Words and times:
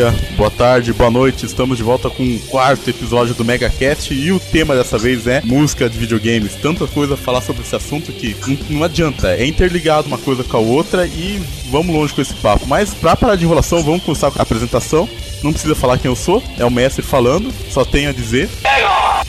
Dia, 0.00 0.14
boa 0.34 0.50
tarde, 0.50 0.94
boa 0.94 1.10
noite. 1.10 1.44
Estamos 1.44 1.76
de 1.76 1.82
volta 1.82 2.08
com 2.08 2.22
o 2.22 2.40
quarto 2.48 2.88
episódio 2.88 3.34
do 3.34 3.44
MegaCast 3.44 4.14
e 4.14 4.32
o 4.32 4.40
tema 4.40 4.74
dessa 4.74 4.96
vez 4.96 5.26
é 5.26 5.42
música 5.44 5.90
de 5.90 5.98
videogames. 5.98 6.54
Tanta 6.54 6.86
coisa 6.86 7.12
a 7.12 7.16
falar 7.18 7.42
sobre 7.42 7.60
esse 7.60 7.76
assunto 7.76 8.10
que 8.10 8.34
não 8.70 8.82
adianta, 8.82 9.34
é 9.34 9.44
interligado 9.44 10.08
uma 10.08 10.16
coisa 10.16 10.42
com 10.42 10.56
a 10.56 10.60
outra 10.60 11.06
e 11.06 11.38
vamos 11.70 11.94
longe 11.94 12.14
com 12.14 12.22
esse 12.22 12.32
papo. 12.32 12.66
Mas 12.66 12.94
pra 12.94 13.14
parar 13.14 13.36
de 13.36 13.44
enrolação, 13.44 13.82
vamos 13.82 14.02
começar 14.02 14.30
com 14.30 14.38
a 14.38 14.42
apresentação. 14.42 15.06
Não 15.42 15.52
precisa 15.52 15.74
falar 15.74 15.98
quem 15.98 16.10
eu 16.10 16.16
sou, 16.16 16.42
é 16.58 16.64
o 16.64 16.70
mestre 16.70 17.02
falando, 17.02 17.52
só 17.68 17.84
tenho 17.84 18.08
a 18.08 18.12
dizer. 18.14 18.48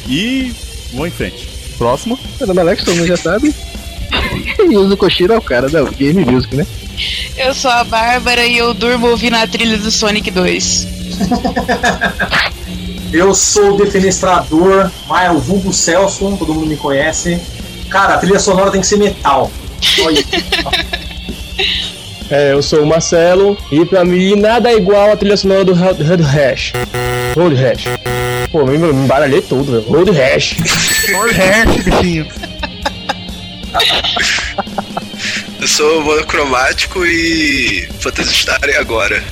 E 0.08 0.54
vamos 0.94 1.10
em 1.10 1.12
frente. 1.12 1.50
Próximo. 1.78 2.18
Meu 2.40 2.48
nome 2.48 2.60
é 2.60 2.62
Alex, 2.62 2.86
todo 2.86 2.96
mundo 2.96 3.08
já 3.08 3.18
sabe. 3.18 3.54
e 4.72 4.78
uso 4.78 4.96
Koshiro 4.96 5.34
é 5.34 5.38
o 5.38 5.42
cara 5.42 5.68
da 5.68 5.84
Game 5.84 6.24
Music, 6.24 6.56
né? 6.56 6.66
Eu 7.38 7.54
sou 7.54 7.72
a 7.72 7.84
Bárbara 7.84 8.46
e 8.46 8.58
eu 8.58 8.74
durmo 8.74 9.08
ouvindo 9.08 9.36
a 9.36 9.48
trilha 9.48 9.78
do 9.78 9.92
Sonic 9.92 10.30
2. 10.30 10.88
eu 13.14 13.34
sou 13.34 13.74
o 13.74 13.78
defenestrador, 13.78 14.90
mas 15.08 15.32
o 15.36 15.40
vulgo 15.40 15.74
Celso, 15.74 16.36
todo 16.38 16.54
mundo 16.54 16.68
me 16.68 16.78
conhece. 16.78 17.40
Cara, 17.90 18.16
a 18.16 18.18
trilha 18.18 18.40
sonora 18.40 18.72
tem 18.72 18.82
que 18.82 18.88
ser 18.88 18.98
metal. 18.98 19.52
Olha. 20.04 20.24
É, 22.32 22.54
eu 22.54 22.64
sou 22.64 22.84
o 22.84 22.86
Marcelo 22.86 23.58
e 23.70 23.86
pra 23.86 24.06
mim 24.06 24.38
nada 24.38 24.72
é 24.72 24.78
igual 24.78 25.12
a 25.12 25.18
trilha 25.18 25.36
sonora 25.36 25.66
do 25.66 25.74
Road 25.74 26.24
Rash. 26.24 26.72
Road 27.36 27.56
Rash. 27.56 27.84
Pô, 28.50 28.66
me, 28.66 28.78
me 28.78 28.88
embaralhei 28.88 29.42
tudo, 29.42 29.74
velho. 29.74 29.84
Road 29.84 30.12
Rash. 30.12 30.56
Road 31.14 31.34
Rash, 31.34 31.84
bichinho. 31.84 32.26
Eu 35.62 35.68
sou 35.68 36.02
monocromático 36.02 37.06
e 37.06 37.88
Phantasy 38.00 38.34
Star 38.34 38.60
é 38.64 38.78
agora. 38.78 39.24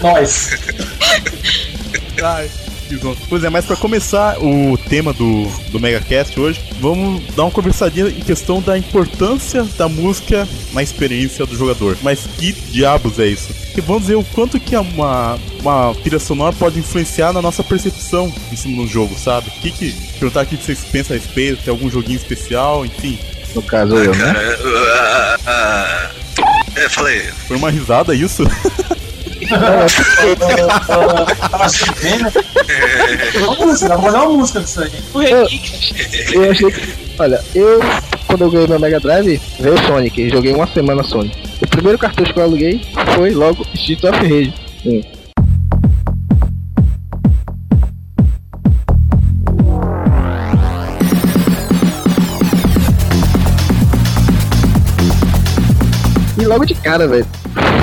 Nós. 0.00 0.50
Ai. 2.22 2.50
Pois 3.28 3.44
é, 3.44 3.50
mas 3.50 3.66
para 3.66 3.76
começar 3.76 4.38
o 4.38 4.78
tema 4.88 5.12
do, 5.12 5.46
do 5.70 5.78
MegaCast 5.78 6.40
hoje, 6.40 6.60
vamos 6.80 7.22
dar 7.34 7.44
uma 7.44 7.50
conversadinha 7.50 8.08
em 8.08 8.20
questão 8.20 8.62
da 8.62 8.76
importância 8.78 9.62
da 9.76 9.88
música 9.88 10.48
na 10.72 10.82
experiência 10.82 11.44
do 11.44 11.54
jogador. 11.54 11.98
Mas 12.02 12.26
que 12.38 12.52
diabos 12.52 13.18
é 13.18 13.26
isso? 13.26 13.54
E 13.76 13.80
vamos 13.82 14.06
ver 14.06 14.16
o 14.16 14.24
quanto 14.24 14.58
que 14.58 14.74
uma, 14.74 15.38
uma 15.60 15.94
trilha 15.96 16.18
sonora 16.18 16.54
pode 16.54 16.78
influenciar 16.78 17.32
na 17.34 17.42
nossa 17.42 17.62
percepção 17.62 18.32
em 18.50 18.56
cima 18.56 18.82
do 18.82 18.88
jogo, 18.88 19.18
sabe? 19.18 19.48
O 19.48 19.60
que 19.60 19.70
que... 19.70 19.92
Perguntar 20.18 20.44
o 20.44 20.46
que 20.46 20.56
vocês 20.56 20.80
pensam 20.80 21.14
a 21.14 21.18
respeito, 21.18 21.62
tem 21.62 21.70
algum 21.70 21.90
joguinho 21.90 22.16
especial, 22.16 22.86
enfim. 22.86 23.18
No 23.54 23.62
caso, 23.62 23.96
ah, 23.96 24.04
eu, 24.04 24.12
cara, 24.12 24.32
né? 24.32 24.56
Uh, 24.56 24.68
uh, 24.68 25.36
uh, 25.48 26.22
é, 26.76 26.88
falei. 26.88 27.20
Foi 27.46 27.56
uma 27.56 27.70
risada 27.70 28.14
isso? 28.14 28.44
Música, 33.58 33.96
vou 33.96 34.02
fazer 34.02 34.16
uma 34.16 34.28
música 34.28 34.60
disso 34.60 34.80
aí. 34.82 34.90
Eu, 35.14 36.42
eu 36.42 36.50
achei 36.50 36.70
que. 36.70 36.94
Olha, 37.18 37.44
eu, 37.54 37.80
quando 38.26 38.42
eu 38.42 38.50
ganhei 38.50 38.66
meu 38.68 38.80
Mega 38.80 39.00
Drive, 39.00 39.40
veio 39.60 39.74
o 39.74 39.86
Sonic. 39.86 40.30
Joguei 40.30 40.54
uma 40.54 40.66
semana 40.66 41.02
Sonic. 41.02 41.36
O 41.60 41.66
primeiro 41.66 41.98
cartucho 41.98 42.32
que 42.32 42.38
eu 42.38 42.44
aluguei 42.44 42.80
foi 43.14 43.30
logo 43.32 43.66
Street 43.74 44.04
of 44.04 44.18
Rage. 44.18 44.54
Hum. 44.86 45.02
Logo 56.52 56.64
de 56.64 56.74
cara, 56.74 57.06
velho. 57.08 57.26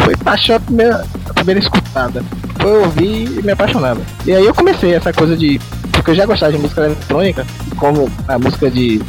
Foi 0.04 0.16
paixão 0.18 0.56
a 0.56 0.60
primeira, 0.60 1.06
a 1.30 1.34
primeira 1.34 1.60
escutada. 1.60 2.24
Foi 2.62 2.78
ouvir 2.80 3.40
e 3.40 3.42
me 3.42 3.52
apaixonava. 3.52 4.02
E 4.26 4.34
aí 4.34 4.46
eu 4.46 4.54
comecei 4.54 4.94
essa 4.94 5.12
coisa 5.12 5.36
de. 5.36 5.60
Porque 5.92 6.12
eu 6.12 6.16
já 6.16 6.26
gostava 6.26 6.52
de 6.52 6.60
música 6.60 6.86
eletrônica, 6.86 7.46
como 7.78 8.10
a 8.28 8.40
música 8.40 8.70
de 8.70 9.02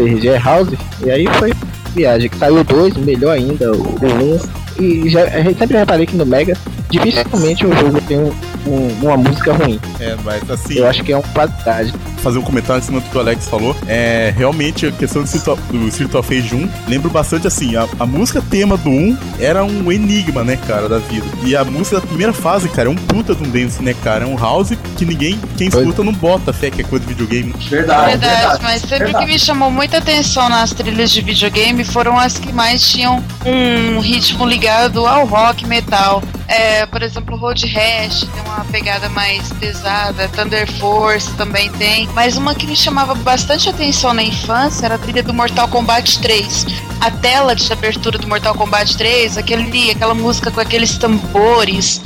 Rage 0.00 0.28
é 0.28 0.38
House, 0.38 0.74
e 1.04 1.10
aí 1.10 1.26
foi 1.38 1.52
viagem. 1.94 2.28
Que 2.28 2.38
saiu 2.38 2.62
dois, 2.62 2.96
melhor 2.96 3.32
ainda, 3.32 3.72
o 3.72 3.98
1. 4.02 4.34
Um, 4.34 4.38
e 4.78 5.08
já, 5.08 5.24
a 5.24 5.40
gente 5.40 5.58
sempre 5.58 5.76
reparei 5.76 6.06
que 6.06 6.16
no 6.16 6.26
Mega, 6.26 6.56
dificilmente 6.90 7.64
o 7.66 7.72
jogo 7.76 8.00
tem 8.02 8.18
um, 8.18 8.32
um, 8.66 8.88
uma 9.02 9.16
música 9.16 9.52
ruim. 9.52 9.80
É, 10.00 10.16
mas 10.24 10.48
assim. 10.50 10.74
Eu 10.74 10.88
acho 10.88 11.02
que 11.02 11.12
é 11.12 11.16
uma 11.16 11.28
qualidade. 11.28 11.94
Fazer 12.24 12.38
um 12.38 12.42
comentário 12.42 12.80
em 12.80 12.82
cima 12.82 13.00
do 13.00 13.10
que 13.10 13.14
o 13.14 13.20
Alex 13.20 13.46
falou. 13.46 13.76
É, 13.86 14.32
realmente, 14.34 14.86
a 14.86 14.92
questão 14.92 15.22
do 15.22 15.26
Street 15.26 15.46
of, 15.46 15.62
do 15.70 15.88
Street 15.88 16.14
of 16.14 16.34
Rage 16.34 16.54
1, 16.54 16.70
lembro 16.88 17.10
bastante 17.10 17.46
assim, 17.46 17.76
a, 17.76 17.86
a, 18.00 18.06
música 18.06 18.40
tema 18.40 18.78
do 18.78 18.88
1 18.88 19.18
era 19.38 19.62
um 19.62 19.92
enigma, 19.92 20.42
né, 20.42 20.56
cara, 20.66 20.88
da 20.88 20.98
vida. 20.98 21.26
E 21.44 21.54
a 21.54 21.62
música 21.64 22.00
da 22.00 22.06
primeira 22.06 22.32
fase, 22.32 22.66
cara, 22.70 22.88
é 22.88 22.90
um 22.90 22.96
puta 22.96 23.34
de 23.34 23.42
um 23.42 23.50
dance, 23.50 23.82
né, 23.82 23.94
cara? 24.02 24.24
É 24.24 24.26
um 24.26 24.38
house 24.38 24.72
que 24.96 25.04
ninguém, 25.04 25.38
quem 25.58 25.68
escuta 25.68 26.02
não 26.02 26.14
bota 26.14 26.50
fé 26.50 26.70
que 26.70 26.80
é 26.80 26.84
coisa 26.84 27.04
de 27.04 27.12
videogame. 27.12 27.52
Verdade, 27.68 28.12
verdade, 28.12 28.20
verdade 28.20 28.62
mas 28.62 28.80
sempre 28.80 28.98
verdade. 29.04 29.26
que 29.26 29.32
me 29.32 29.38
chamou 29.38 29.70
muita 29.70 29.98
atenção 29.98 30.48
nas 30.48 30.72
trilhas 30.72 31.10
de 31.10 31.20
videogame 31.20 31.84
foram 31.84 32.18
as 32.18 32.38
que 32.38 32.52
mais 32.52 32.88
tinham 32.88 33.22
um 33.44 34.00
ritmo 34.00 34.46
ligado 34.46 35.06
ao 35.06 35.26
rock 35.26 35.66
metal. 35.66 36.22
É, 36.46 36.84
por 36.86 37.02
exemplo, 37.02 37.36
Road 37.36 37.66
Rash 37.66 38.20
tem 38.20 38.42
uma 38.44 38.64
pegada 38.66 39.08
mais 39.08 39.50
pesada, 39.54 40.28
Thunder 40.28 40.70
Force 40.72 41.30
também 41.34 41.70
tem. 41.72 42.08
Mas 42.14 42.36
uma 42.36 42.54
que 42.54 42.66
me 42.66 42.76
chamava 42.76 43.14
bastante 43.14 43.68
atenção 43.68 44.14
na 44.14 44.22
infância 44.22 44.86
era 44.86 44.94
a 44.94 44.98
trilha 44.98 45.22
do 45.22 45.34
Mortal 45.34 45.66
Kombat 45.66 46.20
3. 46.20 46.66
A 47.00 47.10
tela 47.10 47.56
de 47.56 47.70
abertura 47.72 48.16
do 48.16 48.28
Mortal 48.28 48.54
Kombat 48.54 48.96
3, 48.96 49.36
aquele, 49.36 49.90
aquela 49.90 50.14
música 50.14 50.50
com 50.50 50.60
aqueles 50.60 50.96
tambores. 50.96 52.00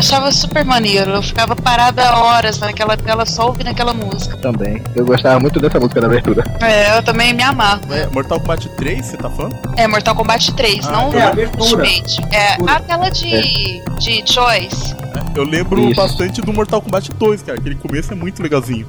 Achava 0.00 0.32
super 0.32 0.64
maneiro. 0.64 1.10
Eu 1.12 1.22
ficava 1.22 1.54
parada 1.54 2.16
horas 2.16 2.58
naquela 2.58 2.96
tela 2.96 3.24
só 3.24 3.46
ouvindo 3.46 3.68
aquela 3.68 3.94
música. 3.94 4.36
Também. 4.38 4.82
Eu 4.96 5.04
gostava 5.04 5.38
muito 5.38 5.60
dessa 5.60 5.78
música 5.78 6.00
da 6.00 6.06
abertura. 6.06 6.42
É, 6.60 6.96
eu 6.96 7.02
também 7.02 7.32
me 7.32 7.42
amarro. 7.42 7.80
É, 7.92 8.06
Mortal 8.08 8.40
Kombat 8.40 8.68
3, 8.70 9.06
você 9.06 9.16
tá 9.16 9.30
falando? 9.30 9.56
É, 9.76 9.86
Mortal 9.86 10.14
Kombat 10.16 10.52
3, 10.54 10.86
Ah, 10.86 10.92
não 10.92 11.12
é, 11.12 11.26
o 11.26 11.28
abertura. 11.28 11.82
Ultimate. 11.82 12.20
É, 12.32 12.54
a 12.66 12.80
tela 12.80 13.10
de, 13.10 13.82
de 13.98 14.22
Choice. 14.30 14.96
Eu 15.34 15.44
lembro 15.44 15.80
Isso. 15.84 15.94
bastante 15.96 16.40
do 16.40 16.52
Mortal 16.52 16.82
Kombat 16.82 17.10
2, 17.12 17.42
cara. 17.42 17.58
Aquele 17.58 17.76
começo 17.76 18.12
é 18.12 18.16
muito 18.16 18.42
legalzinho. 18.42 18.86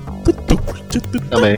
Também. 1.29 1.57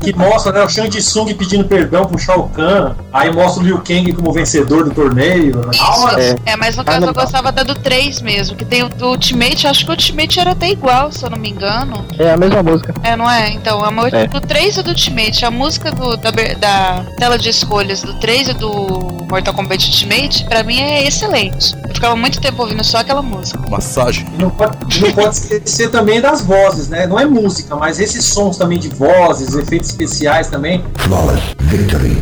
Que 0.00 0.12
mostra, 0.16 0.52
né, 0.52 0.62
o 0.64 0.68
Shang 0.68 0.88
Tsung 0.90 1.32
pedindo 1.34 1.64
perdão 1.64 2.04
pro 2.04 2.18
Shao 2.18 2.48
Kahn. 2.48 2.94
Aí 3.12 3.30
mostra 3.32 3.62
o 3.62 3.66
Liu 3.66 3.78
Kang 3.78 4.12
como 4.12 4.32
vencedor 4.32 4.84
do 4.84 4.90
torneio. 4.90 5.60
Isso. 5.72 6.38
É, 6.44 6.56
mas 6.56 6.76
no 6.76 6.82
Ah, 6.82 6.84
caso 6.84 7.06
eu 7.06 7.14
gostava 7.14 7.52
da 7.52 7.62
do 7.62 7.74
3 7.74 8.20
mesmo, 8.20 8.56
que 8.56 8.64
tem 8.64 8.82
o 8.82 8.88
do 8.88 9.08
Ultimate, 9.08 9.66
acho 9.66 9.84
que 9.84 9.90
o 9.90 9.94
Ultimate 9.94 10.40
era 10.40 10.50
até 10.52 10.70
igual, 10.70 11.12
se 11.12 11.24
eu 11.24 11.30
não 11.30 11.38
me 11.38 11.50
engano. 11.50 12.04
É 12.18 12.32
a 12.32 12.36
mesma 12.36 12.62
música. 12.62 12.94
É, 13.02 13.16
não 13.16 13.30
é? 13.30 13.50
Então, 13.50 13.84
a 13.84 13.90
mo- 13.90 14.06
É. 14.06 14.26
do 14.26 14.40
3 14.40 14.76
e 14.78 14.82
do 14.82 14.90
Ultimate, 14.90 15.44
a 15.44 15.50
música 15.50 15.90
do, 15.92 16.16
da, 16.16 16.30
da 16.30 17.04
tela 17.18 17.38
de 17.38 17.48
escolhas 17.48 18.02
do 18.02 18.14
3 18.14 18.48
e 18.48 18.54
do 18.54 19.24
Mortal 19.30 19.54
Kombat 19.54 19.86
Ultimate, 19.86 20.44
pra 20.46 20.62
mim 20.62 20.80
é 20.80 21.06
excelente. 21.06 21.74
Eu 21.88 21.94
ficava 21.94 22.16
muito 22.16 22.40
tempo 22.40 22.62
ouvindo 22.62 22.82
só 22.84 22.98
aquela 22.98 23.22
música. 23.22 23.60
Massagem. 23.70 24.26
E 24.34 24.42
Não 24.42 24.50
pode, 24.50 25.00
não 25.00 25.12
pode 25.12 25.36
esquecer 25.36 25.90
também 25.90 26.20
das 26.20 26.42
vozes, 26.42 26.88
né? 26.88 27.06
Não 27.06 27.18
é 27.18 27.24
música, 27.24 27.76
mas 27.76 28.00
esses 28.00 28.24
sons 28.24 28.56
também 28.58 28.78
de 28.78 28.88
vozes, 28.88 29.51
efeitos 29.56 29.90
especiais 29.90 30.48
também. 30.48 30.84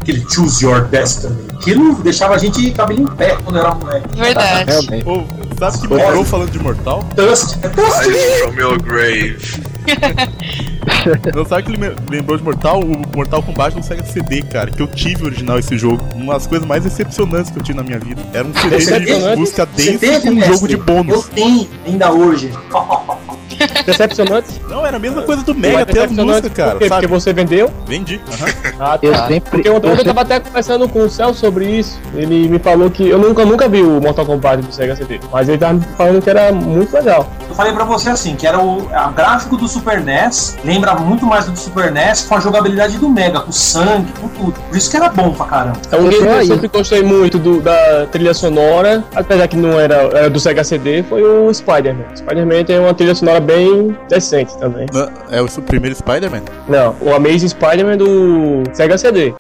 Aquele 0.00 0.25
Choose 0.31 0.65
Your 0.65 0.87
Destiny. 0.88 1.37
Aquilo 1.55 1.94
deixava 2.03 2.35
a 2.35 2.38
gente 2.38 2.71
cabelo 2.71 3.03
em 3.03 3.06
pé 3.06 3.37
quando 3.44 3.59
era 3.59 3.75
moleque. 3.75 4.09
Verdade. 4.17 4.71
Realmente. 4.71 5.09
Ô, 5.09 5.25
sabe 5.59 5.79
que 5.79 5.94
lembrou 5.94 6.25
falando 6.25 6.50
de 6.50 6.59
Mortal? 6.59 7.05
Dust, 7.15 7.59
é 7.62 7.69
Dust. 7.69 8.43
From 8.43 8.59
your 8.59 8.82
grave. 8.82 9.38
Não 11.35 11.44
sabe 11.44 11.62
que 11.65 11.73
ele 11.73 11.94
lembrou 12.11 12.37
de 12.37 12.44
Mortal? 12.44 12.81
O 12.81 13.17
Mortal 13.17 13.43
Kombat 13.43 13.76
no 13.76 13.83
Sega 13.83 14.05
CD, 14.05 14.43
cara. 14.43 14.71
Que 14.71 14.83
eu 14.83 14.87
tive 14.87 15.25
original 15.25 15.59
esse 15.59 15.76
jogo. 15.76 16.03
Uma 16.15 16.35
das 16.35 16.47
coisas 16.47 16.67
mais 16.67 16.85
decepcionantes 16.85 17.50
que 17.50 17.59
eu 17.59 17.62
tive 17.62 17.76
na 17.76 17.85
minha 17.85 17.99
vida. 17.99 18.23
Era 18.33 18.47
um 18.47 18.55
CD 18.55 18.69
de 18.69 18.76
Decepcionante? 18.76 19.38
música 19.38 19.67
dance 19.67 19.99
teve, 19.99 20.21
com 20.21 20.31
um 20.31 20.43
jogo 20.43 20.69
de 20.69 20.76
bônus. 20.76 21.15
Eu 21.15 21.23
tenho 21.35 21.69
ainda 21.87 22.12
hoje. 22.12 22.50
Decepcionante? 23.87 24.61
Não, 24.69 24.87
era 24.87 24.97
a 24.97 25.01
mesma 25.01 25.23
coisa 25.23 25.43
do 25.43 25.55
Mega, 25.55 25.81
até 25.83 25.83
as 25.83 25.87
decepcionante 26.11 26.29
músicas, 26.29 26.53
cara. 26.53 26.71
Por 26.73 26.79
quê? 26.81 26.89
Sabe? 26.89 27.01
Porque 27.07 27.21
você 27.21 27.33
vendeu? 27.33 27.71
Vendi. 27.87 28.21
aham. 28.33 28.53
Ah, 28.81 28.99
Eu 29.03 29.12
tá. 29.12 29.27
sempre- 29.29 29.51
Porque 29.51 29.69
ontem 29.71 29.87
eu 29.87 29.91
eu, 29.91 29.97
sempre- 29.97 30.05
tava 30.15 30.21
até 30.23 30.41
conversando 30.41 30.89
com 30.89 31.01
o 31.01 31.11
Céu 31.11 31.35
sobre 31.35 31.67
isso. 31.67 31.99
Ele 32.15 32.49
me 32.49 32.59
falou 32.59 32.91
que. 32.91 33.09
Eu 33.09 33.19
nunca, 33.19 33.45
nunca 33.45 33.69
vi 33.69 33.83
o 33.83 34.01
Mortal 34.01 34.25
Kombat 34.27 34.62
do 34.62 34.73
Sega 34.73 34.97
CD. 34.97 35.21
Mas 35.33 35.49
ele 35.49 35.59
tava 35.59 35.75
me 35.75 35.85
falando 35.97 36.23
que 36.23 36.31
era 36.31 36.53
muito 36.53 36.93
legal. 36.95 37.29
Eu 37.49 37.55
falei 37.55 37.73
pra 37.73 37.85
você 37.85 38.11
assim, 38.11 38.37
que 38.37 38.47
era 38.47 38.59
o 38.59 38.89
a 38.93 39.09
gráfico 39.11 39.57
do 39.57 39.67
Super 39.69 40.01
NES, 40.01 40.57
lembra 40.65 40.95
muito 40.95 41.27
mais 41.27 41.47
do 41.47 41.59
Super 41.59 41.91
NES, 41.93 42.23
com 42.23 42.35
a 42.37 42.41
jogabilidade 42.41 42.99
do 42.99 43.09
Mega, 43.09 43.41
com 43.41 43.53
sangue, 43.53 44.12
com 44.21 44.29
tudo. 44.29 44.53
Por 44.69 44.77
isso 44.77 44.91
que 44.91 44.97
era 44.97 45.09
bom 45.09 45.33
pra 45.33 45.47
caramba. 45.47 45.77
É 45.91 45.97
um 45.97 46.05
Eu 46.05 46.11
game 46.11 46.23
que 46.23 46.29
eu 46.29 46.45
sempre 46.47 46.69
gostei 46.69 47.03
muito 47.03 47.39
do- 47.39 47.61
da 47.61 48.07
trilha 48.11 48.33
sonora, 48.33 49.05
apesar 49.15 49.47
que 49.49 49.57
não 49.57 49.79
era, 49.79 49.95
era 50.17 50.31
do 50.31 50.39
Sega 50.41 50.62
CD, 50.65 51.03
foi 51.03 51.23
o 51.23 51.53
Spider-Man. 51.53 52.05
Spider-Man 52.17 52.65
tem 52.65 52.79
uma 52.79 52.95
trilha 52.95 53.15
sonora 53.15 53.41
bem 53.50 53.97
decente 54.08 54.56
também. 54.58 54.87
Não, 54.93 55.11
É 55.31 55.43
o 55.43 55.49
primeiro 55.62 55.97
Spider-Man? 55.97 56.43
Não, 56.69 56.94
o 57.00 57.12
Amazing 57.12 57.49
Spider-Man 57.49 57.97
do 57.97 58.62
Sega 58.73 58.97
CD. 58.97 59.35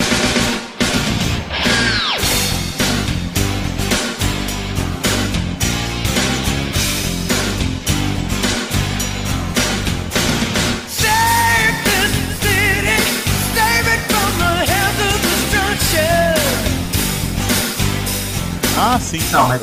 Ah, 19.10 19.18
sim. 19.18 19.22
Não, 19.32 19.48
mas-. 19.48 19.60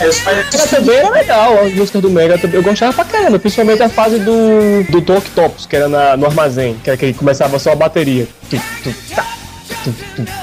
É 0.00 0.12
Spider 0.12 0.44
Mega 0.52 0.66
também 0.68 0.96
era 0.96 1.10
legal, 1.10 1.64
as 1.64 1.72
músicas 1.74 2.02
do 2.02 2.10
Mega. 2.10 2.40
Eu 2.52 2.62
gostava 2.62 2.92
pra 2.92 3.04
caramba, 3.04 3.38
principalmente 3.38 3.82
a 3.82 3.88
fase 3.88 4.18
do, 4.18 4.84
do 4.90 5.00
Tonk 5.00 5.30
Tops, 5.30 5.66
que 5.66 5.76
era 5.76 5.88
na, 5.88 6.16
no 6.16 6.26
armazém, 6.26 6.76
que 6.82 6.90
era 6.90 6.96
que 6.96 7.12
começava 7.14 7.58
só 7.58 7.72
a 7.72 7.76
bateria. 7.76 8.26
Tu, 8.50 8.60
tu, 8.82 8.94
tá, 9.14 9.24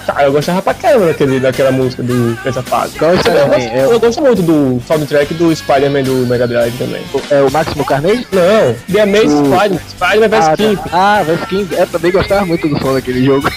tá. 0.08 0.24
Eu 0.24 0.32
gostava 0.32 0.62
pra 0.62 0.74
caramba 0.74 1.08
daquele, 1.08 1.40
daquela 1.40 1.72
música 1.72 2.02
do, 2.04 2.36
dessa 2.44 2.62
fase. 2.64 2.98
Gosto 2.98 3.28
eu, 3.30 3.48
gosto, 3.48 3.70
eu- 3.70 3.92
eu 3.92 4.00
gosto 4.00 4.22
muito 4.22 4.42
do 4.42 4.82
soundtrack 4.88 5.34
do 5.36 5.56
Spider-Man 5.56 6.04
do 6.04 6.26
Mega 6.28 6.48
Drive 6.48 6.74
também. 6.78 7.02
É 7.30 7.42
o 7.42 7.52
Máximo 7.52 7.86
Carnage? 7.86 8.26
Não, 8.32 8.76
The 8.92 9.02
Amazing 9.02 9.42
O- 9.42 9.46
Spider-Man, 9.56 9.80
Spider-Man 9.90 10.30
vs 10.30 10.48
Ah, 10.48 10.58
King. 10.58 10.76
tá. 10.78 10.90
ah 10.94 11.24
vs 11.24 11.46
King. 11.48 11.76
Eu 11.76 11.88
também 11.88 12.12
gostava 12.12 12.46
muito 12.46 12.68
do 12.68 12.80
som 12.80 12.94
daquele 12.94 13.24
jogo. 13.26 13.50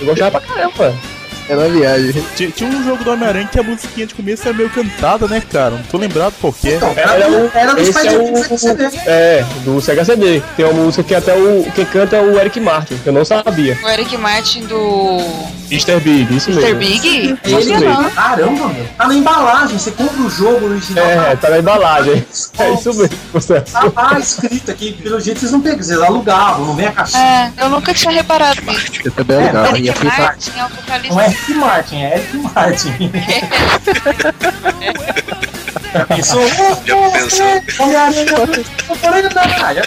Eu 0.00 0.06
gostava 0.06 0.30
pra 0.32 0.40
caramba. 0.40 0.94
Era 1.48 1.60
uma 1.60 1.68
viagem. 1.68 2.24
Tinha, 2.34 2.50
tinha 2.50 2.70
um 2.70 2.84
jogo 2.84 3.04
do 3.04 3.10
Homem-Aranha 3.12 3.48
que 3.50 3.58
a 3.58 3.62
musiquinha 3.62 4.06
de 4.06 4.14
começo 4.14 4.42
era 4.48 4.56
meio 4.56 4.70
cantada, 4.70 5.26
né, 5.28 5.42
cara? 5.52 5.70
Não 5.70 5.82
tô 5.84 5.98
lembrado 5.98 6.34
qual 6.40 6.52
que 6.52 6.70
é. 6.70 6.74
Era, 6.96 7.28
do- 7.28 7.50
era 7.54 7.74
do 7.74 7.80
esse 7.80 7.90
é 7.90 7.94
Spider-Man 8.02 8.40
o, 8.40 8.48
do 8.48 8.58
CD. 8.58 8.84
É, 9.06 9.44
do 9.64 9.80
Sega 9.80 10.04
CD. 10.04 10.42
Tem 10.56 10.64
uma 10.66 10.74
música 10.84 11.02
que 11.02 11.14
até 11.14 11.34
o. 11.34 11.64
Quem 11.74 11.84
canta 11.84 12.16
é 12.16 12.20
o 12.20 12.38
Eric 12.38 12.58
Martin, 12.60 12.96
que 12.98 13.08
eu 13.08 13.12
não 13.12 13.24
sabia. 13.24 13.78
O 13.82 13.88
Eric 13.88 14.16
Martin 14.16 14.62
do 14.66 15.18
Mr. 15.70 16.00
Big, 16.00 16.36
isso 16.36 16.50
Mr. 16.50 16.74
mesmo. 16.74 16.78
Big? 16.78 17.38
Ele 17.44 17.76
mesmo. 17.78 18.10
Caramba, 18.10 18.68
meu. 18.68 18.86
Tá 18.96 19.06
na 19.08 19.14
embalagem, 19.14 19.78
você 19.78 19.90
compra 19.90 20.22
o 20.22 20.30
jogo 20.30 20.66
original. 20.66 21.04
É, 21.06 21.36
tá 21.36 21.50
na 21.50 21.58
embalagem. 21.58 22.24
É 22.58 22.72
isso 22.72 22.92
mesmo, 22.94 23.16
processo. 23.30 23.72
Tá 23.72 23.92
lá 23.94 24.18
escrito 24.18 24.70
aqui, 24.70 24.92
pelo 24.92 25.20
jeito 25.20 25.40
vocês 25.40 25.52
não 25.52 25.60
pegam, 25.60 25.82
vocês 25.82 26.00
alugavam, 26.00 26.64
não 26.66 26.74
vem 26.74 26.86
a 26.86 26.92
caixinha. 26.92 27.52
É, 27.58 27.64
eu 27.64 27.68
nunca 27.68 27.92
tinha 27.92 28.12
reparado 28.12 28.60
nisso. 28.62 28.92
Isso 28.92 29.10
também 29.10 29.36
é 29.36 29.40
legal. 29.46 29.64
E 29.64 29.68
a 29.68 29.92
Eric 29.92 29.98
fita. 29.98 30.22
Martin 30.22 30.50
é 30.50 30.62
o 30.62 30.66
é 30.66 30.68
vocalista. 30.68 31.14
Eric 31.36 31.54
Martin, 31.54 32.02
é 32.02 32.14
Eric 32.14 32.36
Martin. 32.36 33.10
Pensou? 36.08 36.46
Já 36.48 36.76
pensou? 37.12 37.46
Homem-Aranha, 37.78 39.30
praia. 39.30 39.82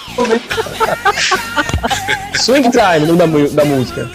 Swing 2.39 2.69
Time, 2.71 3.11
o 3.11 3.15
nome 3.15 3.47
da, 3.49 3.55
da 3.55 3.65
música. 3.65 4.09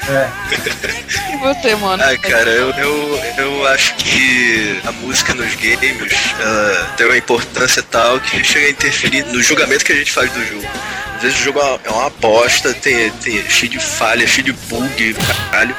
E 1.33 1.37
você, 1.37 1.75
mano? 1.77 2.03
Ah, 2.03 2.17
cara, 2.19 2.51
eu, 2.51 2.71
eu, 2.71 3.21
eu 3.39 3.69
acho 3.69 3.95
que 3.97 4.81
a 4.87 4.93
música 4.93 5.35
nos 5.35 5.55
games 5.55 6.13
tem 6.97 7.07
uma 7.07 7.17
importância 7.17 7.83
tal 7.83 8.19
que 8.21 8.43
chega 8.43 8.67
a 8.67 8.71
interferir 8.71 9.25
no 9.27 9.43
julgamento 9.43 9.85
que 9.85 9.93
a 9.93 9.97
gente 9.97 10.11
faz 10.11 10.33
do 10.33 10.45
jogo. 10.45 10.67
Às 11.17 11.23
vezes 11.23 11.39
o 11.41 11.45
jogo 11.45 11.61
é 11.85 11.91
uma 11.91 12.07
aposta, 12.07 12.73
tem, 12.75 13.11
tem 13.11 13.49
cheio 13.49 13.71
de 13.71 13.79
falha, 13.79 14.27
cheio 14.27 14.47
de 14.47 14.53
bug, 14.53 15.15
caralho. 15.51 15.77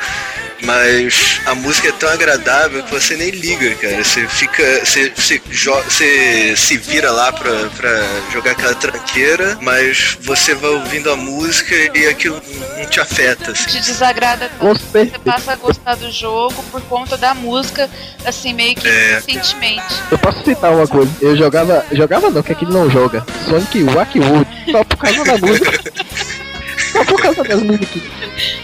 Mas 0.65 1.41
a 1.45 1.53
música 1.55 1.89
é 1.89 1.91
tão 1.91 2.09
agradável 2.09 2.83
que 2.83 2.91
você 2.91 3.15
nem 3.15 3.29
liga, 3.29 3.75
cara. 3.75 4.03
Você 4.03 4.27
fica. 4.27 4.63
Você, 4.83 5.11
você, 5.15 5.41
você 5.47 6.53
se 6.57 6.77
vira 6.77 7.11
lá 7.11 7.31
pra, 7.31 7.51
pra 7.77 7.91
jogar 8.33 8.51
aquela 8.51 8.73
tranqueira, 8.75 9.57
mas 9.61 10.17
você 10.21 10.55
vai 10.55 10.71
ouvindo 10.71 11.11
a 11.11 11.15
música 11.15 11.75
e 11.97 12.07
aquilo 12.07 12.41
não 12.77 12.85
te 12.87 12.99
afeta. 12.99 13.51
assim. 13.51 13.65
Te 13.69 13.81
desagrada 13.81 14.49
tanto. 14.59 14.81
Você 14.91 15.05
passa 15.23 15.53
a 15.53 15.55
gostar 15.55 15.95
do 15.95 16.11
jogo 16.11 16.63
por 16.71 16.81
conta 16.83 17.15
da 17.15 17.33
música, 17.33 17.89
assim, 18.25 18.53
meio 18.53 18.75
que 18.75 18.87
É. 18.87 19.15
recentemente. 19.15 19.83
Eu 20.09 20.17
posso 20.17 20.43
citar 20.43 20.71
uma 20.71 20.87
coisa. 20.87 21.11
Eu 21.21 21.35
jogava. 21.37 21.85
Jogava 21.91 22.29
não, 22.29 22.41
que 22.41 22.51
aqui 22.51 22.65
não 22.65 22.89
joga. 22.89 23.25
Sonic 23.47 23.83
Wackwood. 23.83 24.47
Só 24.71 24.83
por 24.83 24.97
causa 24.97 25.23
da 25.23 25.37
música. 25.37 25.71
Por 27.07 27.21
causa 27.21 27.43
das 27.43 27.61
musiquinhas. 27.61 28.09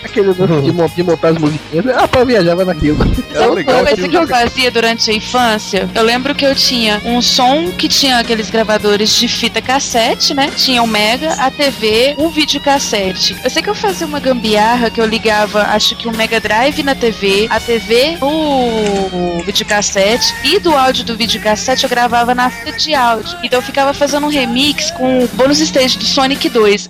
Aquele 0.04 0.28
lance 0.28 0.62
de, 0.62 0.96
de 0.96 1.04
montar 1.04 1.30
as 1.30 1.38
musiquinhas. 1.38 1.86
Ah, 1.96 2.08
pô, 2.08 2.20
eu 2.20 2.26
viajava 2.26 2.66
naquilo. 2.66 2.98
Era 3.34 3.52
legal 3.52 3.76
Uma 3.76 3.86
coisa 3.86 4.08
que 4.08 4.18
eu 4.18 4.28
fazia 4.28 4.72
durante 4.72 5.12
a 5.12 5.14
infância, 5.14 5.90
eu 5.94 6.04
lembro 6.04 6.36
que 6.36 6.46
eu 6.46 6.56
tinha 6.56 7.02
um 7.06 7.22
som 7.22 7.72
que 7.72 7.88
tinha 7.88 8.18
aqueles 8.20 8.50
gravadores 8.50 9.16
de 9.16 9.28
fita 9.28 9.62
cassete, 9.62 10.34
né? 10.34 10.52
Tinha 10.56 10.84
o 10.84 10.88
Mega, 10.88 11.34
a 11.34 11.50
TV, 11.50 12.16
um 12.18 12.30
videocassete. 12.30 13.36
Eu 13.44 13.50
sei 13.50 13.62
que 13.62 13.70
eu 13.70 13.76
fazia 13.76 14.06
uma 14.06 14.20
gambiarra 14.20 14.90
que 14.90 15.00
eu 15.00 15.06
ligava, 15.06 15.64
acho 15.64 15.96
que 15.96 16.08
um 16.08 16.12
Mega 16.12 16.40
Drive 16.40 16.84
na 16.84 16.96
TV, 16.96 17.48
a 17.50 17.60
TV 17.60 18.18
no 18.20 19.44
videocassete 19.44 20.34
e 20.44 20.60
do 20.60 20.76
áudio 20.76 21.06
do 21.06 21.16
videocassete 21.16 21.84
eu 21.84 21.90
gravava 21.90 22.36
na 22.36 22.50
fita 22.50 22.78
de 22.78 22.94
áudio. 22.94 23.38
Então 23.44 23.60
eu 23.60 23.64
ficava 23.64 23.94
fazendo 23.94 24.26
um 24.26 24.30
remix 24.30 24.92
com 24.92 25.24
o 25.24 25.28
bônus 25.30 25.60
stage 25.60 25.98
do 25.98 26.06
Sonic 26.06 26.50
2. 26.50 26.90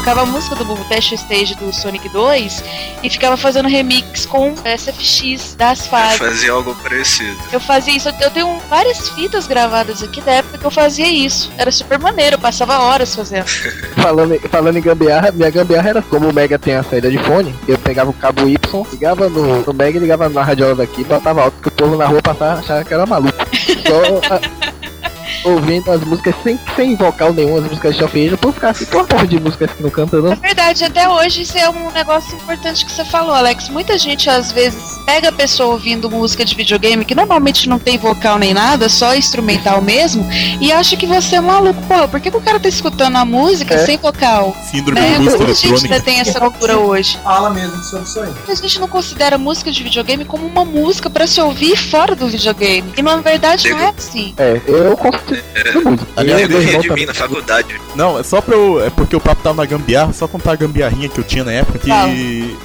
Colocava 0.00 0.22
a 0.22 0.26
música 0.26 0.56
do 0.56 0.64
Test 0.88 1.12
Stage 1.12 1.54
do 1.56 1.70
Sonic 1.74 2.08
2 2.08 2.64
e 3.02 3.10
ficava 3.10 3.36
fazendo 3.36 3.68
remix 3.68 4.24
com 4.24 4.54
SFX 4.64 5.54
das 5.56 5.86
fases. 5.86 6.16
Fazia 6.16 6.52
algo 6.52 6.74
parecido. 6.82 7.36
Eu 7.52 7.60
fazia 7.60 7.94
isso, 7.94 8.08
eu 8.08 8.30
tenho 8.30 8.58
várias 8.70 9.10
fitas 9.10 9.46
gravadas 9.46 10.02
aqui 10.02 10.22
da 10.22 10.32
época 10.32 10.56
que 10.56 10.64
eu 10.64 10.70
fazia 10.70 11.06
isso. 11.06 11.52
Era 11.58 11.70
super 11.70 11.98
maneiro, 11.98 12.36
eu 12.36 12.40
passava 12.40 12.78
horas 12.78 13.14
fazendo. 13.14 13.44
Falando, 14.00 14.34
em- 14.34 14.38
falando 14.48 14.76
em 14.78 14.80
gambiarra, 14.80 15.30
minha 15.32 15.50
gambiarra 15.50 15.90
era 15.90 16.02
como 16.02 16.30
o 16.30 16.32
Mega 16.32 16.58
tem 16.58 16.74
a 16.76 16.82
saída 16.82 17.10
de 17.10 17.18
fone, 17.18 17.54
eu 17.68 17.76
pegava 17.78 18.08
o 18.08 18.14
cabo 18.14 18.48
Y, 18.48 18.56
ligava 18.92 19.28
no, 19.28 19.60
no 19.62 19.74
Mega 19.74 19.98
e 19.98 20.00
ligava 20.00 20.30
na 20.30 20.42
radiola 20.42 20.76
daqui, 20.76 21.04
botava 21.04 21.42
alto 21.42 21.60
que 21.60 21.68
o 21.68 21.72
povo 21.72 21.96
na 21.96 22.06
rua 22.06 22.22
passava 22.22 22.60
achava 22.60 22.82
que 22.84 22.94
era 22.94 23.04
maluco. 23.04 23.36
Só 23.86 24.34
a- 24.34 24.69
ouvindo 25.44 25.90
as 25.90 26.00
músicas 26.04 26.34
sem, 26.42 26.58
sem 26.76 26.96
vocal 26.96 27.32
nenhum, 27.32 27.56
as 27.56 27.64
músicas 27.64 27.94
de 27.94 28.00
Shuffle, 28.00 28.34
o 28.34 28.38
povo 28.38 28.54
ficava 28.54 28.70
assim, 28.72 28.86
porra 28.86 29.04
porra 29.04 29.26
de 29.26 29.40
música 29.40 29.66
que 29.68 29.82
não 29.82 29.90
canta 29.90 30.18
não. 30.20 30.32
É 30.32 30.36
verdade, 30.36 30.84
até 30.84 31.08
hoje 31.08 31.42
isso 31.42 31.56
é 31.58 31.68
um 31.68 31.90
negócio 31.90 32.34
importante 32.36 32.84
que 32.84 32.92
você 32.92 33.04
falou, 33.04 33.34
Alex. 33.34 33.68
Muita 33.68 33.98
gente 33.98 34.28
às 34.28 34.52
vezes 34.52 34.98
pega 35.06 35.28
a 35.28 35.32
pessoa 35.32 35.72
ouvindo 35.72 36.10
música 36.10 36.44
de 36.44 36.54
videogame 36.54 37.04
que 37.04 37.14
normalmente 37.14 37.68
não 37.68 37.78
tem 37.78 37.98
vocal 37.98 38.38
nem 38.38 38.52
nada, 38.54 38.88
só 38.88 39.14
instrumental 39.14 39.80
mesmo, 39.82 40.26
e 40.60 40.72
acha 40.72 40.96
que 40.96 41.06
você 41.06 41.36
é 41.36 41.40
maluco. 41.40 41.80
Pô, 41.82 42.06
por 42.08 42.20
que, 42.20 42.30
que 42.30 42.36
o 42.36 42.40
cara 42.40 42.60
tá 42.60 42.68
escutando 42.68 43.16
a 43.16 43.24
música 43.24 43.74
É. 43.74 43.86
sem 43.86 43.96
vocal? 43.96 44.54
Síndrome 44.70 45.00
É, 45.00 45.12
de 45.12 45.18
música 45.20 45.38
muita 45.44 45.54
gente 45.54 46.00
tem 46.02 46.20
essa 46.20 46.38
cultura 46.40 46.78
hoje. 46.78 47.18
Fala 47.22 47.50
mesmo 47.50 47.82
sobre 47.82 48.04
isso 48.04 48.20
aí. 48.20 48.32
A 48.48 48.54
gente 48.54 48.80
não 48.80 48.88
considera 48.88 49.38
música 49.38 49.70
de 49.72 49.82
videogame 49.82 50.24
como 50.24 50.46
uma 50.46 50.64
música 50.64 51.08
pra 51.08 51.26
se 51.26 51.40
ouvir 51.40 51.76
fora 51.76 52.14
do 52.14 52.28
videogame. 52.28 52.92
E 52.96 53.02
na 53.02 53.16
verdade 53.16 53.68
não 53.70 53.78
é 53.78 53.92
assim. 53.96 54.34
É, 54.36 54.60
eu 54.66 54.96
considero 54.96 55.29
música. 55.30 56.06
Aliás, 56.16 56.50
Eu, 56.50 56.60
ria 56.60 56.78
de 56.78 56.90
mim 56.90 57.06
na 57.06 57.14
faculdade. 57.14 57.80
Não, 57.94 58.18
é 58.18 58.22
só 58.22 58.40
pra 58.40 58.54
eu. 58.54 58.84
É 58.84 58.90
porque 58.90 59.14
o 59.16 59.20
papo 59.20 59.42
tava 59.42 59.56
na 59.56 59.66
gambiarra, 59.66 60.12
só 60.12 60.26
contar 60.26 60.52
a 60.52 60.56
gambiarrinha 60.56 61.08
que 61.08 61.18
eu 61.18 61.24
tinha 61.24 61.44
na 61.44 61.52
época, 61.52 61.78
que 61.78 61.88
Fala. 61.88 62.12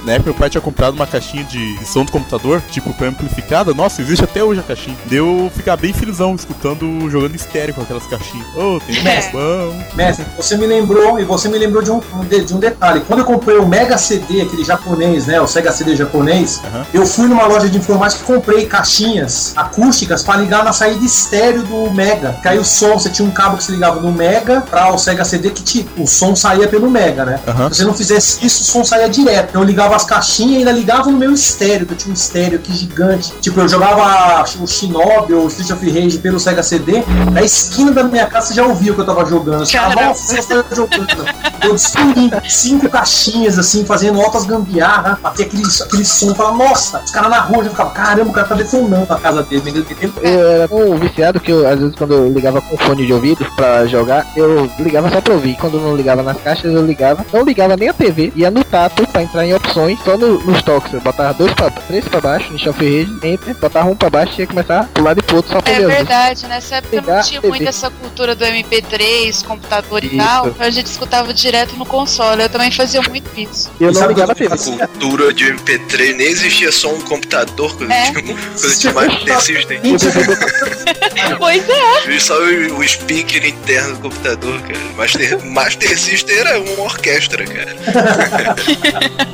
na 0.04 0.12
época 0.12 0.30
meu 0.30 0.34
pai 0.34 0.50
tinha 0.50 0.60
comprado 0.60 0.94
uma 0.94 1.06
caixinha 1.06 1.44
de, 1.44 1.78
som 1.86 2.04
do 2.04 2.12
computador, 2.12 2.62
tipo, 2.70 2.92
pré-amplificada. 2.94 3.72
Nossa, 3.72 4.02
existe 4.02 4.24
até 4.24 4.42
hoje 4.42 4.60
a 4.60 4.62
caixinha. 4.62 4.96
Deu 5.06 5.50
ficar 5.54 5.76
bem 5.76 5.92
felizão 5.92 6.34
escutando, 6.34 7.08
jogando 7.10 7.34
estéreo 7.34 7.74
com 7.74 7.82
aquelas 7.82 8.06
caixinhas. 8.06 8.46
Ô, 8.56 8.80
tem 8.80 9.02
Mestre. 9.02 9.32
bom. 9.32 9.82
Mestre, 9.94 10.26
você 10.36 10.56
me 10.56 10.66
lembrou, 10.66 11.18
e 11.18 11.24
você 11.24 11.48
me 11.48 11.58
lembrou 11.58 11.82
de 11.82 11.90
um, 11.90 12.00
de, 12.28 12.44
de 12.44 12.54
um 12.54 12.58
detalhe. 12.58 13.00
Quando 13.06 13.20
eu 13.20 13.24
comprei 13.24 13.56
o 13.56 13.66
Mega 13.66 13.96
CD, 13.98 14.42
aquele 14.42 14.64
japonês, 14.64 15.26
né? 15.26 15.40
O 15.40 15.46
Sega 15.46 15.72
CD 15.72 15.94
japonês, 15.96 16.60
eu 16.92 17.06
fui 17.06 17.26
numa 17.28 17.46
loja 17.46 17.68
de 17.68 17.78
informática 17.78 18.22
e 18.22 18.26
comprei 18.26 18.66
caixinhas 18.66 19.52
acústicas 19.56 20.22
pra 20.22 20.36
ligar 20.36 20.64
na 20.64 20.72
saída 20.72 21.04
estéreo 21.04 21.62
do 21.62 21.90
Mega. 21.92 22.38
Que 22.42 22.48
aí 22.56 22.58
o 22.58 22.64
som, 22.64 22.98
você 22.98 23.10
tinha 23.10 23.26
um 23.26 23.30
cabo 23.30 23.56
que 23.56 23.64
se 23.64 23.72
ligava 23.72 24.00
no 24.00 24.10
Mega 24.10 24.62
pra 24.62 24.92
o 24.92 24.98
Sega 24.98 25.24
CD 25.24 25.50
que 25.50 25.62
te, 25.62 25.88
o 25.96 26.06
som 26.06 26.34
saía 26.34 26.66
pelo 26.66 26.90
Mega, 26.90 27.24
né? 27.24 27.40
Aham. 27.46 27.70
Se 27.70 27.78
você 27.78 27.84
não 27.84 27.94
fizesse 27.94 28.44
isso, 28.44 28.62
o 28.62 28.64
som 28.64 28.84
saía 28.84 29.08
direto. 29.08 29.50
Então 29.50 29.62
eu 29.62 29.66
ligava 29.66 29.94
as 29.94 30.04
caixinhas 30.04 30.54
e 30.54 30.56
ainda 30.58 30.72
ligava 30.72 31.10
no 31.10 31.18
meu 31.18 31.32
estéreo, 31.32 31.86
que 31.86 31.92
eu 31.92 31.96
tinha 31.96 32.10
um 32.10 32.14
estéreo 32.14 32.58
aqui 32.58 32.72
gigante. 32.72 33.32
Tipo, 33.40 33.60
eu 33.60 33.68
jogava 33.68 34.44
o 34.60 34.66
Shinobi 34.66 35.34
ou 35.34 35.44
o 35.44 35.48
Street 35.48 35.70
of 35.70 35.90
Rage 35.90 36.18
pelo 36.18 36.40
Sega 36.40 36.62
CD, 36.62 37.04
na 37.32 37.42
esquina 37.42 37.92
da 37.92 38.02
minha 38.02 38.26
casa 38.26 38.48
você 38.48 38.54
já 38.54 38.64
ouvia 38.64 38.92
o 38.92 38.94
que 38.94 39.00
eu 39.00 39.06
tava 39.06 39.24
jogando. 39.26 39.66
Você 39.66 40.42
tá 40.42 40.64
jogando. 40.74 41.26
Eu 41.62 41.72
destruí 41.72 42.30
cinco 42.48 42.88
caixinhas, 42.88 43.58
assim, 43.58 43.84
fazendo 43.84 44.20
altas 44.20 44.46
gambiarra, 44.46 45.18
pra 45.20 45.30
ter 45.30 45.44
aquele, 45.44 45.64
aquele 45.64 46.04
som. 46.04 46.28
Eu 46.28 46.34
falava, 46.34 46.56
nossa, 46.56 47.02
os 47.04 47.10
caras 47.10 47.30
na 47.30 47.40
rua 47.40 47.64
já 47.64 47.70
ficavam, 47.70 47.92
caramba, 47.92 48.30
o 48.30 48.32
cara 48.32 48.46
tá 48.46 48.54
detonando 48.54 49.12
a 49.12 49.18
casa 49.18 49.42
dele. 49.42 49.70
Entendeu? 49.70 50.12
Eu 50.22 50.50
era 50.52 50.68
tão 50.68 50.96
viciado 50.96 51.40
que 51.40 51.50
eu, 51.50 51.66
às 51.66 51.78
vezes 51.78 51.94
quando 51.96 52.14
eu 52.14 52.32
ligava 52.32 52.45
com 52.52 52.76
fone 52.76 53.06
de 53.06 53.12
ouvido 53.12 53.44
pra 53.56 53.86
jogar, 53.86 54.26
eu 54.36 54.70
ligava 54.78 55.10
só 55.10 55.20
pra 55.20 55.34
ouvir. 55.34 55.56
Quando 55.60 55.78
não 55.80 55.96
ligava 55.96 56.22
nas 56.22 56.40
caixas, 56.40 56.72
eu 56.72 56.84
ligava. 56.84 57.24
Não 57.32 57.42
ligava 57.44 57.76
nem 57.76 57.88
a 57.88 57.92
TV, 57.92 58.32
ia 58.36 58.50
no 58.50 58.62
tato 58.64 59.06
pra 59.08 59.22
entrar 59.22 59.44
em 59.46 59.54
opções, 59.54 59.98
só 60.04 60.16
no- 60.16 60.38
nos 60.44 60.62
toques. 60.62 60.92
Eu 60.92 61.00
botava 61.00 61.34
dois 61.34 61.52
pra, 61.54 61.70
três 61.70 62.06
pra 62.06 62.20
baixo, 62.20 62.52
no 62.52 62.58
Shelf 62.58 62.78
Rage, 62.78 63.18
enter, 63.22 63.54
botava 63.56 63.88
um 63.88 63.96
pra 63.96 64.10
baixo 64.10 64.34
e 64.38 64.40
ia 64.42 64.46
começar 64.46 64.80
a 64.80 64.84
pular 64.84 65.14
de 65.14 65.22
pro 65.22 65.36
outro 65.36 65.52
só 65.52 65.60
pra 65.60 65.72
É 65.72 65.86
verdade, 65.86 66.46
nessa 66.46 66.76
época 66.76 66.96
não 66.96 67.02
Pegar 67.04 67.22
tinha 67.22 67.40
TV. 67.40 67.48
muito 67.56 67.68
essa 67.68 67.90
cultura 67.90 68.34
do 68.34 68.44
MP3, 68.44 69.42
computador 69.44 70.04
e 70.04 70.08
Isso. 70.08 70.16
tal. 70.18 70.54
A 70.58 70.70
gente 70.70 70.86
escutava 70.86 71.32
direto 71.34 71.76
no 71.76 71.84
console. 71.86 72.42
Eu 72.42 72.48
também 72.48 72.70
fazia 72.70 73.00
muito 73.02 73.28
isso. 73.38 73.70
E 73.80 73.84
eu 73.84 73.92
não 73.92 74.00
Sabe 74.00 74.14
ligava 74.14 74.32
a 74.32 74.34
quando 74.34 74.50
TV. 74.50 74.82
A 74.82 74.86
cultura 74.86 75.32
de 75.32 75.44
MP3 75.52 76.16
nem 76.16 76.26
existia 76.26 76.70
só 76.72 76.92
um 76.92 77.00
computador 77.00 77.76
quando 77.76 77.90
É. 77.90 78.10
tinha, 78.12 78.22
quando 78.22 78.78
tinha 78.78 78.92
Master 78.92 79.40
System. 79.40 79.80
Pois 81.38 81.68
é. 81.68 82.02
Só 82.36 82.42
o, 82.42 82.78
o 82.80 82.86
speaker 82.88 83.46
interno 83.46 83.94
do 83.96 84.02
computador, 84.02 84.60
cara. 84.60 84.78
Master, 84.96 85.44
Master 85.46 85.98
System 85.98 86.36
era 86.36 86.60
uma 86.60 86.82
orquestra, 86.84 87.44
cara. 87.46 88.56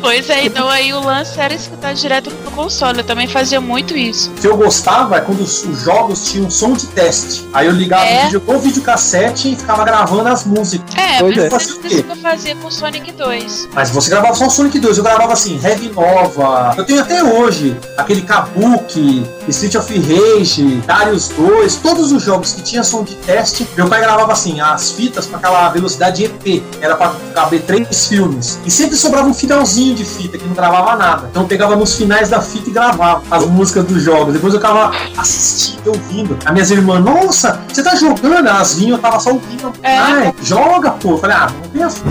Pois 0.00 0.30
é, 0.30 0.44
então 0.44 0.68
aí 0.68 0.92
o 0.94 1.00
lance 1.00 1.38
era 1.38 1.52
escutar 1.52 1.92
direto 1.92 2.30
no 2.30 2.50
console. 2.52 2.98
Eu 2.98 3.04
também 3.04 3.26
fazia 3.26 3.60
muito 3.60 3.96
isso. 3.96 4.30
O 4.30 4.34
que 4.34 4.46
eu 4.46 4.56
gostava 4.56 5.16
é 5.16 5.20
quando 5.20 5.40
os, 5.40 5.64
os 5.64 5.82
jogos 5.82 6.30
tinham 6.30 6.48
som 6.48 6.72
de 6.72 6.86
teste. 6.86 7.44
Aí 7.52 7.66
eu 7.66 7.72
ligava 7.72 8.04
É. 8.06 8.20
o 8.20 8.24
vídeo 8.26 8.40
com 8.40 8.54
o 8.54 8.58
videocassete 8.60 9.52
e 9.52 9.56
ficava 9.56 9.84
gravando 9.84 10.28
as 10.28 10.44
músicas. 10.44 10.94
É, 10.96 11.18
Pois 11.18 11.36
mas 11.36 11.52
é. 11.52 11.56
isso 11.56 11.80
que 11.80 12.10
eu 12.10 12.16
fazia 12.16 12.54
com 12.56 12.70
Sonic 12.70 13.10
2. 13.12 13.68
Mas 13.74 13.90
você 13.90 14.08
gravava 14.08 14.34
só 14.36 14.46
o 14.46 14.50
Sonic 14.50 14.78
2, 14.78 14.98
eu 14.98 15.04
gravava 15.04 15.32
assim, 15.32 15.60
Heavy 15.62 15.90
Nova. 15.90 16.74
Eu 16.78 16.84
tenho 16.84 17.00
até 17.00 17.22
hoje 17.22 17.76
aquele 17.96 18.22
Kabuki, 18.22 19.26
Street 19.48 19.74
of 19.74 19.92
Rage, 19.98 20.62
Darius 20.86 21.28
2, 21.30 21.74
todos 21.76 22.12
os 22.12 22.22
jogos 22.22 22.47
que 22.52 22.62
tinha 22.62 22.82
som 22.82 23.02
de 23.02 23.14
teste. 23.16 23.66
Meu 23.76 23.88
pai 23.88 24.00
gravava 24.00 24.32
assim, 24.32 24.60
as 24.60 24.90
fitas 24.90 25.26
com 25.26 25.36
aquela 25.36 25.68
velocidade 25.70 26.24
EP, 26.24 26.62
era 26.80 26.96
pra 26.96 27.14
caber 27.34 27.62
três 27.62 28.06
filmes. 28.06 28.58
E 28.64 28.70
sempre 28.70 28.96
sobrava 28.96 29.28
um 29.28 29.34
finalzinho 29.34 29.94
de 29.94 30.04
fita 30.04 30.38
que 30.38 30.44
não 30.44 30.54
gravava 30.54 30.96
nada. 30.96 31.28
Então 31.30 31.42
eu 31.42 31.48
pegava 31.48 31.76
nos 31.76 31.94
finais 31.94 32.28
da 32.28 32.40
fita 32.40 32.70
e 32.70 32.72
gravava 32.72 33.22
as 33.30 33.46
músicas 33.46 33.84
dos 33.84 34.02
jogos. 34.02 34.32
Depois 34.32 34.54
eu 34.54 34.60
ficava 34.60 34.92
assistindo, 35.16 35.88
ouvindo. 35.88 36.38
As 36.44 36.52
minhas 36.52 36.70
irmãs, 36.70 37.02
nossa, 37.02 37.60
você 37.68 37.82
tá 37.82 37.94
jogando? 37.94 38.48
Elas 38.48 38.74
vinham, 38.74 38.96
eu 38.96 39.02
tava 39.02 39.20
só 39.20 39.30
ouvindo. 39.30 39.72
É. 39.82 39.96
Ai, 39.96 40.34
joga, 40.42 40.92
pô. 40.92 41.12
Eu 41.12 41.18
falei, 41.18 41.36
ah, 41.36 41.50
não 41.50 41.70
tem 41.70 41.82
assim. 41.82 42.02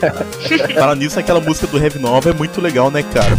Fala 0.78 0.94
nisso, 0.94 1.18
aquela 1.18 1.40
música 1.40 1.66
do 1.66 1.78
Heavy 1.78 1.98
Nova 1.98 2.30
é 2.30 2.32
muito 2.32 2.60
legal, 2.60 2.90
né, 2.90 3.02
cara? 3.02 3.36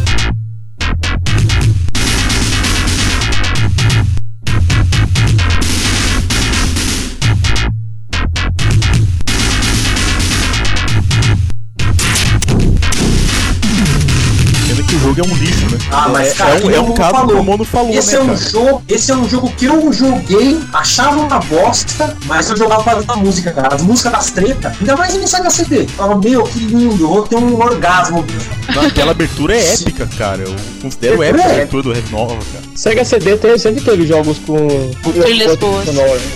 Jogo 15.15 15.21
é 15.21 15.33
um 15.33 15.35
lixo, 15.37 15.65
né? 15.69 15.77
Ah, 15.91 16.09
mas 16.09 16.27
é, 16.29 16.33
cara, 16.33 16.51
é 16.51 16.55
um, 16.57 16.61
que 16.69 16.73
é 16.75 16.79
o 16.79 16.83
um 16.83 16.93
caso 16.93 17.11
que 17.11 17.17
falou. 17.19 17.39
o 17.39 17.43
Mono 17.43 17.65
falou, 17.65 17.89
Esse 17.93 18.11
né, 18.13 18.17
é 18.19 18.21
um 18.23 18.27
cara? 18.27 18.37
jogo, 18.49 18.83
esse 18.87 19.11
é 19.11 19.15
um 19.15 19.29
jogo 19.29 19.51
que 19.57 19.65
eu 19.65 19.93
joguei, 19.93 20.59
achava 20.73 21.19
uma 21.19 21.39
bosta, 21.39 22.17
mas 22.25 22.49
eu 22.49 22.57
jogava 22.57 22.83
para 22.83 23.13
a 23.13 23.17
música, 23.17 23.51
cara. 23.51 23.75
As 23.75 23.81
músicas 23.81 24.11
das 24.11 24.31
tretas, 24.31 24.73
ainda 24.79 24.95
mais 24.97 25.13
no 25.15 25.27
Sega 25.27 25.49
CD. 25.49 25.81
Eu 25.83 25.87
Falava, 25.89 26.19
meu, 26.21 26.43
que 26.43 26.59
lindo, 26.59 27.03
eu 27.03 27.07
vou 27.07 27.27
ter 27.27 27.35
um 27.35 27.59
orgasmo. 27.59 28.25
Não, 28.73 28.83
Aquela 28.83 29.11
abertura 29.11 29.55
é 29.55 29.65
épica, 29.73 30.07
cara. 30.17 30.41
Eu 30.43 30.55
considero 30.81 31.21
épica 31.23 31.43
a 31.45 31.49
É. 31.49 31.53
abertura 31.53 31.83
do 31.83 31.93
Heavy 31.93 32.11
Nova, 32.11 32.35
cara. 32.35 32.63
Sega 32.75 33.03
CD 33.05 33.35
tem, 33.37 33.57
sempre 33.57 33.81
teve 33.83 34.05
jogos 34.07 34.37
com. 34.39 34.55
com 35.03 35.11
Trilhas 35.11 35.55
boas. 35.57 35.85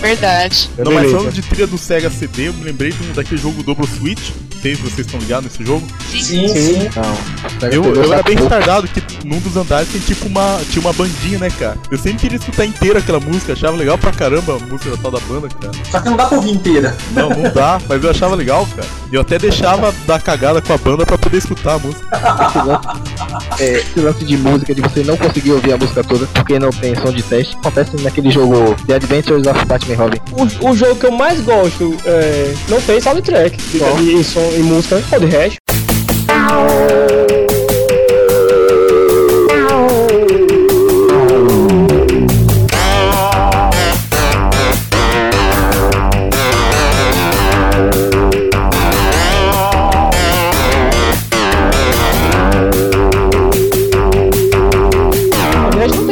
Verdade. 0.01 0.69
Não, 0.77 0.91
mas 0.91 1.11
falando 1.11 1.31
de 1.31 1.41
trilha 1.41 1.67
do 1.67 1.77
Sega 1.77 2.09
CD, 2.09 2.49
eu 2.49 2.53
me 2.53 2.63
lembrei 2.65 2.91
de 2.91 3.01
um- 3.03 3.13
daquele 3.13 3.39
jogo 3.39 3.63
Double 3.63 3.87
Switch. 3.87 4.29
Se 4.65 4.81
vocês 4.81 5.05
estão 5.05 5.19
ligados 5.19 5.45
nesse 5.45 5.63
jogo. 5.63 5.87
Sim, 6.09 6.21
Sim. 6.23 6.47
sim. 6.47 6.89
Não. 6.95 7.69
Eu, 7.69 7.83
eu 7.83 8.11
era 8.11 8.23
bem 8.23 8.35
retardado 8.35 8.87
que 8.87 9.01
num 9.23 9.39
dos 9.39 9.55
andares 9.55 9.87
tem 9.89 10.01
tipo 10.01 10.27
uma. 10.27 10.59
Tinha 10.71 10.81
uma 10.81 10.91
bandinha, 10.91 11.37
né, 11.37 11.51
cara? 11.51 11.77
Eu 11.91 11.99
sempre 11.99 12.21
queria 12.21 12.37
escutar 12.37 12.65
inteira 12.65 12.97
aquela 12.97 13.19
música, 13.19 13.53
achava 13.53 13.77
legal 13.77 13.95
pra 13.95 14.11
caramba 14.11 14.55
a 14.55 14.59
música 14.59 14.89
da 14.89 14.97
tal 14.97 15.11
da 15.11 15.19
banda, 15.19 15.47
cara. 15.49 15.71
Só 15.91 15.99
que 15.99 16.09
não 16.09 16.17
dá 16.17 16.25
pra 16.25 16.37
ouvir 16.37 16.51
inteira. 16.51 16.97
Não, 17.11 17.29
não 17.29 17.43
dá, 17.53 17.79
mas 17.87 18.03
eu 18.03 18.09
achava 18.09 18.33
legal, 18.33 18.67
cara. 18.75 18.87
Eu 19.11 19.21
até 19.21 19.37
deixava 19.37 19.93
dar 20.07 20.19
cagada 20.19 20.61
com 20.61 20.73
a 20.73 20.77
banda 20.77 21.05
pra 21.05 21.17
poder 21.17 21.37
escutar 21.37 21.75
a 21.75 21.79
música. 21.79 22.07
Esse 22.47 22.57
lance, 22.57 23.61
é, 23.61 23.73
esse 23.73 23.99
lance 23.99 24.25
de 24.25 24.37
música, 24.37 24.73
de 24.73 24.81
você 24.81 25.03
não 25.03 25.15
conseguir 25.15 25.51
ouvir 25.51 25.73
a 25.73 25.77
música 25.77 26.03
toda 26.03 26.25
porque 26.27 26.57
não 26.57 26.71
tem 26.71 26.95
som 26.95 27.11
de 27.11 27.21
teste, 27.21 27.55
acontece 27.57 27.95
naquele 28.01 28.31
jogo 28.31 28.75
The 28.87 28.95
Adventures 28.95 29.45
of 29.45 29.65
Batman 29.65 29.95
Robin. 29.95 30.17
O, 30.31 30.71
o 30.71 30.75
jogo 30.75 30.95
que 30.95 31.05
eu 31.05 31.11
mais 31.11 31.39
gosto 31.41 31.95
é, 32.05 32.53
não 32.67 32.81
tem 32.81 32.99
soundtrack. 32.99 33.77
Qual? 33.77 33.99
E, 33.99 34.19
e, 34.19 34.23
som, 34.23 34.54
e 34.55 34.63
música 34.63 35.01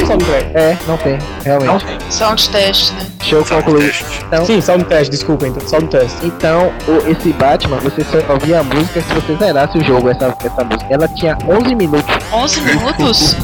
soundtrack. 0.06 0.54
É, 0.54 0.78
não 0.88 0.98
tem, 0.98 1.18
realmente. 1.44 1.68
Não 1.68 1.80
tem. 1.80 2.12
Sound 2.12 2.50
test, 2.50 2.92
né? 2.94 3.13
Deixa 3.24 3.36
eu 3.38 3.46
concluir. 3.46 3.96
Então, 4.28 4.46
Sim, 4.46 4.60
soundtrack, 4.60 5.10
desculpa 5.10 5.48
então, 5.48 5.66
soundtrack. 5.68 6.12
então 6.24 6.74
o- 6.88 7.10
esse 7.10 7.32
Batman, 7.34 7.78
você 7.78 8.04
só 8.04 8.18
ouvia 8.34 8.60
a 8.60 8.64
música 8.64 9.02
se 9.02 9.14
você 9.14 9.36
zerasse 9.38 9.78
o 9.78 9.84
jogo, 9.84 10.10
essa, 10.10 10.36
essa 10.44 10.64
música. 10.64 10.86
Ela 10.90 11.08
tinha 11.08 11.38
11 11.48 11.74
minutos. 11.74 12.14
11 12.34 12.62
minutos? 12.62 13.36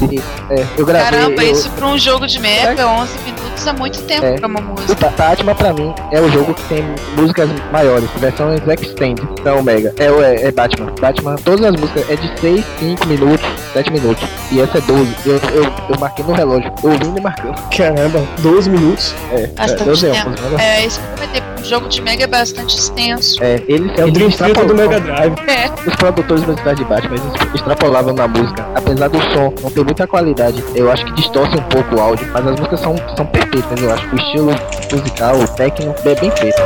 É, 0.50 0.66
eu 0.76 0.84
gravei. 0.84 1.10
Caramba, 1.20 1.44
eu, 1.44 1.52
isso 1.52 1.70
pra 1.70 1.86
um 1.86 1.96
jogo 1.96 2.26
de 2.26 2.40
mega, 2.40 2.86
11 2.88 3.12
minutos 3.20 3.39
é 3.68 3.72
muito 3.72 4.00
tempo 4.02 4.24
É. 4.26 4.34
pra 4.38 4.46
uma 4.46 4.60
O 4.60 4.62
música. 4.62 4.94
Ba- 4.94 5.12
Batman 5.16 5.54
pra 5.54 5.72
mim 5.72 5.94
é 6.10 6.20
o 6.20 6.30
jogo 6.30 6.54
que 6.54 6.62
tem 6.64 6.84
músicas 7.16 7.48
maiores, 7.72 8.08
versões 8.16 8.60
extend, 8.80 9.20
então 9.38 9.62
Mega. 9.62 9.92
É, 9.98 10.10
o- 10.10 10.22
é, 10.22 10.42
é 10.44 10.50
Batman. 10.52 10.92
Batman, 11.00 11.36
todas 11.36 11.64
as 11.64 11.76
músicas 11.80 12.08
é 12.10 12.16
de 12.16 12.40
6, 12.40 12.64
5 12.78 13.06
minutos, 13.06 13.46
7 13.72 13.92
minutos. 13.92 14.26
E 14.50 14.60
essa 14.60 14.78
é 14.78 14.80
12. 14.80 15.14
Eu, 15.26 15.34
eu, 15.54 15.64
eu 15.90 15.98
marquei 15.98 16.24
no 16.24 16.32
relógio, 16.32 16.72
eu 16.82 16.90
ouvindo 16.90 17.18
e 17.18 17.20
marcando. 17.22 17.54
Caramba, 17.76 18.22
12 18.38 18.70
minutos. 18.70 19.14
É, 19.32 19.42
é 19.42 19.46
Bastante 19.48 19.84
12 19.84 20.06
é, 20.06 20.10
tempo. 20.12 20.30
11, 20.30 20.42
mas 20.52 20.60
É, 20.60 20.86
isso 20.86 21.00
que 21.00 21.06
eu 21.06 21.12
comentei, 21.26 21.42
um 21.60 21.64
jogo 21.64 21.88
de 21.88 22.00
mega 22.00 22.24
é 22.24 22.26
bastante 22.26 22.76
extenso. 22.76 23.42
é, 23.42 23.62
eles, 23.68 23.90
É 23.98 24.04
o 24.04 24.12
Theater 24.12 24.66
do 24.66 24.74
Mega 24.74 25.00
Drive. 25.00 25.34
É. 25.46 25.70
Os 25.86 25.94
produtores 25.96 26.44
musicais 26.44 26.76
de 26.76 26.84
Batman, 26.84 27.16
extrapolavam 27.54 28.14
na 28.14 28.26
música. 28.26 28.66
Apesar 28.74 29.08
do 29.08 29.20
som 29.34 29.52
não 29.62 29.70
ter 29.70 29.84
muita 29.84 30.06
qualidade, 30.06 30.64
eu 30.74 30.90
acho 30.90 31.04
que 31.04 31.12
distorce 31.12 31.56
um 31.56 31.62
pouco 31.64 31.96
o 31.96 32.00
áudio, 32.00 32.26
mas 32.32 32.46
as 32.46 32.58
músicas 32.58 32.80
são, 32.80 32.96
são 33.16 33.26
perfeitas, 33.26 33.80
eu 33.80 33.92
acho. 33.92 34.06
O 34.06 34.16
estilo 34.16 34.52
musical, 34.92 35.36
o 35.38 35.48
técnico, 35.48 36.08
é 36.08 36.14
bem 36.14 36.30
feito. 36.36 36.60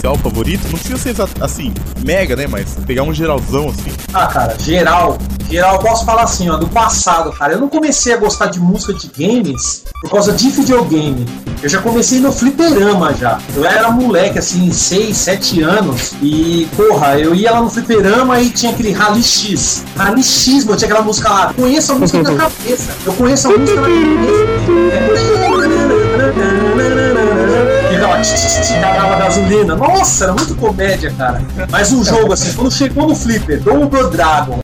Especial 0.00 0.16
favorito? 0.16 0.62
Não 0.64 0.78
precisa 0.78 1.26
ser 1.26 1.42
assim, 1.42 1.74
mega, 2.04 2.34
né? 2.34 2.46
Mas 2.46 2.76
pegar 2.86 3.02
um 3.02 3.12
geralzão 3.12 3.68
assim. 3.68 3.92
Ah, 4.12 4.26
cara, 4.26 4.56
geral, 4.58 5.18
Geral, 5.50 5.74
eu 5.74 5.80
posso 5.80 6.04
falar 6.04 6.22
assim, 6.22 6.48
ó, 6.48 6.56
do 6.56 6.68
passado, 6.68 7.32
cara. 7.32 7.54
Eu 7.54 7.60
não 7.60 7.68
comecei 7.68 8.14
a 8.14 8.16
gostar 8.16 8.46
de 8.46 8.60
música 8.60 8.94
de 8.94 9.08
games 9.08 9.82
por 10.00 10.08
causa 10.08 10.32
de 10.32 10.48
videogame. 10.48 11.26
Eu 11.60 11.68
já 11.68 11.82
comecei 11.82 12.20
no 12.20 12.30
fliperama 12.30 13.12
já. 13.14 13.40
Eu 13.56 13.64
era 13.64 13.90
moleque, 13.90 14.38
assim, 14.38 14.70
6, 14.70 15.16
7 15.16 15.60
anos. 15.62 16.12
E, 16.22 16.68
porra, 16.76 17.18
eu 17.18 17.34
ia 17.34 17.50
lá 17.50 17.60
no 17.60 17.68
fliperama 17.68 18.40
e 18.40 18.48
tinha 18.50 18.70
aquele 18.70 18.92
Rally 18.92 19.24
X. 19.24 19.84
Rally 19.96 20.22
X, 20.22 20.64
mano, 20.64 20.78
tinha 20.78 20.88
aquela 20.88 21.04
música 21.04 21.28
lá. 21.28 21.52
Conheço 21.52 21.92
a 21.92 21.94
música 21.96 22.22
na 22.22 22.36
cabeça. 22.36 22.92
Eu 23.04 23.12
conheço 23.14 23.48
a 23.48 23.58
música 23.58 23.80
na 23.80 23.88
cabeça. 23.88 25.09
E 25.09 25.09
tch, 28.22 28.80
cagava 28.80 29.16
gasolina. 29.16 29.76
Nossa, 29.76 30.24
era 30.24 30.32
muito 30.32 30.54
comédia, 30.54 31.12
cara. 31.16 31.42
Mas 31.70 31.92
um 31.92 32.04
jogo 32.04 32.32
assim, 32.32 32.52
quando 32.52 32.70
chegou 32.70 33.06
no 33.06 33.14
Flipper, 33.14 33.60
Double 33.60 34.10
Dragon, 34.10 34.58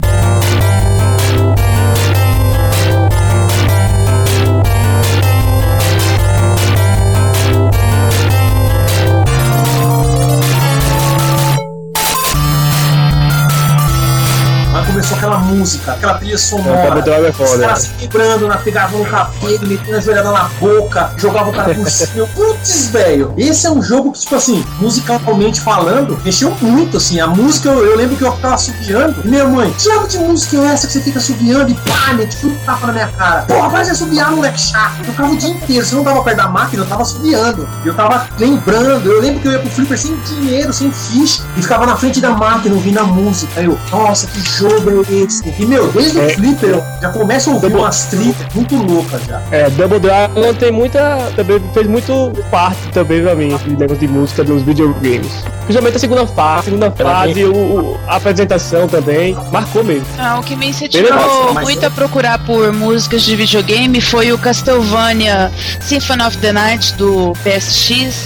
música, 15.57 15.93
aquela 15.93 16.15
trilha 16.15 16.35
É, 16.35 16.39
sonora. 16.39 17.03
Dragon 17.03 17.27
é 17.27 17.31
Os 17.31 17.37
foda. 17.37 17.59
caras 17.67 17.79
se 17.83 17.89
quebrando, 17.91 18.49
né? 18.49 18.59
pegavam 18.65 18.99
no 19.01 19.07
café, 19.07 19.59
metendo 19.63 19.97
a 19.97 20.01
joelhada 20.01 20.31
na 20.33 20.45
boca, 20.61 21.13
jogavam 21.17 21.51
o 21.53 21.55
cara 21.57 21.75
por 21.75 21.91
cima. 21.91 22.27
Putz, 22.35 22.89
velho. 22.89 23.33
Esse 23.37 23.67
é 23.67 23.71
um 23.71 23.83
jogo 23.83 24.13
que, 24.13 24.21
tipo 24.21 24.35
assim, 24.35 24.65
musicalmente 24.79 25.61
falando, 25.61 26.19
mexeu 26.25 26.55
muito, 26.61 26.97
assim. 26.97 27.21
A 27.21 27.27
música, 27.27 27.69
eu, 27.69 27.85
eu 27.85 27.97
lembro 27.97 28.17
que 28.17 28.23
eu 28.25 28.33
ficava 28.33 28.57
subiando. 28.59 29.21
E 29.25 29.29
minha 29.29 29.45
mãe, 29.45 29.71
que 29.73 29.83
diabo 29.83 30.07
de 30.09 30.19
música 30.19 30.57
é 30.59 30.67
essa 30.73 30.87
que 30.87 30.93
você 30.93 31.01
fica 31.01 31.21
subiando? 31.21 31.71
E 31.71 31.75
pá, 31.75 32.13
metia 32.15 32.49
um 32.49 32.55
tapa 32.65 32.87
na 32.89 32.93
minha 32.93 33.09
cara. 33.09 33.43
Porra, 33.43 33.69
vai 33.69 33.85
subiar, 33.95 34.33
moleque 34.33 34.61
chato. 34.61 34.99
Eu 35.01 35.05
ficava 35.07 35.33
o 35.33 35.37
dia 35.37 35.51
inteiro. 35.51 35.85
Se 35.87 35.93
eu 35.93 35.99
não 35.99 36.05
tava 36.05 36.23
perto 36.23 36.37
da 36.37 36.49
máquina, 36.49 36.83
eu 36.83 36.89
tava 36.89 37.05
subiando. 37.05 37.69
Eu 37.85 37.95
tava 37.95 38.27
lembrando. 38.39 39.11
Eu 39.11 39.21
lembro 39.21 39.41
que 39.41 39.49
eu 39.49 39.53
ia 39.53 39.59
pro 39.59 39.71
flipper 39.71 39.99
sem 39.99 40.17
dinheiro, 40.21 40.73
sem 40.73 40.91
ficha. 40.93 41.43
E 41.57 41.63
ficava 41.63 41.87
na 41.87 41.97
frente 41.97 42.21
da 42.21 42.31
máquina 42.31 42.75
ouvindo 42.75 42.99
a 42.99 43.05
música. 43.05 43.61
Eu, 43.61 43.79
nossa, 43.91 44.27
que 44.27 44.41
jogo 44.41 45.05
é 45.09 45.13
esse? 45.15 45.46
E, 45.59 45.65
meu, 45.67 45.89
desde 45.93 46.19
o 46.19 46.29
flipper, 46.31 46.83
já 47.01 47.09
começo 47.11 47.51
a 47.51 47.55
ouvir 47.55 47.73
umas 47.75 48.05
trilhas 48.07 48.37
muito 48.55 48.77
loucas 48.77 49.21
já. 49.27 49.41
É, 49.51 49.71
Double 49.71 49.99
Dragon 50.01 50.53
tem 50.55 50.73
muita. 50.73 51.19
Também 51.37 51.61
fez 51.73 51.87
muito 51.87 52.33
parte 52.51 52.81
também 52.93 53.23
pra 53.23 53.35
mim, 53.35 53.55
esse 53.55 53.69
negócio 53.71 53.97
de 53.97 54.09
música 54.09 54.43
dos 54.45 54.63
videogames. 54.63 55.45
Principalmente 55.65 55.97
a 55.97 56.01
segunda 56.01 56.27
fase, 56.27 56.65
segunda 56.67 56.91
fase, 56.91 57.45
o, 57.45 57.53
o- 57.55 58.01
a 58.07 58.17
apresentação 58.17 58.87
também. 58.89 59.37
Marcou 59.53 59.83
mesmo. 59.85 60.07
Ah, 60.19 60.39
o 60.39 60.43
que 60.43 60.55
me 60.57 60.69
incentivou 60.69 61.55
muito 61.55 61.85
a 61.85 61.91
procurar 61.91 62.39
por 62.45 62.73
músicas 62.73 63.23
de 63.23 63.35
videogame 63.37 64.01
foi 64.01 64.33
o 64.33 64.39
Castlevania 64.39 65.51
Symphony 65.81 66.23
of 66.23 66.39
the 66.39 66.53
Night 66.53 66.95
do 66.95 67.33
PSX. 67.43 68.25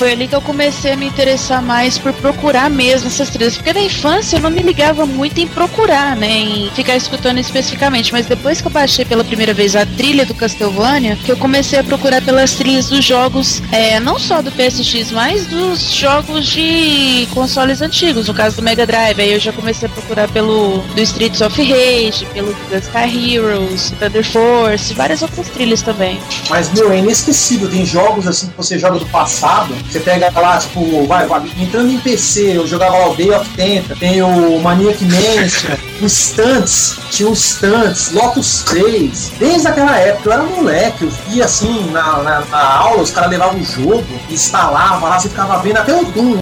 Foi 0.00 0.12
ali 0.12 0.26
que 0.26 0.34
eu 0.34 0.40
comecei 0.40 0.92
a 0.92 0.96
me 0.96 1.04
interessar 1.04 1.60
mais 1.60 1.98
por 1.98 2.14
procurar 2.14 2.70
mesmo 2.70 3.08
essas 3.08 3.28
trilhas. 3.28 3.56
Porque 3.56 3.70
na 3.70 3.82
infância 3.82 4.38
eu 4.38 4.40
não 4.40 4.48
me 4.48 4.62
ligava 4.62 5.04
muito 5.04 5.38
em 5.38 5.46
procurar, 5.46 6.16
né? 6.16 6.38
Em 6.38 6.70
ficar 6.70 6.96
escutando 6.96 7.36
especificamente. 7.36 8.10
Mas 8.10 8.24
depois 8.24 8.62
que 8.62 8.66
eu 8.66 8.70
baixei 8.70 9.04
pela 9.04 9.22
primeira 9.22 9.52
vez 9.52 9.76
a 9.76 9.84
trilha 9.84 10.24
do 10.24 10.32
Castlevania, 10.32 11.16
que 11.16 11.30
eu 11.30 11.36
comecei 11.36 11.78
a 11.78 11.84
procurar 11.84 12.22
pelas 12.22 12.54
trilhas 12.54 12.88
dos 12.88 13.04
jogos, 13.04 13.62
é, 13.70 14.00
não 14.00 14.18
só 14.18 14.40
do 14.40 14.50
PSX, 14.50 15.10
mas 15.10 15.46
dos 15.46 15.92
jogos 15.92 16.46
de 16.46 17.28
consoles 17.34 17.82
antigos, 17.82 18.26
no 18.26 18.32
caso 18.32 18.56
do 18.56 18.62
Mega 18.62 18.86
Drive. 18.86 19.20
Aí 19.20 19.34
eu 19.34 19.38
já 19.38 19.52
comecei 19.52 19.86
a 19.86 19.92
procurar 19.92 20.28
pelo 20.28 20.78
do 20.78 21.02
Streets 21.02 21.42
of 21.42 21.60
Rage, 21.60 22.24
pelo 22.32 22.56
Gunstar 22.70 23.06
Heroes, 23.06 23.92
Thunder 24.00 24.24
Force, 24.24 24.94
várias 24.94 25.20
outras 25.20 25.46
trilhas 25.50 25.82
também. 25.82 26.18
Mas, 26.48 26.72
meu, 26.72 26.90
é 26.90 27.00
inesquecível. 27.00 27.68
Tem 27.68 27.84
jogos 27.84 28.26
assim 28.26 28.46
que 28.46 28.56
você 28.56 28.78
joga 28.78 28.98
do 28.98 29.04
passado. 29.04 29.74
Você 29.90 29.98
pega 29.98 30.30
lá, 30.38 30.56
tipo, 30.56 31.04
vai, 31.06 31.26
vai 31.26 31.42
entrando 31.58 31.90
em 31.90 31.98
PC, 31.98 32.56
eu 32.56 32.66
jogava 32.66 32.96
lá 32.96 33.08
o 33.08 33.16
Day 33.16 33.32
of 33.32 33.48
Tenta, 33.56 33.96
tem 33.96 34.22
o 34.22 34.60
Maniac 34.60 35.04
Mansion, 35.04 35.76
o 36.00 36.08
Stunts, 36.08 36.96
tinha 37.10 37.28
o 37.28 37.34
Stunts, 37.34 38.12
Lotus 38.12 38.62
3. 38.64 39.32
Desde 39.40 39.66
aquela 39.66 39.96
época, 39.96 40.28
eu 40.28 40.32
era 40.32 40.42
moleque, 40.44 41.02
eu 41.02 41.10
via 41.28 41.44
assim, 41.44 41.90
na, 41.90 42.22
na, 42.22 42.40
na 42.44 42.76
aula, 42.76 43.02
os 43.02 43.10
caras 43.10 43.30
levavam 43.30 43.60
o 43.60 43.64
jogo, 43.64 44.06
instalavam 44.30 45.08
lá, 45.08 45.18
você 45.18 45.28
ficava 45.28 45.58
vendo 45.58 45.78
até 45.78 45.92
o 45.92 46.04
Doom. 46.04 46.38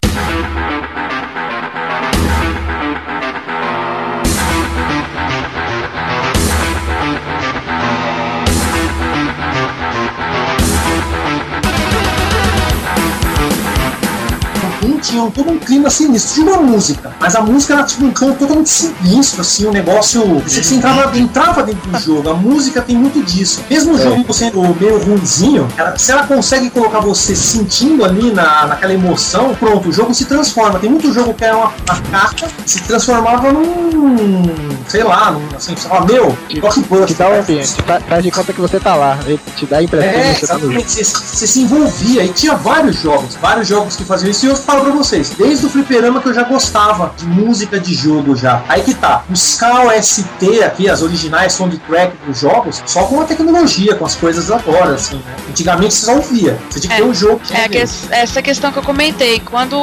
Tinha 14.99 15.31
todo 15.31 15.51
um 15.51 15.59
clima 15.59 15.89
sinistro. 15.91 16.35
Tinha 16.43 16.55
uma 16.55 16.63
música, 16.63 17.13
mas 17.21 17.35
a 17.35 17.41
música 17.41 17.75
era 17.75 17.83
tipo 17.85 18.05
um 18.05 18.11
tom 18.11 18.33
totalmente 18.33 18.69
sinistro, 18.69 19.41
assim, 19.41 19.67
um 19.67 19.73
negócio. 19.73 20.23
Você, 20.41 20.63
você 20.63 20.75
entrava, 20.75 21.19
entrava 21.19 21.63
dentro 21.63 21.91
do 21.91 21.99
jogo. 21.99 22.29
A 22.31 22.35
música 22.35 22.83
tem 22.83 22.97
muito 22.97 23.23
disso. 23.25 23.61
Mesmo 23.71 23.95
o 23.95 23.99
jogo 23.99 24.33
sendo 24.33 24.61
meio 24.81 24.99
ruimzinho, 25.03 25.69
ela- 25.77 25.97
se 25.99 26.11
ela 26.13 26.27
consegue 26.27 26.71
colocar 26.71 27.01
você 27.01 27.35
sentindo 27.37 28.05
ali 28.05 28.31
na, 28.33 28.67
naquela 28.67 28.93
emoção, 28.93 29.55
pronto, 29.59 29.89
o 29.89 29.93
jogo 29.93 30.13
se 30.15 30.25
transforma. 30.25 30.79
Tem 30.79 30.91
muito 30.91 31.13
jogo 31.13 31.35
que 31.35 31.45
é 31.45 31.55
uma, 31.55 31.67
uma 31.89 32.01
carta, 32.11 32.49
se 32.67 32.81
transformava 32.83 33.53
num. 33.53 34.43
Sei 34.89 35.05
lá, 35.05 35.37
assim, 35.57 35.77
você 35.77 35.89
fala, 35.89 36.05
meu, 36.07 36.37
Te 36.49 36.61
blockbuster. 36.61 37.17
dá 37.17 37.29
o 37.29 37.41
ambiente, 37.41 37.83
fa- 37.87 38.01
faz 38.01 38.23
de 38.25 38.31
conta 38.31 38.53
que 38.53 38.61
você 38.61 38.81
tá 38.81 38.95
lá, 38.95 39.19
ele 39.27 39.39
te 39.57 39.67
dá 39.67 39.79
a 39.79 39.83
impressão 39.83 40.09
É, 40.11 40.35
que 40.35 40.41
você 40.41 40.47
tá 40.47 40.55
no 40.55 40.61
jogo. 40.61 40.73
exatamente. 40.75 41.05
Você, 41.05 41.05
você 41.05 41.47
se 41.47 41.61
envolvia 41.61 42.25
e 42.25 42.29
tinha 42.31 42.55
vários 42.57 43.01
jogos, 43.01 43.35
vários 43.37 43.69
jogos 43.69 43.97
que 43.97 44.05
faziam 44.05 44.31
isso. 44.31 44.47
E 44.47 44.49
eu 44.49 44.57
falo 44.57 44.83
pra 44.83 44.93
vocês, 44.93 45.31
desde 45.37 45.67
o 45.67 45.71
fliperama 45.71 46.21
que 46.21 46.29
eu 46.29 46.35
já 46.35 46.43
gostava 46.45 47.13
de 47.17 47.27
música 47.27 47.79
de 47.79 47.95
jogo 47.95 48.35
já. 48.37 48.63
Aí 48.69 48.83
que 48.83 48.95
tá, 48.95 49.23
buscar 49.29 49.87
o 49.87 49.91
ST 50.03 50.63
aqui, 50.65 50.89
as 50.89 51.03
originais 51.03 51.53
soundtrack 51.53 52.17
dos 52.27 52.41
jogos, 52.41 52.83
só 52.87 53.05
com 53.05 53.21
a 53.21 53.25
tecnologia, 53.25 53.95
com 53.95 54.05
as 54.07 54.15
coisas 54.15 54.51
agora, 54.51 54.95
assim, 54.95 55.17
né? 55.17 55.35
Antigamente 55.51 55.95
você 55.95 56.07
só 56.07 56.15
ouvia. 56.17 56.59
Você 56.71 56.81
tinha 56.81 56.95
que 56.97 57.01
É, 57.03 57.05
ter 57.05 57.11
um 57.11 57.15
jogo. 57.15 57.41
É 57.53 57.69
que- 57.69 57.85
essa 58.11 58.41
questão 58.43 58.73
que 58.73 58.79
eu 58.79 58.83
comentei. 58.83 59.41
Quando 59.41 59.77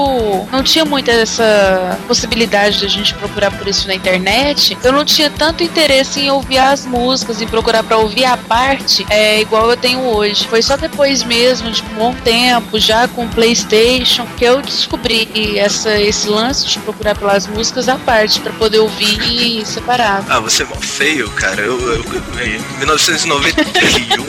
não 0.52 0.63
tinha 0.63 0.84
muita 0.86 1.12
essa 1.12 1.98
possibilidade 2.08 2.80
de 2.80 2.86
a 2.86 2.89
gente 2.89 3.13
procurar 3.15 3.52
por 3.52 3.68
isso 3.68 3.88
na 3.88 3.96
internet, 3.96 4.78
eu 4.84 4.91
não 4.95 5.05
tinha 5.05 5.29
tanto 5.29 5.63
interesse 5.63 6.19
em 6.21 6.31
ouvir 6.31 6.58
as 6.58 6.86
músicas, 6.86 7.41
em 7.41 7.47
procurar 7.47 7.84
pra 7.84 7.97
ouvir 7.97 8.25
a 8.25 8.38
parte 8.38 9.05
é, 9.10 9.41
igual 9.41 9.69
eu 9.69 9.77
tenho 9.77 9.99
hoje. 9.99 10.47
Foi 10.47 10.62
só 10.62 10.77
depois 10.77 11.23
mesmo, 11.23 11.69
de 11.69 11.81
um 11.84 11.95
bom 11.95 12.13
tempo, 12.23 12.79
já 12.79 13.08
com 13.08 13.25
o 13.25 13.29
PlayStation, 13.29 14.25
que 14.38 14.43
eu 14.45 14.62
descobri 14.62 15.27
essa, 15.60 15.99
esse 15.99 16.27
lance 16.29 16.65
de 16.67 16.79
procurar 16.79 17.15
pelas 17.15 17.45
músicas 17.47 17.88
à 17.89 17.95
parte, 17.97 18.39
pra 18.39 18.51
poder 18.53 18.79
ouvir 18.79 19.65
separado. 19.65 20.25
Ah, 20.29 20.39
você 20.39 20.63
é 20.63 20.65
mó 20.65 20.75
feio, 20.75 21.29
cara. 21.31 21.62
Eu, 21.62 21.79
eu, 21.79 22.03
eu- 22.03 22.45
em 22.45 22.77
1991, 22.79 24.23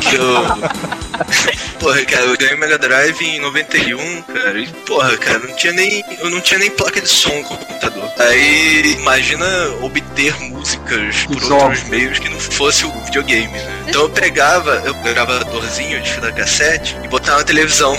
que 0.00 0.16
eu, 0.16 0.22
eu. 0.22 0.44
Porra, 1.78 2.04
cara, 2.04 2.24
eu 2.24 2.36
ganhei 2.36 2.56
Mega 2.56 2.78
Drive 2.78 3.20
em 3.22 3.40
91, 3.40 4.22
cara. 4.22 4.58
E, 4.58 4.66
porra, 4.86 5.16
cara, 5.16 5.38
não 5.40 5.54
tinha 5.56 5.72
nem. 5.72 6.04
Eu 6.20 6.30
não 6.30 6.40
tinha 6.40 6.58
nem 6.58 6.70
placa 6.70 7.00
de 7.00 7.08
som 7.08 7.34
no 7.34 7.44
computador. 7.44 8.10
Aí 8.18 8.75
imagina 8.84 9.46
obter 9.80 10.34
músicas 10.40 11.24
por 11.26 11.38
Jogos. 11.40 11.50
outros 11.62 11.82
meios 11.84 12.18
que 12.18 12.28
não 12.28 12.38
fosse 12.40 12.84
o 12.84 12.92
videogame, 13.04 13.52
né? 13.52 13.84
Então 13.88 14.02
eu 14.02 14.10
pegava, 14.10 14.82
eu 14.84 14.94
pegava 14.96 15.38
gravadorzinho 15.38 16.02
de 16.02 16.10
fita 16.12 16.32
cassete 16.32 16.96
e 17.04 17.08
botava 17.08 17.38
na 17.38 17.44
televisão. 17.44 17.96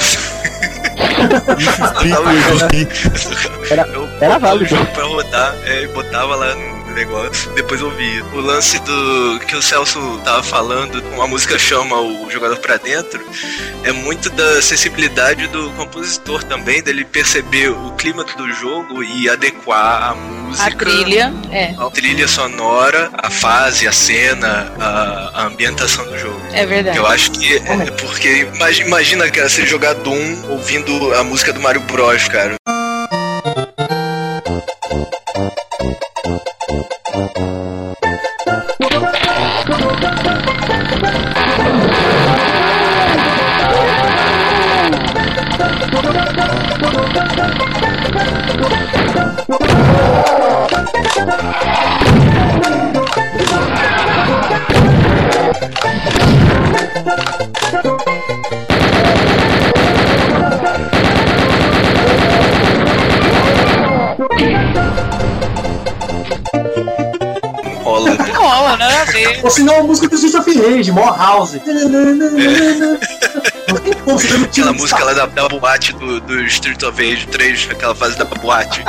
Jogo- 1.58 2.28
Era- 3.70 3.88
eu 3.88 4.04
era 4.22 4.34
botava 4.34 4.40
válido. 4.40 4.66
o 4.66 4.68
jogo 4.68 4.86
pra 4.94 5.04
rodar 5.04 5.56
é, 5.66 5.84
e 5.84 5.88
botava 5.88 6.36
lá 6.36 6.56
no 6.56 6.87
negócio, 6.98 7.52
depois 7.54 7.82
ouvia. 7.82 8.24
O 8.34 8.40
lance 8.40 8.80
do 8.80 9.40
que 9.48 9.56
o 9.56 9.62
Celso 9.62 10.00
tava 10.24 10.42
falando, 10.42 11.04
a 11.22 11.28
música 11.28 11.58
chama 11.60 12.00
o 12.02 12.30
jogador 12.30 12.58
pra 12.58 12.78
dentro, 12.78 13.24
é 13.84 13.92
muito 13.92 14.30
da 14.32 14.62
sensibilidade 14.62 15.48
do 15.48 15.70
compositor 15.72 16.44
também, 16.44 16.82
dele 16.82 17.06
perceber 17.06 17.70
o 17.70 17.92
clima 17.92 18.24
do 18.24 18.52
jogo 18.52 19.04
e 19.04 19.30
adequar 19.30 20.12
a 20.12 20.16
música. 20.16 20.68
A 20.68 20.72
trilha, 20.72 21.34
é, 21.52 21.76
A 21.78 21.90
trilha 21.92 22.28
sonora, 22.28 23.12
a 23.14 23.30
fase, 23.30 23.88
a 23.88 23.92
cena, 23.92 24.74
a, 24.80 25.42
a 25.42 25.46
ambientação 25.46 26.06
do 26.06 26.18
jogo. 26.18 26.42
é 26.52 26.66
verdade. 26.66 26.98
Eu 26.98 27.06
acho 27.06 27.32
que 27.32 27.58
é 27.58 27.92
porque 27.92 28.48
imagina, 28.56 28.88
imagina 28.88 29.30
cara, 29.30 29.50
você 29.50 29.66
jogar 29.66 29.94
Doom 29.94 30.50
ouvindo 30.50 31.14
a 31.14 31.24
música 31.24 31.54
do 31.54 31.60
Mario 31.60 31.82
Bros, 31.82 32.28
cara. 32.28 32.56
Ou 69.44 69.50
senão 69.50 69.80
a 69.80 69.84
música 69.84 70.08
do 70.08 70.16
Street 70.16 70.36
of 70.36 70.60
Rage, 70.60 70.92
More 70.92 71.18
House. 71.18 71.54
Não 74.06 74.18
tiro 74.18 74.44
Aquela 74.46 74.74
música 74.74 75.04
lá 75.04 75.14
da, 75.14 75.26
da 75.26 75.50
boate 75.50 75.94
do, 75.94 76.22
do 76.22 76.42
Street 76.46 76.82
of 76.84 76.98
Rage 76.98 77.28
3, 77.28 77.70
aquela 77.72 77.94
fase 77.94 78.18
da 78.18 78.26
boate. 78.26 78.84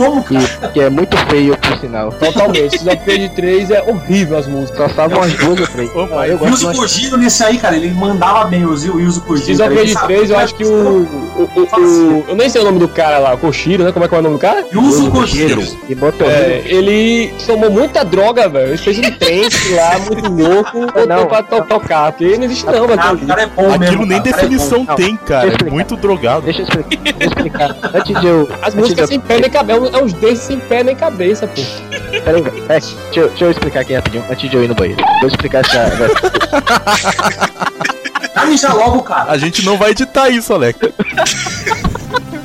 Como, 0.00 0.22
cara. 0.24 0.68
Que, 0.72 0.80
é 0.80 0.88
muito 0.88 1.14
feio, 1.28 1.54
por 1.58 1.76
sinal. 1.78 2.10
Totalmente. 2.12 2.76
Of 2.76 2.86
Rage 3.06 3.28
3 3.36 3.70
é 3.70 3.82
horrível 3.82 4.38
as 4.38 4.46
músicas. 4.46 4.78
Só 4.90 4.96
salvam 4.96 5.20
as 5.22 5.32
duas 5.34 5.68
três. 5.68 5.94
Ô, 5.94 6.08
Ah, 6.18 6.26
eu 6.26 6.36
O 6.36 6.38
gosto 6.38 6.68
Yuzo. 6.68 6.80
Kojiro 6.80 7.16
nesse 7.18 7.44
aí, 7.44 7.58
cara, 7.58 7.76
ele 7.76 7.92
mandava 7.92 8.44
bem 8.46 8.64
o 8.64 8.70
Yuzo 8.72 9.20
Kojiro. 9.22 9.62
Rage 9.62 9.92
sabia 9.92 10.16
3, 10.16 10.30
eu 10.30 10.38
acho 10.38 10.54
que 10.54 10.64
o, 10.64 11.02
o, 11.36 12.24
Eu 12.28 12.34
nem 12.34 12.48
sei 12.48 12.60
o 12.62 12.64
nome 12.64 12.78
do 12.78 12.88
cara 12.88 13.18
lá, 13.18 13.34
o 13.34 13.38
Koshiro, 13.38 13.84
né? 13.84 13.92
Como 13.92 14.04
é 14.04 14.08
que 14.08 14.14
é 14.14 14.18
o 14.18 14.22
nome 14.22 14.36
do 14.36 14.40
cara? 14.40 14.64
Yuzo 14.72 15.10
Kojiro. 15.10 15.62
E 15.88 15.94
botou. 15.94 16.26
É, 16.28 16.62
ele 16.64 17.32
tomou 17.46 17.70
muita 17.70 18.04
droga, 18.04 18.48
velho. 18.48 18.68
Ele 18.68 18.78
fez 18.78 18.98
um 18.98 19.10
trance 19.10 19.74
lá, 19.74 19.98
muito 19.98 20.30
louco, 20.30 20.80
botou 20.92 21.06
Não. 21.06 21.26
pra 21.26 21.42
to 21.42 21.62
tocar. 21.64 22.12
Porque 22.12 22.36
não 22.38 22.44
existe 22.44 22.64
não, 22.66 22.72
Cara, 22.88 23.12
velho. 23.12 23.24
o 23.24 23.26
cara 23.26 23.42
é 23.42 23.46
bom 23.46 23.66
Aquilo 23.72 23.78
mesmo, 23.78 24.06
nem 24.06 24.18
é 24.18 24.20
definição 24.20 24.86
tem, 24.86 25.16
cara. 25.16 25.52
É 25.66 25.70
muito 25.70 25.96
drogado. 25.96 26.42
Deixa 26.42 26.62
eu 26.62 26.64
explicar. 26.64 27.02
Deixa 27.02 27.24
eu 27.24 27.28
explicar. 27.28 27.76
Antes 27.94 28.20
de 28.20 28.26
eu. 28.26 28.48
As 28.62 28.74
músicas 28.74 29.08
sem 29.08 29.20
pé 29.20 29.40
nem 29.40 29.50
cabeça, 29.50 29.89
é 29.92 30.02
uns 30.02 30.12
desses 30.14 30.44
sem 30.44 30.58
pé 30.60 30.82
nem 30.82 30.94
cabeça, 30.96 31.46
pô. 31.46 31.62
Peraí, 32.24 32.42
velho. 32.42 32.64
É, 32.68 32.80
deixa, 32.80 32.96
eu- 33.20 33.28
deixa 33.28 33.44
eu 33.44 33.50
explicar 33.50 33.80
aqui 33.80 33.94
rapidinho, 33.94 34.24
antes 34.30 34.50
de 34.50 34.56
eu 34.56 34.64
ir 34.64 34.68
no 34.68 34.74
banheiro. 34.74 35.02
Vou 35.20 35.28
explicar 35.28 35.60
essa. 35.64 35.90
Vai 38.34 38.46
mijar 38.46 38.74
logo, 38.76 39.02
cara. 39.02 39.30
A 39.30 39.38
gente 39.38 39.64
não 39.64 39.76
vai 39.76 39.90
editar 39.90 40.28
isso, 40.30 40.52
Alex. 40.52 40.78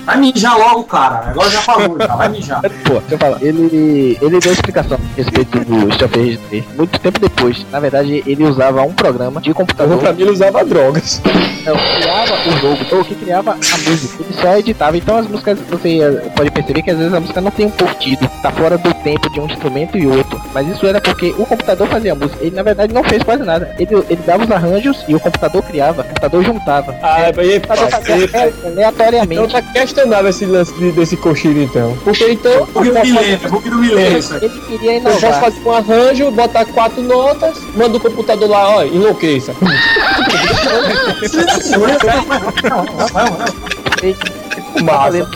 Vai 0.06 0.18
mijar 0.18 0.58
logo, 0.58 0.84
cara. 0.84 1.30
Agora 1.30 1.50
já 1.50 1.62
falou, 1.62 1.98
já. 2.00 2.16
Vai 2.16 2.30
mijar. 2.30 2.62
Pô, 2.86 3.00
deixa 3.00 3.16
eu 3.16 3.18
falar. 3.18 3.42
Ele, 3.42 4.18
ele 4.22 4.40
deu 4.40 4.54
explicação 4.54 4.98
a 4.98 5.16
respeito 5.18 5.60
do 5.60 5.88
Rage 5.88 6.38
3. 6.50 6.66
Muito 6.76 7.00
tempo 7.00 7.20
depois. 7.20 7.66
Na 7.72 7.80
verdade, 7.80 8.24
ele 8.26 8.44
usava 8.44 8.84
um 8.84 8.94
programa 8.94 9.42
de 9.42 9.54
computador. 9.54 9.98
Pra 9.98 10.14
mim, 10.14 10.22
ele 10.22 10.32
usava 10.32 10.64
drogas. 10.64 11.22
Não, 11.66 11.76
criava 11.76 12.34
o 12.48 12.52
jogo, 12.60 12.96
ou 12.96 13.04
que 13.04 13.16
criava 13.16 13.52
a 13.54 13.78
música. 13.90 14.24
Ele 14.24 14.34
só 14.42 14.58
editava. 14.58 14.98
Então 14.98 15.18
as 15.18 15.28
músicas, 15.28 15.58
você 15.70 16.22
pode 16.36 16.52
perceber 16.52 16.82
que 16.84 16.92
às 16.92 16.98
vezes 16.98 17.14
a 17.14 17.20
música 17.20 17.42
não 17.42 17.52
tem 17.52 17.66
um 17.66 17.72
partido. 17.72 18.30
Tá 18.42 18.52
fora 18.52 18.78
do 18.78 18.94
tempo 18.96 19.30
de 19.32 19.40
um 19.40 19.46
instrumento 19.46 19.98
e 19.98 20.06
outro. 20.06 20.40
Mas 20.54 20.68
isso 20.68 20.86
era 20.86 21.02
porque 21.02 21.34
o 21.38 21.46
computador 21.46 21.88
fazia 21.88 22.12
a 22.12 22.16
música. 22.16 22.44
Ele 22.44 22.56
na 22.56 22.62
verdade 22.64 22.94
não 22.94 23.04
fez 23.04 23.24
quase 23.24 23.44
nada. 23.44 23.74
Ele, 23.80 23.96
ele 24.10 24.22
dava 24.26 24.44
os 24.44 24.52
arranjos 24.52 25.04
e 25.08 25.16
o 25.16 25.20
computador 25.20 25.64
criava. 25.64 26.02
O 26.02 26.06
computador 26.06 26.44
juntava. 26.44 26.96
Ah, 27.02 27.18
fazia 27.34 28.16
aí, 28.16 28.30
é, 28.34 28.68
aleatoriamente. 28.68 29.34
Então 29.34 29.48
questionável 29.96 30.30
esse 30.30 30.46
lance 30.46 30.74
de- 30.74 30.92
desse 30.92 31.16
Koshiro, 31.16 31.60
então. 31.62 31.98
Porque 32.04 32.30
então. 32.32 32.68
Porque 32.68 32.92
não 32.92 33.02
me 33.02 33.12
lembra, 33.14 33.50
porque 33.50 33.70
não 33.70 33.78
me 33.80 33.90
lembra 33.94 34.20
isso 34.20 34.34
aí. 34.34 34.44
Ele 34.44 34.62
queria 34.68 34.98
Eu 34.98 35.02
posso 35.02 35.20
inovar. 35.20 35.42
fazer 35.42 35.60
um 35.66 35.72
arranjo, 35.72 36.32
botar 36.32 36.66
quatro 36.66 37.02
notas, 37.02 37.58
manda 37.76 37.98
o 37.98 38.00
computador 38.00 38.50
lá, 38.50 38.78
ó, 38.78 38.84
enlouqueça. 38.84 39.54
Massa. 44.84 45.30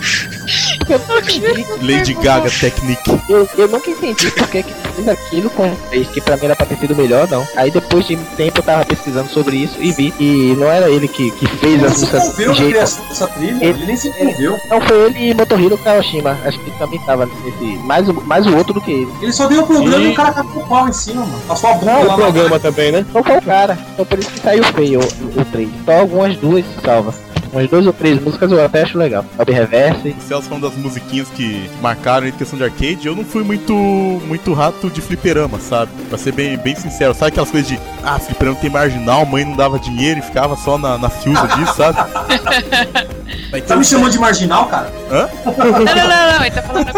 Eu 0.89 0.99
nunca 0.99 1.31
entendi, 1.31 1.65
Lady 1.81 2.13
Gaga 2.15 2.49
Technique. 2.49 3.19
eu, 3.29 3.47
eu 3.57 3.67
nunca 3.67 3.89
entendi 3.89 4.31
por 4.31 4.47
que 4.47 4.63
fez 4.63 5.07
aquilo 5.07 5.49
com 5.51 5.69
que 6.13 6.21
pra 6.21 6.35
mim 6.37 6.45
era 6.45 6.55
pra 6.55 6.65
ter 6.65 6.77
sido 6.77 6.95
melhor, 6.95 7.27
não. 7.29 7.47
Aí 7.55 7.69
depois 7.71 8.07
de 8.07 8.15
tempo 8.35 8.59
eu 8.59 8.63
tava 8.63 8.85
pesquisando 8.85 9.29
sobre 9.29 9.57
isso 9.57 9.75
e 9.79 9.91
vi 9.91 10.11
que 10.11 10.55
não 10.57 10.67
era 10.67 10.89
ele 10.89 11.07
que, 11.07 11.29
que 11.31 11.47
fez 11.47 11.81
Ele 11.81 11.89
se 11.89 12.05
envolveu 12.05 12.33
de 12.37 12.47
na 12.47 12.53
jeito. 12.53 12.69
criação 12.71 13.05
dessa 13.07 13.27
trilha, 13.27 13.65
ele 13.65 13.85
nem 13.85 13.95
se 13.95 14.07
envolveu. 14.09 14.57
Não 14.69 14.81
foi 14.81 14.97
ele 15.05 15.29
e 15.29 15.33
Motohiro 15.33 15.77
Kawashima. 15.77 16.37
Acho 16.43 16.59
que 16.59 16.69
ele 16.69 16.77
também 16.79 16.99
tava 17.05 17.25
nesse. 17.43 17.77
Mais, 17.85 18.07
o- 18.09 18.21
mais 18.21 18.45
o 18.47 18.55
outro 18.57 18.73
do 18.73 18.81
que 18.81 18.91
ele. 18.91 19.11
Ele 19.21 19.31
só 19.33 19.47
deu 19.47 19.61
o 19.63 19.67
programa 19.67 20.03
E- 20.03 20.09
e 20.09 20.11
o 20.11 20.15
cara 20.15 20.31
cagou 20.33 20.63
o 20.63 20.67
pau 20.67 20.87
em 20.87 20.93
cima, 20.93 21.21
mano. 21.25 21.41
Passou 21.47 21.69
a 21.69 21.73
bunda 21.73 21.91
Não, 21.93 22.03
lá 22.03 22.13
o 22.15 22.17
programa 22.17 22.59
também, 22.59 22.91
né? 22.91 23.05
Não 23.13 23.23
foi 23.23 23.37
o 23.37 23.41
cara. 23.41 23.77
Então 23.93 24.05
por 24.05 24.19
isso 24.19 24.29
que 24.31 24.39
saiu 24.39 24.63
feio 24.63 24.99
o, 24.99 25.41
o 25.41 25.45
3. 25.45 25.69
Só 25.85 25.91
algumas 25.99 26.35
duas 26.37 26.65
salva. 26.83 27.13
Umas 27.51 27.69
duas 27.69 27.87
ou 27.87 27.93
três 27.93 28.21
músicas 28.21 28.51
eu 28.51 28.63
até 28.63 28.83
acho 28.83 28.97
legal. 28.97 29.25
Sobe 29.35 29.51
reverse. 29.51 30.15
O 30.17 30.21
Celso 30.21 30.47
falando 30.49 30.69
das 30.69 30.77
musiquinhas 30.77 31.27
que 31.29 31.69
marcaram 31.81 32.27
em 32.27 32.31
questão 32.31 32.57
de 32.57 32.63
arcade, 32.63 33.07
eu 33.07 33.15
não 33.15 33.25
fui 33.25 33.43
muito 33.43 33.73
muito 33.73 34.53
rato 34.53 34.89
de 34.89 35.01
fliperama, 35.01 35.59
sabe? 35.59 35.91
Pra 36.09 36.17
ser 36.17 36.31
bem, 36.31 36.57
bem 36.57 36.75
sincero, 36.75 37.13
sabe 37.13 37.29
aquelas 37.29 37.49
coisas 37.51 37.69
de 37.69 37.79
ah, 38.03 38.19
fliperama 38.19 38.57
tem 38.57 38.69
marginal, 38.69 39.25
mãe 39.25 39.43
não 39.45 39.55
dava 39.55 39.79
dinheiro 39.79 40.19
e 40.19 40.23
ficava 40.23 40.55
só 40.55 40.77
na, 40.77 40.97
na 40.97 41.09
fiuda 41.09 41.47
disso, 41.47 41.75
sabe? 41.75 41.97
Mas 43.51 43.63
Tá 43.65 43.75
me 43.75 43.83
chamando 43.83 44.11
de 44.11 44.19
marginal, 44.19 44.67
cara? 44.67 44.91
Não, 45.09 45.65
não, 45.71 45.85
não, 45.85 46.37
não, 46.37 46.45
ele 46.45 46.51
tá 46.51 46.61
falando 46.61 46.89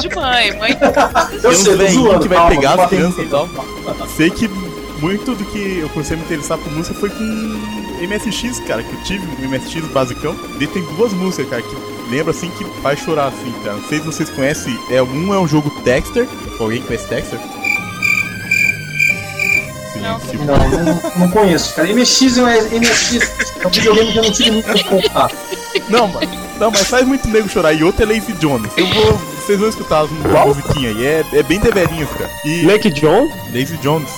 de 0.00 0.14
mãe. 0.14 0.58
Mãe 0.58 0.78
Eu 1.42 1.52
sei, 1.54 1.88
zoando. 1.88 2.20
que 2.20 2.28
vai 2.28 2.38
calma, 2.38 2.50
pegar 2.54 2.80
as 2.80 2.88
crianças 2.88 3.24
e 3.24 3.28
tal. 3.28 3.48
Sei 4.16 4.30
que 4.30 4.48
muito 5.00 5.34
do 5.34 5.44
que 5.46 5.78
eu 5.80 5.88
comecei 5.90 6.16
a 6.16 6.18
me 6.18 6.24
interessar 6.24 6.58
por 6.58 6.72
música 6.72 6.94
foi 6.94 7.10
com 7.10 7.73
MSX, 8.06 8.60
cara, 8.60 8.82
que 8.82 8.92
eu 8.92 9.02
tive 9.02 9.26
um 9.26 9.48
MSX 9.48 9.86
basicão. 9.92 10.36
Ele 10.54 10.66
tem 10.66 10.82
duas 10.96 11.12
músicas, 11.12 11.48
cara, 11.48 11.62
que 11.62 12.10
lembra 12.10 12.32
assim 12.32 12.50
que 12.50 12.64
faz 12.80 12.98
chorar 13.00 13.28
assim, 13.28 13.52
cara. 13.64 13.76
Não 13.76 13.88
sei 13.88 13.98
se 13.98 14.06
vocês 14.06 14.30
conhecem, 14.30 14.78
é, 14.90 15.02
um 15.02 15.34
é 15.34 15.38
um 15.38 15.48
jogo 15.48 15.70
Dexter. 15.82 16.28
Alguém 16.58 16.82
conhece 16.82 17.08
Dexter? 17.08 17.38
Não. 20.00 20.18
Não, 20.44 20.84
não, 20.84 21.12
não 21.16 21.30
conheço, 21.30 21.74
cara. 21.74 21.88
MX 21.88 22.38
é 22.38 22.42
um 22.42 22.46
MX. 22.46 23.32
É 23.60 23.66
um 23.66 23.70
videogame 23.70 24.12
que 24.12 24.18
eu 24.18 24.22
não 24.22 24.32
tive 24.32 24.50
muito 24.50 24.84
contato. 24.84 25.34
Não, 25.88 26.08
mas, 26.08 26.28
não, 26.58 26.70
mas 26.70 26.86
faz 26.86 27.06
muito 27.06 27.28
nego 27.28 27.48
chorar. 27.48 27.72
E 27.72 27.82
outro 27.82 28.02
é 28.02 28.06
Lazy 28.06 28.32
Jones. 28.34 28.70
Eu 28.76 28.86
vou. 28.86 29.12
Vocês 29.14 29.58
vão 29.58 29.68
escutar 29.68 30.02
as 30.02 30.10
musiquinhas 30.10 30.96
aí. 30.96 31.06
É, 31.06 31.24
é 31.32 31.42
bem 31.42 31.58
deverinhas, 31.58 32.10
cara. 32.10 32.30
E 32.44 32.64
Lake 32.66 32.90
John? 32.90 33.30
Lazy 33.52 33.76
Jones. 33.78 34.10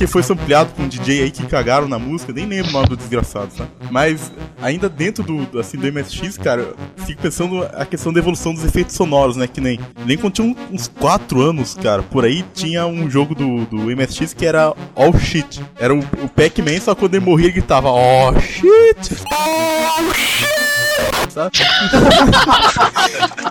Que 0.00 0.06
foi 0.06 0.22
sampleado 0.22 0.72
com 0.72 0.84
um 0.84 0.88
DJ 0.88 1.24
aí 1.24 1.30
que 1.30 1.46
cagaram 1.46 1.86
na 1.86 1.98
música, 1.98 2.32
nem 2.32 2.46
lembro 2.46 2.70
o 2.70 2.72
nome 2.72 2.88
do 2.88 2.96
desgraçado, 2.96 3.52
sabe? 3.52 3.70
Mas 3.90 4.32
ainda 4.62 4.88
dentro 4.88 5.22
do, 5.22 5.60
assim, 5.60 5.76
do 5.76 5.92
MSX, 5.92 6.38
cara, 6.38 6.72
fico 7.10 7.22
pensando 7.22 7.62
a 7.74 7.84
questão 7.84 8.12
da 8.12 8.18
evolução 8.20 8.52
dos 8.54 8.64
efeitos 8.64 8.94
sonoros, 8.94 9.36
né? 9.36 9.46
Que 9.46 9.60
nem, 9.60 9.78
nem 10.06 10.16
quando 10.16 10.34
tinha 10.34 10.56
uns 10.70 10.88
4 10.88 11.40
anos, 11.40 11.76
cara, 11.80 12.02
por 12.02 12.24
aí 12.24 12.44
tinha 12.54 12.86
um 12.86 13.10
jogo 13.10 13.34
do, 13.34 13.64
do 13.66 13.76
MSX 13.96 14.32
que 14.34 14.46
era 14.46 14.72
All 14.94 15.18
Shit. 15.18 15.60
Era 15.78 15.94
o, 15.94 15.98
o 15.98 16.28
Pac-Man, 16.28 16.80
só 16.80 16.94
quando 16.94 17.14
ele 17.14 17.24
morria 17.24 17.46
ele 17.46 17.54
gritava 17.54 17.90
Oh 17.90 18.32
shit! 18.40 19.14
Oh 19.32 20.12
shit! 20.12 20.40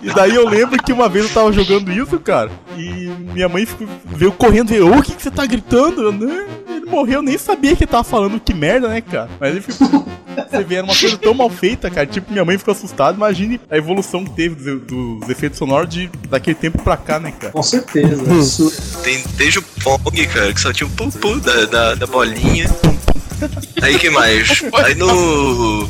E 0.04 0.14
daí 0.14 0.34
eu 0.36 0.48
lembro 0.48 0.82
que 0.82 0.94
uma 0.94 1.10
vez 1.10 1.26
eu 1.26 1.34
tava 1.34 1.52
jogando 1.52 1.92
isso, 1.92 2.20
cara, 2.20 2.50
e 2.78 3.10
minha 3.34 3.50
mãe 3.50 3.66
ficou- 3.66 3.88
veio 4.06 4.32
correndo 4.32 4.70
e 4.70 4.74
veio, 4.80 4.94
ô, 4.94 4.98
o 4.98 5.02
que, 5.02 5.14
que 5.14 5.22
você 5.22 5.32
tá 5.32 5.46
gritando? 5.46 6.02
Eu, 6.04 6.12
"Não, 6.12 6.30
ele 6.30 6.46
morreu, 6.90 7.20
eu 7.20 7.22
nem 7.22 7.38
sabia 7.38 7.76
que 7.76 7.84
ele 7.84 7.92
tava 7.92 8.04
falando 8.04 8.40
que 8.40 8.54
merda, 8.54 8.88
né, 8.88 9.02
cara? 9.02 9.30
Mas 9.40 9.52
ele 9.52 9.62
ficou. 9.62 10.06
Você 10.50 10.64
vê, 10.64 10.76
era 10.76 10.86
uma 10.86 10.96
coisa 10.96 11.18
tão 11.18 11.34
mal 11.34 11.50
feita, 11.50 11.90
cara. 11.90 12.08
Tipo, 12.08 12.32
minha 12.32 12.46
mãe 12.46 12.58
ficou 12.58 12.72
assustada. 12.72 13.16
Imagine 13.16 13.60
a 13.70 13.78
evolução 13.78 14.24
que 14.24 14.32
teve 14.32 14.56
dos, 14.56 14.82
dos 15.20 15.30
efeitos 15.30 15.58
sonoros 15.58 15.90
de, 15.90 16.10
daquele 16.30 16.56
tempo 16.56 16.82
pra 16.82 16.98
cá, 16.98 17.20
né, 17.20 17.34
cara? 17.38 17.52
Com 17.52 17.64
certeza. 17.64 18.34
Isso. 18.34 18.72
Tem 19.04 19.24
desde 19.36 19.60
o 19.60 19.62
Pong, 19.62 20.28
cara, 20.28 20.54
que 20.54 20.62
só 20.62 20.72
tinha 20.72 20.88
o 20.88 20.90
pum 20.92 21.10
pum 21.10 21.38
da, 21.40 21.66
da, 21.66 21.96
da 21.96 22.08
bolinha. 22.08 22.70
Aí 23.82 23.98
que 23.98 24.10
mais? 24.10 24.64
Aí 24.74 24.96
no. 24.96 25.88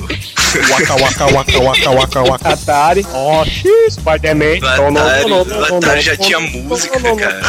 Waka, 0.70 0.96
waka, 0.96 1.26
waka, 1.28 1.60
waka, 1.60 1.92
waka, 1.92 2.24
waka. 2.24 2.50
Atari. 2.50 3.06
Oh, 3.14 3.44
shit! 3.46 3.92
Spider-Man. 3.92 4.58
Atari, 4.58 4.82
não, 4.82 4.92
não, 4.92 5.46
no 5.46 5.46
não, 5.46 5.78
Atari 5.78 5.96
não, 5.96 6.02
já 6.02 6.18
tinha 6.18 6.40
música, 6.40 7.00
cara. 7.16 7.42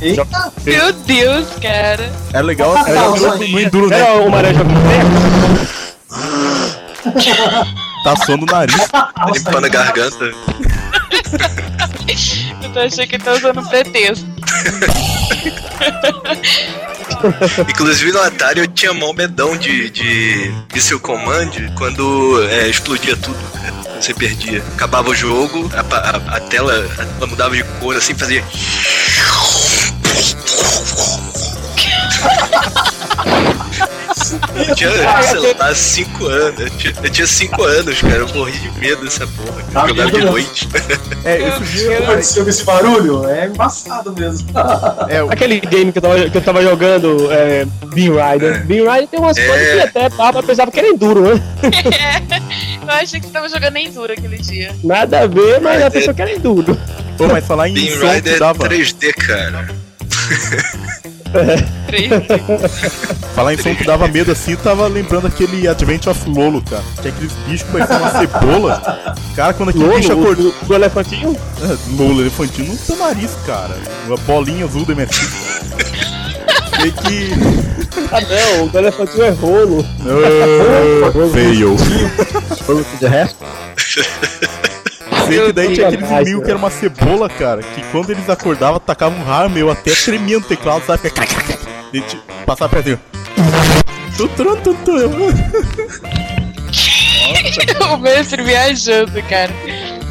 Eita, 0.00 0.26
Meu 0.64 0.92
Deus, 0.92 1.46
cara. 1.60 2.10
É 2.32 2.40
legal, 2.42 2.76
é 2.76 2.82
legal 2.84 3.16
no, 3.16 3.36
no 3.48 3.60
Enduro, 3.60 3.88
né? 3.88 4.00
Era 4.00 4.12
o 4.22 4.30
Maré 4.30 4.52
Tá 8.04 8.14
suando 8.24 8.44
o 8.44 8.46
nariz. 8.46 8.76
Limpando 9.34 9.64
a 9.64 9.68
garganta. 9.68 10.24
Eu 12.62 12.70
tô 12.72 12.78
achando 12.80 13.06
que 13.08 13.16
ele 13.16 13.24
tá 13.24 13.32
usando 13.32 13.60
um 13.60 13.66
pretexto. 13.66 14.26
Inclusive 17.68 18.12
no 18.12 18.20
Atari 18.22 18.60
eu 18.60 18.66
tinha 18.68 18.92
mão 18.94 19.12
medão 19.12 19.56
de, 19.56 19.90
de 19.90 20.52
Missile 20.72 21.00
Command 21.00 21.50
quando 21.76 22.46
é, 22.50 22.68
explodia 22.68 23.16
tudo. 23.16 23.36
né? 23.54 23.72
Você 24.00 24.14
perdia. 24.14 24.62
Acabava 24.74 25.10
o 25.10 25.14
jogo, 25.14 25.68
a, 25.74 25.80
a- 25.80 26.36
a 26.36 26.40
tela, 26.40 26.72
a 26.98 27.04
tela 27.04 27.26
mudava 27.26 27.56
de 27.56 27.64
cor 27.80 27.96
assim, 27.96 28.14
fazia. 28.14 28.44
Eu 34.68 34.74
tinha, 34.74 34.90
sei 35.22 35.54
lá, 35.54 35.74
5 35.74 36.26
anos. 36.26 36.60
Eu 36.60 36.70
tinha, 36.70 36.94
eu 37.02 37.10
tinha 37.10 37.26
5 37.26 37.62
anos, 37.62 38.00
cara. 38.00 38.16
Eu 38.16 38.28
morri 38.34 38.52
de 38.52 38.70
medo 38.80 39.04
dessa 39.04 39.26
porra. 39.26 39.62
Tá 39.72 39.82
Eu 39.82 39.88
jogava 39.88 40.10
de 40.10 40.24
noite. 40.24 40.68
É, 41.24 41.38
dia. 41.60 42.10
Antes 42.10 42.32
de 42.32 42.38
ouvir 42.40 42.50
esse 42.50 42.64
barulho, 42.64 43.26
é 43.28 43.46
embaçado 43.46 44.12
mesmo. 44.12 44.48
É, 45.08 45.22
o- 45.22 45.30
Aquele 45.30 45.60
game 45.60 45.92
que 45.92 45.98
eu 45.98 46.02
tava, 46.02 46.30
que 46.30 46.36
eu 46.36 46.42
tava 46.42 46.62
jogando, 46.62 47.28
é, 47.32 47.64
Bean 47.94 48.12
Rider. 48.32 48.64
Bean 48.66 48.90
Rider 48.92 49.08
tem 49.08 49.20
umas 49.20 49.36
É. 49.38 49.46
coisas 49.46 49.68
que 49.74 49.80
até 49.80 50.08
tava, 50.10 50.42
pensava 50.42 50.70
que 50.70 50.78
era 50.78 50.88
enduro, 50.88 51.22
né? 51.22 51.42
Eu 52.82 52.88
achei 52.94 53.20
que 53.20 53.26
você 53.26 53.32
tava 53.32 53.48
jogando 53.48 53.76
Enduro 53.76 54.12
aquele 54.12 54.38
dia. 54.38 54.74
Nada 54.82 55.20
a 55.20 55.26
ver, 55.26 55.60
mas 55.60 55.74
a 55.76 55.84
Rider. 55.84 55.90
pessoa 55.92 56.14
que 56.14 56.22
era 56.22 56.32
enduro. 56.32 56.76
Pô, 57.16 57.26
mas 57.28 57.44
falar 57.46 57.68
em 57.68 57.74
Beam 57.74 57.86
que 57.98 58.06
Rider 58.06 58.34
é 58.34 58.38
dava. 58.38 58.64
3D, 58.68 59.12
cara. 59.14 59.68
Falar 63.34 63.54
em 63.54 63.58
som 63.58 63.74
que 63.74 63.84
dava 63.84 64.08
medo 64.08 64.32
assim, 64.32 64.52
eu 64.52 64.56
tava 64.58 64.86
lembrando 64.86 65.26
aquele 65.26 65.66
Advent 65.68 66.06
of 66.06 66.28
Lolo, 66.28 66.62
cara. 66.62 66.82
Que 67.00 67.08
é 67.08 67.10
aqueles 67.10 67.32
bichos 67.46 67.62
que 67.62 67.72
pareciam 67.72 68.00
uma 68.00 68.10
cebola. 68.10 69.14
Cara, 69.36 69.52
quando 69.54 69.68
aquele 69.70 69.88
bicho 69.96 70.12
Lolo, 70.14 70.22
acordou. 70.22 70.54
o, 70.62 70.66
o 70.70 70.74
elefantinho? 70.74 71.36
Lolo, 71.96 72.20
elefantinho 72.22 72.72
no 72.72 72.78
seu 72.78 72.96
nariz, 72.96 73.30
cara. 73.46 73.76
Uma 74.06 74.16
bolinha 74.18 74.64
azul 74.64 74.84
do 74.84 74.94
MSX. 74.96 75.28
Sei 76.80 76.92
que. 76.92 77.30
Ah 78.12 78.20
não, 78.20 78.66
o 78.72 78.78
elefantinho 78.78 79.24
é 79.24 79.30
rolo. 79.30 79.84
Ah, 80.00 81.10
Fail. 81.32 81.76
Que 82.90 82.96
de 82.98 83.06
resto. 83.06 83.38
Sei 85.28 85.46
que 85.46 85.52
daí 85.52 85.74
tinha 85.74 85.88
aqueles 85.88 86.10
inimigos 86.10 86.44
que 86.44 86.50
era 86.50 86.58
uma 86.58 86.70
cebola, 86.70 87.28
cara. 87.28 87.62
Que 87.62 87.82
quando 87.92 88.10
eles 88.10 88.28
acordavam, 88.28 88.80
tacavam 88.80 89.18
um 89.18 89.24
raio 89.24 89.50
meu, 89.50 89.70
até 89.70 89.94
tremia 89.94 90.38
no 90.38 90.44
teclado, 90.44 90.84
sabe? 90.86 91.02
Ficava 91.02 91.26
clac, 91.26 91.44
clac, 91.46 91.58
clac. 91.64 91.74
E 91.92 92.00
te- 92.00 92.20
Passava 92.44 92.70
perto 92.70 92.86
tu. 94.84 94.92
o 97.92 97.96
mestre 97.98 98.42
viajando, 98.42 99.22
cara. 99.24 99.52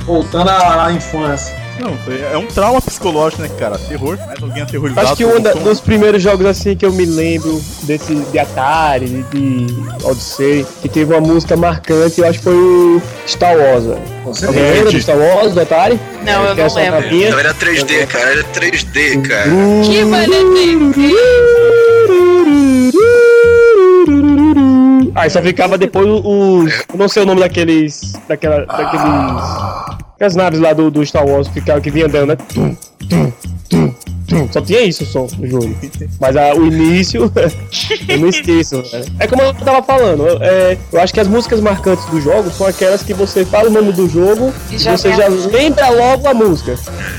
Voltando 0.06 0.50
à 0.50 0.92
infância. 0.92 1.56
Não, 1.80 1.98
é 2.34 2.38
um 2.38 2.48
trauma 2.48 2.82
psicológico, 2.82 3.42
né, 3.42 3.50
cara? 3.60 3.78
Terror. 3.78 4.18
Mais 4.26 4.42
alguém 4.42 4.64
aterrorizado. 4.64 5.08
Acho 5.08 5.16
que 5.16 5.26
um 5.26 5.40
da- 5.40 5.54
dos 5.54 5.80
primeiros 5.80 6.22
jogos 6.22 6.46
assim 6.46 6.76
que 6.76 6.86
eu 6.86 6.92
me 6.92 7.06
lembro 7.06 7.62
desse 7.84 8.16
de 8.16 8.40
Atari, 8.40 9.06
de, 9.32 9.66
de 9.66 9.74
Odyssey, 10.04 10.66
que 10.82 10.90
teve 10.90 11.14
uma 11.14 11.22
música 11.22 11.56
marcante, 11.56 12.20
eu 12.20 12.28
acho 12.28 12.40
que 12.40 12.44
foi 12.46 12.56
o 12.56 13.02
Star 13.28 13.56
Wars, 13.58 13.86
velho. 13.86 14.02
Certeza. 14.34 14.60
lembra 14.74 14.92
do 14.92 15.02
Star 15.02 15.18
Wars, 15.18 15.54
do 15.54 15.62
Atari? 15.62 16.00
Não, 16.26 16.44
eu 16.46 16.56
Que 16.56 16.62
não 16.64 16.76
lembro. 16.76 17.02
capinha? 17.04 17.32
Não 17.32 17.40
era 17.40 17.54
3D, 17.54 18.08
cara. 18.08 18.30
Era 18.32 18.44
3D, 18.44 19.22
cara. 19.28 19.50
Que 19.86 20.04
maneiro. 20.04 20.94
Aí 25.16 25.30
só 25.30 25.42
ficava 25.42 25.78
depois 25.78 26.06
os. 26.08 26.74
Eu 26.92 26.98
não 26.98 27.08
sei 27.08 27.24
o 27.24 27.26
nome 27.26 27.40
daqueles. 27.42 28.14
Daquela. 28.28 28.66
Daqueles. 28.66 29.87
Aquelas 30.18 30.36
naves 30.36 30.60
lá 30.60 30.74
do, 30.74 30.90
do 30.90 31.06
Star 31.06 31.24
Wars 31.28 31.48
ficava, 31.48 31.80
que 31.80 31.92
vinha 31.92 32.08
andando, 32.08 32.30
né? 32.30 32.36
Tum, 32.36 32.76
tum, 33.08 33.32
tum. 33.70 33.94
Só 34.52 34.62
tinha 34.62 34.82
isso 34.82 35.04
o 35.04 35.08
som 35.08 35.26
do 35.26 35.48
jogo. 35.48 35.76
Mas 36.20 36.36
ah, 36.36 36.54
o 36.56 36.66
início, 36.66 37.32
eu 38.10 38.20
não 38.20 38.28
esqueço. 38.28 38.78
né? 38.78 39.06
É 39.20 39.28
como 39.28 39.42
eu 39.42 39.54
tava 39.54 39.82
falando, 39.84 40.28
eu, 40.28 40.38
é, 40.42 40.78
eu 40.92 41.00
acho 41.02 41.14
que 41.14 41.20
as 41.20 41.28
músicas 41.28 41.60
marcantes 41.62 42.06
do 42.06 42.20
jogo 42.20 42.50
são 42.52 42.68
aquelas 42.68 43.04
que 43.04 43.14
você 43.14 43.46
fala 43.46 43.70
o 43.70 43.72
nome 43.72 43.92
do 43.94 44.08
jogo 44.10 44.54
E 44.72 44.78
já 44.78 44.98
você 44.98 45.14
já 45.14 45.28
a 45.28 45.30
música. 45.30 45.56
lembra 45.58 45.90
logo 45.90 46.28
a 46.28 46.34
música. 46.34 46.76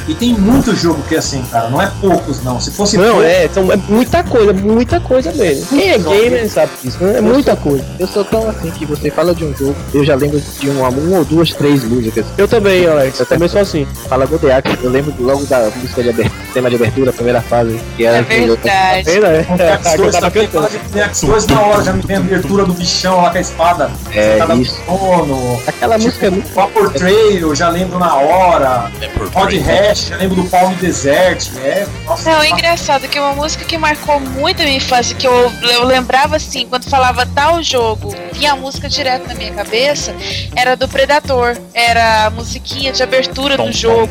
E 0.06 0.14
tem 0.14 0.34
muito 0.34 0.74
jogo 0.76 1.02
que 1.08 1.14
é 1.14 1.18
assim, 1.18 1.42
cara. 1.50 1.70
Não 1.70 1.80
é 1.80 1.90
poucos, 2.00 2.42
não. 2.42 2.60
Se 2.60 2.70
fosse 2.70 2.96
Não, 2.96 3.04
poucos, 3.14 3.24
é, 3.24 3.48
são, 3.48 3.72
é 3.72 3.76
muita 3.88 4.22
coisa, 4.24 4.52
muita 4.52 5.00
coisa 5.00 5.32
mesmo. 5.32 5.66
Quem 5.68 5.90
é 5.90 5.98
gamer 5.98 6.48
sabe 6.50 6.72
disso, 6.82 7.02
né? 7.02 7.18
É 7.18 7.20
muita 7.20 7.56
coisa. 7.56 7.84
Eu 7.98 8.06
sou 8.06 8.24
tão 8.24 8.48
assim 8.48 8.70
que 8.70 8.84
você 8.84 9.10
fala 9.10 9.34
de 9.34 9.44
um 9.44 9.54
jogo, 9.56 9.76
eu 9.94 10.04
já 10.04 10.14
lembro 10.14 10.40
de 10.60 10.68
uma, 10.70 10.88
uma 10.88 11.18
ou 11.18 11.24
duas, 11.24 11.50
três 11.54 11.84
músicas. 11.84 12.24
Eu 12.36 12.46
também, 12.48 12.86
Alex, 12.86 13.18
eu 13.20 13.26
também 13.26 13.48
sou 13.48 13.60
assim. 13.60 13.86
Fala 14.08 14.26
God 14.26 14.40
the 14.40 14.52
Axe, 14.52 14.78
eu 14.82 14.90
lembro 14.90 15.14
logo 15.18 15.44
da 15.46 15.70
música 15.76 16.02
de 16.02 16.10
abertura, 16.10 16.38
tema 16.52 16.68
de 16.70 16.76
abertura, 16.76 16.97
a 17.06 17.12
primeira 17.12 17.40
fase, 17.40 17.78
que 17.96 18.04
era 18.04 18.18
É 18.18 18.22
verdade. 18.22 19.46
É? 19.58 19.72
É, 19.72 19.78
X2 19.78 19.94
que 19.94 20.00
eu 20.00 20.12
tava 20.12 20.30
cantando. 20.30 20.68
de 20.68 20.98
X2 20.98 21.50
na 21.50 21.60
hora, 21.60 21.84
já 21.84 21.92
me 21.92 22.02
vem 22.02 22.16
a 22.16 22.20
abertura 22.20 22.64
do 22.64 22.72
bichão 22.74 23.20
lá 23.22 23.30
com 23.30 23.38
a 23.38 23.40
espada. 23.40 23.90
É, 24.12 24.38
cada 24.38 24.54
isso. 24.54 24.80
sono. 24.86 25.62
Aquela 25.66 25.98
música 25.98 26.26
é 26.26 26.30
muito 26.30 26.48
Vapor 26.54 26.92
Trail, 26.92 27.40
eu 27.40 27.54
já 27.54 27.68
lembro 27.68 27.98
na 27.98 28.14
hora. 28.14 28.90
Rod 29.34 29.52
Hash, 29.54 30.08
já 30.08 30.16
lembro 30.16 30.42
do 30.42 30.50
Palm 30.50 30.72
Desert. 30.74 31.48
É, 31.62 31.86
nossa, 32.04 32.30
Não, 32.30 32.42
é 32.42 32.50
engraçado 32.50 33.06
que 33.08 33.18
uma 33.18 33.34
música 33.34 33.64
que 33.64 33.76
marcou 33.76 34.18
muito 34.20 34.62
a 34.62 34.64
minha 34.64 34.76
infância, 34.76 35.14
que 35.14 35.26
eu, 35.26 35.52
eu 35.62 35.84
lembrava 35.84 36.36
assim, 36.36 36.66
quando 36.66 36.88
falava 36.88 37.26
tal 37.26 37.62
jogo, 37.62 38.14
vinha 38.32 38.52
a 38.52 38.56
música 38.56 38.88
direto 38.88 39.28
na 39.28 39.34
minha 39.34 39.52
cabeça, 39.52 40.14
era 40.56 40.76
do 40.76 40.88
Predator. 40.88 41.56
Era 41.74 42.26
a 42.26 42.30
musiquinha 42.30 42.92
de 42.92 43.02
abertura 43.02 43.56
do 43.56 43.72
jogo. 43.72 44.08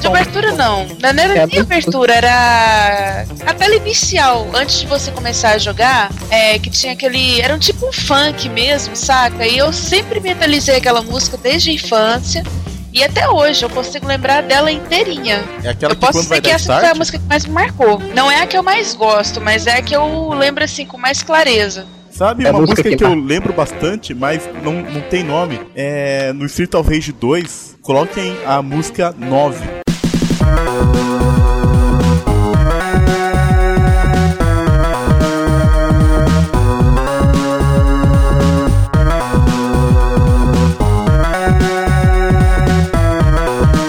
De 0.00 0.06
abertura 0.06 0.52
não, 0.52 0.86
não 0.86 1.08
era 1.08 1.38
É, 1.38 1.46
nem 1.46 1.60
abertura, 1.60 2.14
era 2.16 3.26
a 3.46 3.54
tela 3.54 3.74
inicial, 3.76 4.48
antes 4.54 4.80
de 4.80 4.86
você 4.86 5.10
começar 5.10 5.50
a 5.52 5.58
jogar, 5.58 6.10
é, 6.30 6.58
que 6.58 6.70
tinha 6.70 6.92
aquele. 6.94 7.40
Era 7.40 7.54
um 7.54 7.58
tipo 7.58 7.86
um 7.86 7.92
funk 7.92 8.48
mesmo, 8.48 8.96
saca? 8.96 9.46
E 9.46 9.58
eu 9.58 9.72
sempre 9.72 10.18
mentalizei 10.18 10.76
aquela 10.76 11.02
música 11.02 11.36
desde 11.36 11.70
a 11.70 11.72
infância. 11.74 12.42
E 12.92 13.04
até 13.04 13.28
hoje 13.28 13.62
eu 13.62 13.68
consigo 13.68 14.06
lembrar 14.06 14.42
dela 14.42 14.72
inteirinha. 14.72 15.44
É 15.62 15.68
aquela 15.68 15.92
Eu 15.92 15.96
que 15.96 16.06
posso 16.06 16.22
dizer 16.22 16.40
que 16.40 16.48
essa 16.48 16.64
foi 16.64 16.74
a 16.76 16.78
start. 16.78 16.96
música 16.96 17.18
que 17.18 17.26
mais 17.26 17.44
me 17.44 17.52
marcou. 17.52 17.98
Não 18.14 18.30
é 18.30 18.40
a 18.40 18.46
que 18.46 18.56
eu 18.56 18.62
mais 18.62 18.94
gosto, 18.94 19.38
mas 19.38 19.66
é 19.66 19.76
a 19.76 19.82
que 19.82 19.94
eu 19.94 20.30
lembro 20.32 20.64
assim 20.64 20.86
com 20.86 20.96
mais 20.96 21.22
clareza. 21.22 21.86
Sabe 22.10 22.46
É 22.46 22.50
uma 22.50 22.60
música 22.60 22.76
música 22.80 22.88
que, 22.88 22.96
que 22.96 23.04
eu 23.04 23.14
lembro 23.14 23.52
bastante, 23.52 24.14
mas 24.14 24.48
não, 24.62 24.72
não 24.72 25.02
tem 25.02 25.22
nome? 25.22 25.60
É 25.74 26.32
no 26.32 26.46
Street 26.46 26.72
of 26.72 26.88
Rage 26.88 27.12
2, 27.12 27.76
coloquem 27.82 28.34
a 28.46 28.62
música 28.62 29.14
9. 29.18 29.58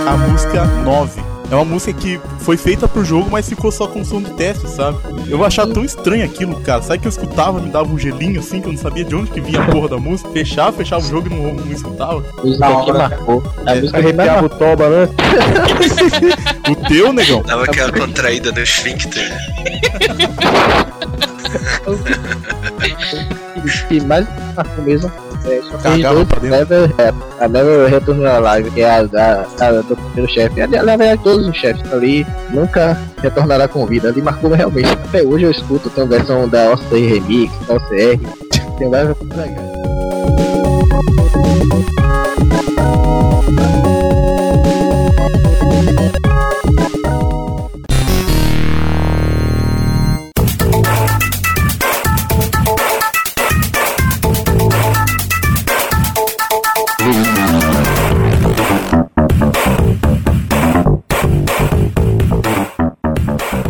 A 0.08 0.15
música 0.15 0.63
9. 0.63 1.22
É 1.52 1.56
uma 1.56 1.65
música 1.65 1.91
que 1.91 2.17
foi 2.39 2.56
feita 2.56 2.88
pro 2.88 3.04
jogo, 3.04 3.30
mas 3.30 3.50
ficou 3.50 3.70
só 3.70 3.88
com 3.88 4.06
som 4.06 4.22
de 4.22 4.32
teste, 4.32 4.70
sabe? 4.70 5.00
Eu 5.28 5.43
achava 5.43 5.74
tão 5.74 5.84
estranho 5.84 6.24
aquilo, 6.24 6.62
cara. 6.62 6.82
Sabe 6.82 7.00
que 7.00 7.08
eu 7.08 7.10
escutava, 7.10 7.60
me 7.60 7.70
dava 7.70 7.91
um 7.91 8.00
gelinho 8.00 8.39
assim, 8.39 8.62
que 8.62 8.70
eu 8.70 8.72
não 8.72 8.80
sabia 8.80 9.04
de 9.04 9.13
onde 9.13 9.30
que 9.30 9.41
vinha 9.41 9.62
a 9.62 9.65
porra 9.65 9.89
da 9.89 9.98
música. 9.98 10.30
Fechava, 10.30 10.78
fechava 10.78 11.04
o 11.04 11.10
jogo 11.10 11.28
e 11.28 11.30
não, 11.30 11.56
não 11.56 11.74
escutava. 11.74 12.24
música 12.41 12.86
que 12.86 12.93
marcou. 12.93 13.43
A 13.65 13.76
música 13.76 13.98
Arrepiava 13.98 14.46
o 14.46 14.50
toba, 14.50 14.89
né? 14.89 15.10
O 16.70 16.76
teu, 16.88 17.12
negão? 17.12 17.41
Dava 17.41 17.65
aquela 17.65 17.91
contraída 17.91 18.54
no 18.54 18.62
esfíncter. 18.62 19.28
que 23.89 24.00
mais 24.02 24.26
marcou 24.56 24.86
mesmo 24.86 25.12
só 25.62 25.78
Cagava 25.78 26.26
pra 26.26 26.40
dentro. 26.40 26.58
Never, 26.58 26.94
é, 26.98 27.14
a 27.44 27.48
Never 27.48 27.90
Return 27.90 28.22
to 28.22 28.42
Live, 28.42 28.72
que 28.72 28.82
é 28.82 28.90
a, 28.90 29.04
da 29.04 29.46
a 29.60 29.72
do 29.82 29.96
primeiro 29.96 30.32
chefe. 30.32 30.62
Ali, 30.62 30.78
Na 30.78 30.96
verdade, 30.98 31.22
todos 31.24 31.48
os 31.48 31.56
chefes 31.56 31.92
ali 31.92 32.26
nunca 32.50 32.98
retornará 33.22 33.68
com 33.68 33.86
vida. 33.86 34.10
Ali 34.10 34.22
marcou 34.22 34.52
realmente. 34.52 34.90
Até 34.90 35.24
hoje 35.24 35.46
eu 35.46 35.52
escuto, 35.52 35.90
tem 35.90 36.08
versão 36.08 36.48
da 36.48 36.72
OCR 36.72 36.96
Remix, 36.96 37.54
da 37.68 37.76
OCR. 37.76 38.20
Tem 38.78 38.90
várias 38.90 39.18
versões 39.18 39.36
legais. 39.36 39.78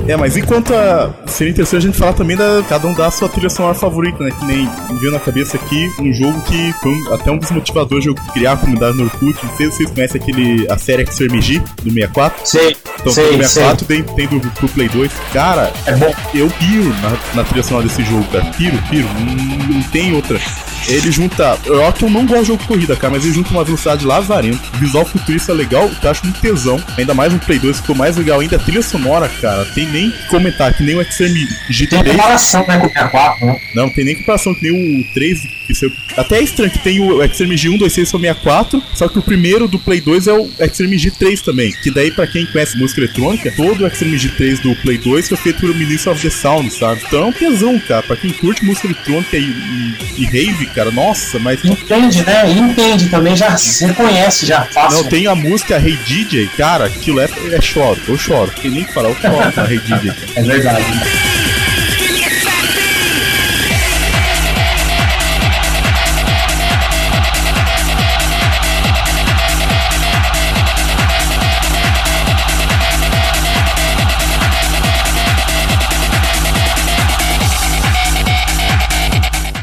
É, 0.08 0.15
mas 0.15 0.38
enquanto 0.38 0.74
a. 0.74 1.13
Seria 1.28 1.52
interessante 1.52 1.78
a 1.84 1.86
gente 1.88 1.98
falar 1.98 2.13
também 2.13 2.38
da. 2.38 2.63
Cada 2.70 2.88
um 2.88 2.93
dá 2.93 3.08
a 3.08 3.12
sua 3.12 3.28
trilha 3.28 3.50
sonora 3.50 3.74
favorita, 3.76 4.24
né? 4.24 4.32
Que 4.32 4.46
nem 4.46 4.70
veio 5.00 5.12
na 5.12 5.20
cabeça 5.20 5.58
aqui 5.58 5.89
um 6.00 6.13
jogo 6.13 6.39
que 6.43 6.74
foi 6.82 6.91
um- 6.91 7.13
até 7.13 7.30
um 7.30 7.38
dos 7.38 7.52
motivadores 7.52 8.04
de 8.04 8.10
eu 8.10 8.15
criar 8.34 8.54
a 8.54 8.58
comunidade 8.58 8.96
no 8.98 9.04
Orkut. 9.04 9.38
Não 9.46 9.58
sei 9.58 9.70
se 9.70 9.78
vocês 9.78 9.91
conhecem 9.91 10.22
aquele. 10.22 10.65
a 10.72 10.78
série 10.78 11.06
XRMG 11.06 11.60
do 11.84 11.91
64. 11.91 12.41
Sei, 12.48 12.76
Então 13.02 13.12
sei, 13.12 13.28
tem 13.30 13.38
do 13.38 13.43
sei. 13.43 13.63
64 13.63 13.86
tem, 13.86 14.04
tem 14.04 14.28
do, 14.28 14.39
do 14.39 14.70
Play 14.70 14.88
2. 14.88 15.12
Cara, 15.34 15.74
É 15.86 15.93
bom. 15.96 16.13
eu 16.34 16.48
piro 16.52 16.89
na, 17.02 17.17
na 17.36 17.43
trilha 17.43 17.63
sonora 17.63 17.86
desse 17.86 18.04
jogo, 18.04 18.24
cara. 18.32 18.46
Piro, 18.58 18.78
piro. 18.89 19.08
Não, 19.20 19.76
não 19.76 19.84
tem 19.84 20.13
outra. 20.15 20.39
Ele 20.88 21.12
junta. 21.12 21.58
Eu 21.66 21.86
acho 21.86 21.98
que 21.98 22.06
eu 22.06 22.10
não 22.10 22.26
gosto 22.26 22.42
de 22.42 22.48
jogo 22.48 22.62
de 22.62 22.68
corrida, 22.68 22.96
cara, 22.96 23.13
mas 23.13 23.24
ele 23.24 23.34
junta 23.34 23.52
uma 23.52 23.63
velocidade 23.63 24.06
lazarenta. 24.06 24.60
Visual 24.80 25.06
futurista 25.06 25.54
legal, 25.54 25.90
que 25.90 26.06
eu 26.06 26.12
acho 26.12 26.26
um 26.26 26.32
tesão. 26.32 26.82
Ainda 26.98 27.13
mais 27.13 27.34
no 27.34 27.40
Play 27.40 27.60
2 27.60 27.78
ficou 27.78 27.96
mais 27.96 28.18
legal 28.18 28.40
ainda. 28.40 28.56
A 28.56 28.60
trilha 28.60 28.82
sonora, 28.82 29.30
cara, 29.42 29.66
tem 29.66 29.86
nem 29.88 30.12
que 30.12 30.28
comentar, 30.28 30.74
que 30.74 30.84
nem 30.84 30.96
o 30.96 31.00
XMG3. 31.00 31.90
Tem 31.90 32.04
comparação, 32.04 32.66
né, 32.68 32.78
com 32.78 32.88
o 32.88 32.90
64, 32.90 33.46
né? 33.46 33.60
Não, 33.76 33.90
tem 33.90 34.06
nem 34.06 34.16
comparação 34.16 34.54
que 34.54 34.70
nem 34.70 35.02
o 35.02 35.13
3 35.13 35.58
que 35.68 35.76
saiu. 35.76 35.92
Até 36.16 36.38
é 36.38 36.44
estranho 36.44 36.72
que 36.72 36.80
tem 36.80 37.00
o 37.00 37.22
XMG 37.28 37.70
1, 37.70 37.78
2, 37.78 37.94
6 37.94 38.12
para 38.12 38.20
64, 38.20 38.84
só 38.96 39.08
que 39.08 39.20
o 39.20 39.22
primeiro 39.22 39.68
do 39.68 39.78
Play 39.78 40.02
2 40.02 40.28
é 40.28 40.34
o 40.34 40.50
XMG 40.74 41.12
3 41.12 41.42
também. 41.42 41.72
Que 41.84 41.92
daí, 41.92 42.10
pra 42.12 42.26
quem 42.26 42.46
conhece 42.46 42.78
música 42.78 43.02
eletrônica, 43.02 43.52
todo 43.52 43.86
o 43.86 43.90
XMG 43.90 44.30
3 44.30 44.60
do 44.62 44.76
Play 44.78 44.98
2 44.98 45.28
foi 45.28 45.38
feito 45.38 45.60
pelo 45.60 45.76
Ministry 45.76 46.12
of 46.12 46.22
the 46.22 46.30
Sound, 46.30 46.72
sabe? 46.72 47.02
Então 47.06 47.24
é 47.24 47.26
um 47.26 47.34
tesão, 47.34 47.80
cara. 47.80 48.04
Pra 48.04 48.16
quem 48.16 48.32
curte 48.32 48.63
música 48.63 48.88
eletrônica 48.88 49.38
e, 49.38 49.42
e, 49.42 50.22
e 50.22 50.26
rave, 50.26 50.66
cara, 50.78 50.92
nossa, 50.92 51.40
mas. 51.40 51.63
Entende, 51.66 52.24
né? 52.24 52.50
Entende 52.52 53.10
também, 53.10 53.36
já 53.36 53.56
reconhece, 53.82 54.46
já 54.46 54.63
fácil. 54.66 55.02
Não, 55.02 55.10
tem 55.10 55.26
a 55.26 55.34
música 55.34 55.76
Hey 55.80 55.98
DJ, 55.98 56.48
cara, 56.56 56.86
aquilo 56.86 57.20
é, 57.20 57.28
é 57.52 57.60
choro, 57.60 58.00
eu 58.08 58.18
choro. 58.18 58.52
Tem 58.62 58.70
nem 58.70 58.84
que 58.84 58.94
falar, 58.94 59.10
eu 59.10 59.16
choro 59.16 59.54
na 59.56 59.72
Hey 59.72 59.80
DJ. 59.80 60.13
É 60.36 60.44
verdade. 60.44 61.37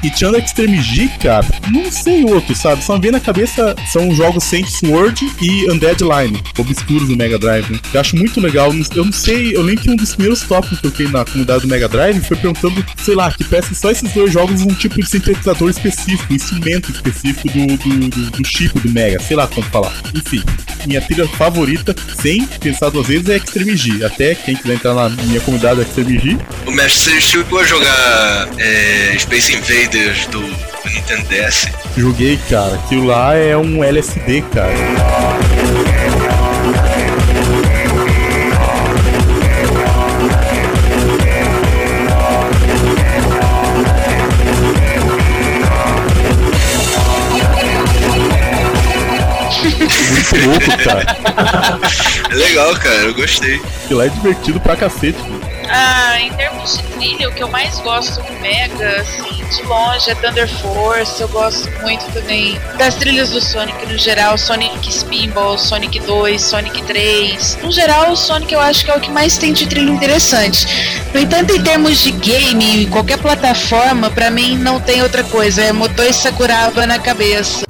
E 0.04 0.10
tirando 0.10 0.36
Extreme 0.36 0.82
G, 0.82 1.08
cara, 1.18 1.46
não 1.70 1.90
sei 1.90 2.24
outro, 2.24 2.54
sabe? 2.54 2.84
Só 2.84 2.94
me 2.94 3.00
vem 3.00 3.10
na 3.10 3.20
cabeça 3.20 3.74
são 3.90 4.14
jogos 4.14 4.44
Saints 4.44 4.76
Sword 4.78 5.26
e 5.40 5.70
Undead 5.70 6.02
Line, 6.02 6.42
obscuros 6.58 7.08
do 7.08 7.16
Mega 7.16 7.38
Drive, 7.38 7.70
né? 7.70 7.80
Eu 7.92 8.00
acho 8.00 8.14
muito 8.14 8.38
legal. 8.38 8.70
Eu 8.94 9.04
não 9.06 9.12
sei, 9.12 9.56
eu 9.56 9.62
lembro 9.62 9.82
que 9.82 9.90
um 9.90 9.96
dos 9.96 10.14
primeiros 10.14 10.42
tópicos 10.42 10.78
que 10.78 10.86
eu 10.88 10.90
fiquei 10.90 11.08
na 11.08 11.24
comunidade 11.24 11.62
do 11.62 11.68
Mega 11.68 11.88
Drive 11.88 12.20
foi 12.22 12.36
perguntando, 12.36 12.84
sei 13.02 13.14
lá, 13.14 13.32
que 13.32 13.44
peça 13.44 13.74
só 13.74 13.90
esses 13.90 14.12
dois 14.12 14.30
jogos 14.30 14.60
um 14.60 14.74
tipo 14.74 15.00
de 15.00 15.08
sintetizador 15.08 15.70
específico, 15.70 16.30
um 16.30 16.36
instrumento 16.36 16.92
específico 16.92 17.48
do, 17.48 17.66
do, 17.66 18.08
do, 18.10 18.30
do 18.30 18.46
chip 18.46 18.78
do 18.78 18.90
Mega, 18.90 19.18
sei 19.20 19.38
lá 19.38 19.46
como 19.46 19.66
falar. 19.70 19.94
Enfim, 20.14 20.42
minha 20.86 21.00
trilha 21.00 21.26
favorita, 21.26 21.96
sem 22.20 22.44
pensar 22.44 22.90
duas 22.90 23.06
vezes, 23.06 23.26
é 23.30 23.36
Extreme 23.36 23.74
G. 23.74 24.04
Até 24.04 24.34
quem 24.34 24.54
quiser 24.54 24.74
entrar 24.74 24.92
na 24.92 25.08
minha 25.08 25.40
comunidade 25.40 25.80
Extreme 25.80 26.18
G, 26.18 26.38
O 26.66 26.70
mestre, 26.70 27.14
você 27.14 27.20
chegou 27.22 27.58
a 27.58 27.64
jogar 27.64 28.48
é, 28.58 29.16
Space 29.18 29.54
Invaders 29.54 29.93
do, 29.94 30.40
do 30.40 30.90
Nintendo 30.90 31.22
DS? 31.28 31.68
joguei, 31.96 32.36
cara. 32.50 32.74
Aquilo 32.74 33.04
lá 33.06 33.36
é 33.36 33.56
um 33.56 33.84
LSD, 33.84 34.42
cara. 34.52 34.72
Muito 50.10 50.36
louco, 50.46 50.84
cara. 50.84 51.04
É 52.30 52.36
legal, 52.36 52.74
cara, 52.74 52.96
eu 52.96 53.14
gostei. 53.14 53.60
Aquilo 53.84 54.00
lá 54.00 54.06
é 54.06 54.08
divertido 54.08 54.58
pra 54.58 54.74
cacete. 54.74 55.18
Ah, 55.68 56.20
em 56.20 56.32
termos 56.34 56.76
de 56.76 56.82
trilha, 56.84 57.28
o 57.28 57.32
que 57.32 57.42
eu 57.42 57.48
mais 57.48 57.78
gosto 57.80 58.22
do 58.22 58.32
Mega, 58.40 59.00
assim, 59.00 59.44
de 59.44 59.62
longe 59.62 60.10
é 60.10 60.14
Thunder 60.14 60.48
Force. 60.48 61.20
Eu 61.20 61.28
gosto 61.28 61.70
muito 61.82 62.04
também 62.12 62.58
das 62.76 62.94
trilhas 62.94 63.30
do 63.30 63.40
Sonic 63.40 63.86
no 63.86 63.98
geral, 63.98 64.36
Sonic 64.36 64.92
Spinball, 64.92 65.58
Sonic 65.58 66.00
2, 66.00 66.40
Sonic 66.40 66.82
3. 66.82 67.58
No 67.62 67.72
geral, 67.72 68.12
o 68.12 68.16
Sonic 68.16 68.52
eu 68.52 68.60
acho 68.60 68.84
que 68.84 68.90
é 68.90 68.96
o 68.96 69.00
que 69.00 69.10
mais 69.10 69.38
tem 69.38 69.52
de 69.52 69.66
trilha 69.66 69.90
interessante. 69.90 70.66
No 71.12 71.20
entanto, 71.20 71.54
em 71.54 71.62
termos 71.62 71.98
de 71.98 72.10
game, 72.10 72.84
em 72.84 72.90
qualquer 72.90 73.18
plataforma, 73.18 74.10
pra 74.10 74.30
mim 74.30 74.56
não 74.58 74.80
tem 74.80 75.02
outra 75.02 75.24
coisa. 75.24 75.62
É 75.62 75.72
Motor 75.72 76.12
Sakuraba 76.12 76.86
na 76.86 76.98
cabeça. 76.98 77.64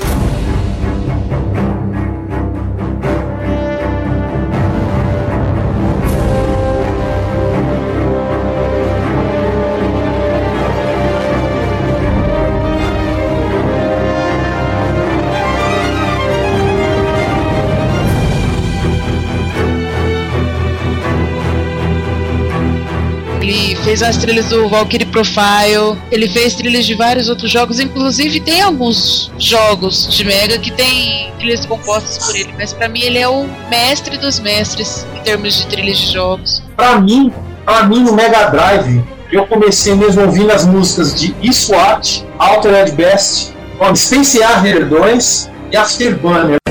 Fez 23.94 24.02
as 24.02 24.16
trilhas 24.16 24.46
do 24.46 24.68
Valkyrie 24.68 25.07
Profile, 25.07 25.96
ele 26.11 26.28
fez 26.28 26.57
trilhas 26.57 26.85
de 26.85 26.96
vários 26.96 27.28
outros 27.28 27.48
jogos, 27.48 27.78
inclusive 27.78 28.40
tem 28.40 28.61
alguns 28.61 29.30
jogos 29.38 30.09
de 30.11 30.24
Mega 30.24 30.59
que 30.59 30.72
tem 30.72 31.30
trilhas 31.38 31.64
compostas 31.64 32.26
por 32.26 32.35
ele, 32.35 32.52
mas 32.59 32.72
pra 32.72 32.88
mim 32.88 33.02
ele 33.02 33.20
é 33.20 33.28
o 33.28 33.46
mestre 33.70 34.18
dos 34.18 34.40
mestres 34.40 35.07
em 35.14 35.22
termos 35.22 35.59
de 35.59 35.66
trilhas 35.68 35.98
de 35.98 36.12
jogos. 36.12 36.61
Pra 36.74 37.00
mim, 37.00 37.33
pra 37.64 37.85
mim 37.85 38.02
no 38.02 38.12
Mega 38.12 38.46
Drive, 38.46 39.00
eu 39.30 39.46
comecei 39.46 39.94
mesmo 39.94 40.22
ouvindo 40.22 40.50
as 40.50 40.66
músicas 40.66 41.14
de 41.14 41.33
eSWAT, 41.40 42.24
Altered 42.37 42.90
Best, 42.96 43.54
Space 43.94 44.40
Harrier 44.40 44.88
2 44.88 45.50
e 45.70 45.76
Afterburner. 45.76 46.63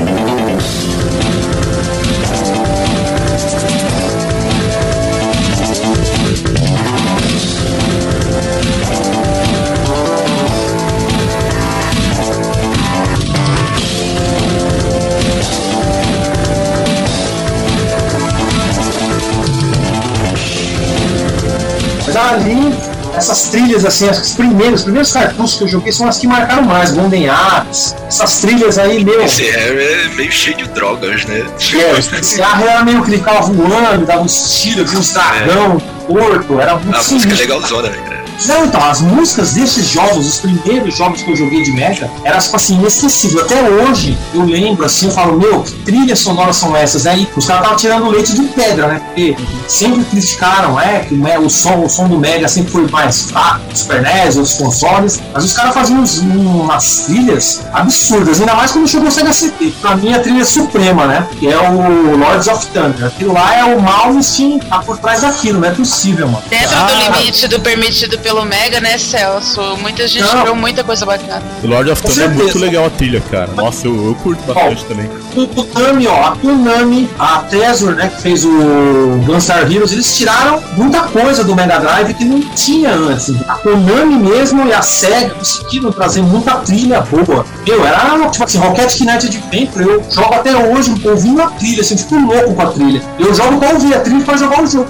Trilhas 23.92 23.94
assim, 23.94 24.08
as 24.08 24.32
primeiras, 24.32 24.74
os 24.80 24.82
primeiros 24.84 25.12
cartuchos 25.12 25.54
que 25.56 25.64
eu 25.64 25.68
joguei 25.68 25.92
são 25.92 26.08
as 26.08 26.18
que 26.18 26.26
marcaram 26.26 26.62
mais, 26.62 26.92
Golden 26.92 27.28
Axe, 27.28 27.94
essas 28.06 28.38
trilhas 28.38 28.78
aí, 28.78 29.04
meu. 29.04 29.20
Esse 29.22 29.44
Harry 29.44 29.84
é 29.84 30.08
meio 30.14 30.32
cheio 30.32 30.56
de 30.56 30.64
drogas, 30.68 31.24
né? 31.26 31.44
É, 31.74 31.98
esse 32.18 32.38
carro 32.38 32.66
era 32.66 32.84
meio 32.84 33.02
que 33.02 33.10
ele 33.10 33.18
ficava 33.18 33.40
voando, 33.42 34.06
dava 34.06 34.22
uns 34.22 34.60
tiros, 34.60 34.92
uns 34.94 35.12
dragão, 35.12 35.80
torto, 36.06 36.60
era 36.60 36.76
muito 36.76 36.94
A 36.94 36.98
música 36.98 37.14
é 37.14 37.20
sinistro. 37.20 37.36
legalzona, 37.38 37.88
né, 37.88 37.98
cara? 37.98 38.13
Não, 38.46 38.64
então, 38.66 38.82
as 38.84 39.00
músicas 39.00 39.52
desses 39.52 39.88
jogos, 39.88 40.26
os 40.26 40.38
primeiros 40.38 40.96
jogos 40.96 41.22
que 41.22 41.30
eu 41.30 41.36
joguei 41.36 41.62
de 41.62 41.72
Mega, 41.72 42.10
eram 42.24 42.38
tipo 42.38 42.56
assim, 42.56 42.74
inesquecíveis. 42.74 43.44
Até 43.44 43.62
hoje 43.62 44.16
eu 44.34 44.42
lembro 44.44 44.84
assim, 44.84 45.06
eu 45.06 45.12
falo, 45.12 45.38
meu, 45.38 45.62
que 45.62 45.72
trilhas 45.84 46.18
sonoras 46.18 46.56
são 46.56 46.76
essas? 46.76 47.06
Aí 47.06 47.28
os 47.36 47.46
caras 47.46 47.62
estavam 47.62 47.76
tirando 47.78 48.10
leite 48.10 48.34
de 48.34 48.42
pedra, 48.48 48.88
né? 48.88 49.00
Porque 49.06 49.36
sempre 49.68 50.04
criticaram, 50.04 50.78
é, 50.80 51.00
que 51.00 51.14
o, 51.14 51.48
som, 51.50 51.84
o 51.84 51.88
som 51.88 52.08
do 52.08 52.18
Mega 52.18 52.48
sempre 52.48 52.70
foi 52.72 52.86
mais 52.88 53.22
fraco, 53.30 53.60
os 53.72 53.80
Super 53.80 54.02
NES, 54.02 54.36
os 54.36 54.54
consoles, 54.54 55.20
mas 55.32 55.44
os 55.44 55.52
caras 55.52 55.74
faziam 55.74 56.00
uns- 56.00 56.18
umas 56.18 57.00
trilhas 57.06 57.62
absurdas, 57.72 58.40
ainda 58.40 58.54
mais 58.54 58.72
quando 58.72 58.88
chegou 58.88 59.08
o 59.08 59.10
Sega 59.12 59.32
CD. 59.32 59.72
Pra 59.80 59.96
mim, 59.96 60.12
a 60.12 60.18
trilha 60.20 60.44
suprema, 60.44 61.06
né? 61.06 61.26
Que 61.38 61.48
é 61.48 61.58
o 61.58 62.16
Lords 62.16 62.48
of 62.48 62.66
Thunder. 62.66 63.06
Aquilo 63.06 63.32
lá 63.32 63.54
é 63.56 63.64
o 63.64 63.80
Malmsteen 63.80 64.58
tá 64.58 64.78
por 64.80 64.98
trás 64.98 65.20
daquilo, 65.22 65.60
não 65.60 65.68
é 65.68 65.72
possível, 65.72 66.28
mano. 66.28 66.42
Dentro 66.48 66.74
Ah. 66.76 66.86
do 66.86 66.94
limite 67.16 67.46
do 67.48 67.60
permitido 67.60 68.18
pelo 68.18 68.33
Mega, 68.42 68.80
né, 68.80 68.96
Celso? 68.96 69.60
Muita 69.82 70.08
gente 70.08 70.24
Não. 70.24 70.44
viu 70.44 70.54
muita 70.56 70.82
coisa 70.82 71.04
bacana. 71.04 71.42
O 71.62 71.66
Lord 71.66 71.90
of 71.90 72.02
Thunder 72.02 72.24
é 72.24 72.28
muito 72.28 72.58
legal 72.58 72.86
a 72.86 72.90
trilha, 72.90 73.22
cara. 73.30 73.50
Nossa, 73.54 73.86
eu, 73.86 73.94
eu 74.06 74.14
curto 74.16 74.42
bastante 74.44 74.84
também. 74.86 75.10
O 75.36 75.46
Konami, 75.46 76.06
ó, 76.06 76.28
a 76.28 76.36
Konami, 76.36 77.10
a 77.18 77.38
Treasure, 77.40 77.94
né, 77.94 78.08
que 78.08 78.22
fez 78.22 78.44
o 78.44 79.20
Gunstar 79.26 79.70
Heroes, 79.70 79.92
eles 79.92 80.16
tiraram 80.16 80.62
muita 80.76 81.02
coisa 81.02 81.44
do 81.44 81.54
Mega 81.54 81.78
Drive 81.78 82.14
que 82.14 82.24
não 82.24 82.40
tinha 82.54 82.92
antes. 82.92 83.34
A 83.48 83.54
Konami 83.54 84.16
mesmo 84.16 84.66
e 84.66 84.72
a 84.72 84.80
SEGA 84.80 85.30
conseguiram 85.30 85.92
trazer 85.92 86.22
muita 86.22 86.52
trilha 86.56 87.00
boa. 87.00 87.44
Eu 87.66 87.84
era, 87.86 88.28
tipo 88.30 88.44
assim, 88.44 88.58
Rocket 88.58 89.00
Knight 89.00 89.26
Adventure, 89.26 89.84
eu 89.84 90.04
jogo 90.10 90.34
até 90.34 90.54
hoje 90.56 90.94
ouvindo 91.04 91.42
a 91.42 91.48
trilha, 91.48 91.80
assim, 91.80 91.96
tipo 91.96 92.14
louco 92.16 92.54
com 92.54 92.62
a 92.62 92.66
trilha. 92.66 93.02
Eu 93.18 93.34
jogo 93.34 93.58
pra 93.58 93.70
ouvir 93.70 93.94
a 93.94 94.00
trilha 94.00 94.20
e 94.20 94.24
pra 94.24 94.36
jogar 94.36 94.62
o 94.62 94.66
jogo. 94.66 94.88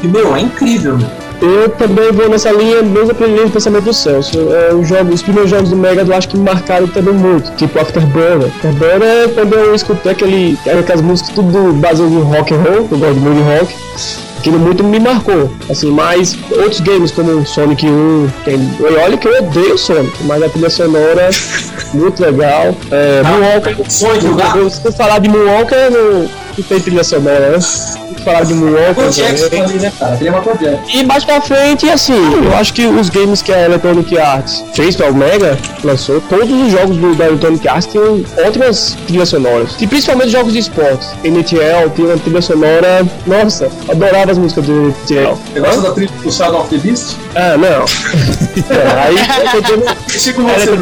que, 0.00 0.08
meu, 0.08 0.34
é 0.34 0.40
incrível, 0.40 0.98
meu. 0.98 1.21
Eu 1.42 1.68
também 1.70 2.12
vou 2.12 2.28
nessa 2.28 2.52
linha, 2.52 2.80
linha 2.82 3.46
de 3.46 3.50
pensamento 3.50 3.84
do 3.84 3.92
Celso. 3.92 4.38
É, 4.52 4.72
os, 4.72 4.86
jogos, 4.88 5.14
os 5.14 5.22
primeiros 5.22 5.50
jogos 5.50 5.70
do 5.70 5.76
Mega 5.76 6.02
eu 6.02 6.14
acho 6.16 6.28
que 6.28 6.36
me 6.36 6.44
marcaram 6.44 6.86
também 6.86 7.12
muito, 7.14 7.50
tipo 7.56 7.78
Afterburner. 7.80 8.46
Afterburner, 8.46 9.28
quando 9.34 9.54
eu 9.54 9.74
escutei 9.74 10.12
aquele, 10.12 10.56
aquelas 10.66 11.00
músicas 11.02 11.34
tudo 11.34 11.72
baseado 11.74 12.12
em 12.12 12.22
rock 12.22 12.54
and 12.54 12.58
roll, 12.58 12.88
eu 12.90 12.98
gosto 12.98 13.16
muito 13.20 13.36
de 13.36 13.58
rock, 13.58 13.74
aquilo 14.38 14.58
muito 14.60 14.84
me 14.84 15.00
marcou. 15.00 15.50
Assim, 15.68 15.90
mas 15.90 16.38
outros 16.52 16.78
games 16.80 17.10
como 17.10 17.44
Sonic 17.44 17.86
1, 17.86 18.28
tem, 18.44 18.60
olha 19.04 19.16
que 19.18 19.26
eu 19.26 19.38
odeio 19.38 19.76
Sonic, 19.76 20.22
mas 20.24 20.42
a 20.44 20.48
trilha 20.48 20.70
sonora 20.70 21.28
muito 21.92 22.22
legal. 22.22 22.72
É, 22.92 23.22
Moonwalker, 23.24 23.76
Sonho 23.90 24.20
de 24.20 24.26
jogar. 24.28 24.56
eu- 24.56 24.70
se 24.70 24.80
eu 24.84 24.92
falar 24.92 25.18
de 25.18 25.28
Moonwalker, 25.28 25.90
não, 25.90 26.20
não 26.22 26.64
tem 26.68 26.78
trilha 26.78 27.02
sonora, 27.02 27.50
né? 27.50 27.58
Eu 28.24 28.44
de 28.46 28.54
Moonwalker, 28.54 28.94
também. 29.50 29.78
né, 29.78 29.92
cara? 29.98 30.18
E 30.92 31.04
mais 31.04 31.24
pra 31.24 31.40
frente, 31.40 31.88
assim, 31.90 32.14
eu 32.44 32.54
acho 32.56 32.72
que 32.72 32.86
os 32.86 33.08
games 33.10 33.42
que 33.42 33.52
a 33.52 33.64
Electronic 33.64 34.18
Arts 34.18 34.64
fez 34.74 34.96
para 34.96 35.10
o 35.10 35.14
Mega, 35.14 35.58
lançou, 35.84 36.20
todos 36.22 36.50
os 36.50 36.70
jogos 36.72 36.96
do, 36.96 37.14
da 37.14 37.26
Electronic 37.26 37.66
Arts 37.68 37.86
tinham 37.90 38.24
ótimas 38.46 38.96
trilhas 39.06 39.28
sonoras. 39.28 39.70
E 39.80 39.86
principalmente 39.86 40.30
jogos 40.30 40.52
de 40.52 40.58
esportes. 40.60 41.08
NHL 41.24 41.90
tinha 41.94 42.08
uma 42.08 42.18
trilha 42.18 42.42
sonora. 42.42 43.06
Nossa, 43.26 43.68
adorava 43.88 44.32
as 44.32 44.38
músicas 44.38 44.64
do 44.66 44.72
NHL. 45.10 45.38
Você 45.52 45.60
gosta 45.60 45.80
da 45.82 45.90
trilha 45.92 46.10
do 46.22 46.32
Shadow 46.32 46.60
of 46.60 46.70
the 46.70 46.76
Beast? 46.78 47.16
Ah, 47.34 47.56
não. 47.56 47.84
É, 48.68 49.06
aí 49.06 49.14
eu 49.16 49.22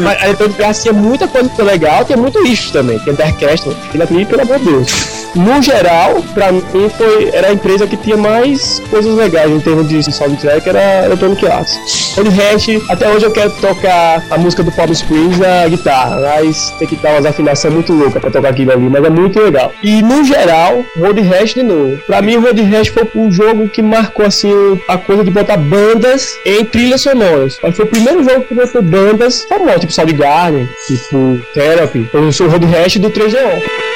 a 0.07 0.25
Electronic- 0.27 0.63
Arts 0.63 0.81
tinha 0.81 0.93
muita 0.93 1.27
coisa 1.27 1.49
legal, 1.63 2.03
tinha 2.05 2.17
muito 2.17 2.41
lixo 2.41 2.71
também. 2.73 2.99
Tinha 2.99 3.15
Darkcast, 3.15 3.69
aquilo 3.69 4.03
ali, 4.03 4.25
pelo 4.25 4.41
amor 4.41 4.59
de 4.59 4.65
Deus. 4.65 4.87
No 5.35 5.61
geral, 5.61 6.21
pra 6.33 6.51
mim, 6.51 6.61
foi, 6.97 7.29
era 7.33 7.47
a 7.47 7.53
empresa 7.53 7.87
que 7.87 7.95
tinha 7.95 8.17
mais 8.17 8.81
coisas 8.89 9.15
legais 9.15 9.49
em 9.49 9.59
termos 9.59 9.87
de 9.87 10.03
soundtrack, 10.11 10.67
era 10.67 11.05
Electronic 11.05 11.47
Arts. 11.47 12.17
O 12.17 12.29
resto, 12.29 12.83
até 12.89 13.09
hoje 13.09 13.25
eu 13.25 13.31
quero 13.31 13.49
tocar 13.51 14.21
a 14.29 14.37
música 14.37 14.61
do 14.61 14.71
Palm 14.71 14.91
Springs 14.91 15.39
na 15.39 15.67
guitarra, 15.69 16.19
mas 16.19 16.71
tem 16.77 16.87
que 16.87 16.97
dar 16.97 17.11
umas 17.11 17.25
afinações 17.25 17.73
muito 17.73 17.93
loucas 17.93 18.21
pra 18.21 18.29
tocar 18.29 18.49
aquilo 18.49 18.73
ali, 18.73 18.89
mas 18.89 19.03
é 19.03 19.09
muito 19.09 19.39
legal. 19.39 19.71
E 19.81 20.01
no 20.01 20.23
geral, 20.23 20.83
Road 20.97 21.21
Rash 21.21 21.53
de 21.53 21.63
novo. 21.63 21.97
Pra 22.05 22.21
mim, 22.21 22.35
o 22.35 22.41
Road 22.41 22.61
foi 22.91 23.09
um 23.15 23.31
jogo 23.31 23.69
que 23.69 23.81
marcou 23.81 24.25
assim 24.25 24.51
a 24.87 24.97
coisa 24.97 25.23
de 25.23 25.31
botar 25.31 25.57
bandas 25.57 26.35
em 26.45 26.65
trilhas 26.65 27.01
sonoras. 27.01 27.57
Mas 27.63 27.75
foi 27.75 27.85
o 27.85 27.89
primeiro 27.89 28.23
jogo 28.23 28.45
que 28.45 28.53
botou 28.53 28.81
bandas 28.81 29.43
famosas, 29.43 29.81
tipo 29.81 29.93
Soundgarden, 29.93 30.67
tipo 30.87 31.39
Therapy, 31.53 32.09
ou 32.13 32.21
o 32.21 32.49
Road 32.49 32.65
Rash 32.65 32.97
do 32.97 33.09
3DO. 33.09 33.90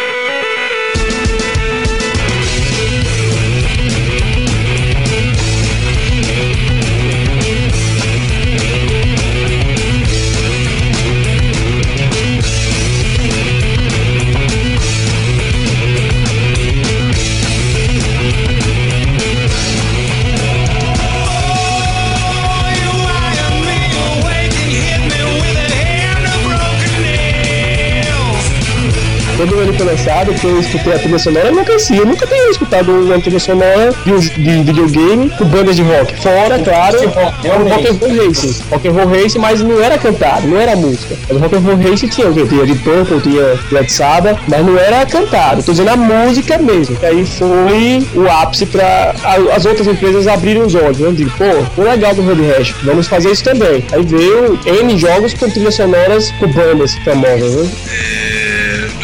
Que 29.79 30.45
eu 30.45 30.59
escutei 30.59 30.93
a 30.93 30.99
trilha 30.99 31.19
sonora, 31.19 31.47
eu 31.47 31.53
não 31.55 31.65
conhecia. 31.65 31.97
Eu 31.97 32.05
nunca 32.05 32.25
tinha 32.25 32.49
escutado 32.49 32.89
uma 32.91 33.19
trilha 33.19 33.39
sonora 33.39 33.91
de, 34.05 34.29
de 34.29 34.63
videogame 34.63 35.29
com 35.31 35.45
bandas 35.45 35.75
de 35.75 35.81
rock. 35.83 36.15
Fora, 36.21 36.57
claro, 36.59 36.99
de 36.99 37.05
rock, 37.07 37.39
o 37.39 37.41
realmente. 37.43 37.73
Rock 37.75 37.87
and 37.87 38.07
Roll 38.07 38.27
Racing. 38.27 38.55
Rock 38.71 38.87
and 38.87 38.91
Roll 38.91 39.07
Racing, 39.09 39.39
mas 39.39 39.61
não 39.61 39.81
era 39.83 39.97
cantado, 39.97 40.47
não 40.47 40.57
era 40.59 40.75
música. 40.75 41.15
Mas 41.27 41.37
o 41.37 41.39
Rock 41.39 41.55
and 41.55 41.59
Roll 41.59 41.77
Racing 41.77 42.07
tinha 42.07 42.27
o? 42.27 42.47
Tinha 42.47 42.65
de 42.65 42.75
Purple, 42.75 43.19
tinha 43.21 43.89
Sabbath, 43.89 44.37
mas 44.47 44.65
não 44.65 44.77
era 44.77 45.05
cantado. 45.05 45.61
Tô 45.63 45.71
dizendo 45.71 45.89
a 45.89 45.95
música 45.97 46.57
mesmo. 46.57 46.95
Que 46.95 47.05
aí 47.05 47.25
foi 47.25 48.07
o 48.15 48.29
ápice 48.29 48.65
pra 48.65 49.13
a- 49.23 49.55
as 49.55 49.65
outras 49.65 49.87
empresas 49.87 50.27
abrirem 50.27 50.63
os 50.63 50.73
olhos. 50.75 50.99
Eu 50.99 51.11
digo, 51.13 51.31
pô, 51.37 51.45
foi 51.75 51.85
legal 51.85 52.13
do 52.15 52.21
Road 52.21 52.41
Rash, 52.47 52.73
vamos 52.83 53.07
fazer 53.07 53.31
isso 53.31 53.43
também. 53.43 53.83
Aí 53.91 54.03
veio 54.03 54.57
N 54.65 54.97
jogos 54.97 55.33
com 55.33 55.49
trilhas 55.49 55.75
sonoras 55.75 56.31
com 56.39 56.47
bandas 56.47 56.93
famosas, 57.03 57.55
né? 57.55 57.69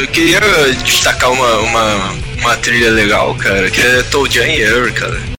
Eu 0.02 0.08
queria 0.08 0.39
destacar 0.84 1.32
uma, 1.32 1.60
uma, 1.60 2.12
uma 2.39 2.58
trilha 2.58 2.89
legal, 2.89 3.36
cara, 3.36 3.70
que 3.70 3.80
é 3.80 4.02
Toe 4.02 4.28
Jam 4.28 4.45
Air, 4.45 4.91
cara. 4.93 5.31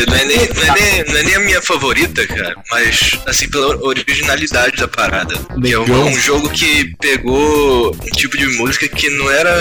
Porque 0.00 0.09
não 0.09 0.09
é, 0.09 0.09
nem, 0.36 0.48
não, 0.54 0.62
é 0.62 0.80
nem, 0.80 1.04
não 1.04 1.16
é 1.16 1.22
nem 1.22 1.34
a 1.34 1.40
minha 1.40 1.62
favorita, 1.62 2.26
cara, 2.26 2.54
mas 2.70 3.18
assim, 3.26 3.48
pela 3.48 3.76
originalidade 3.84 4.76
da 4.76 4.88
parada. 4.88 5.34
Que 5.62 5.72
é 5.72 5.78
um, 5.78 6.06
um 6.06 6.18
jogo 6.18 6.48
que 6.50 6.94
pegou 7.00 7.94
um 7.94 8.10
tipo 8.16 8.36
de 8.36 8.46
música 8.58 8.88
que 8.88 9.08
não 9.10 9.30
era. 9.30 9.54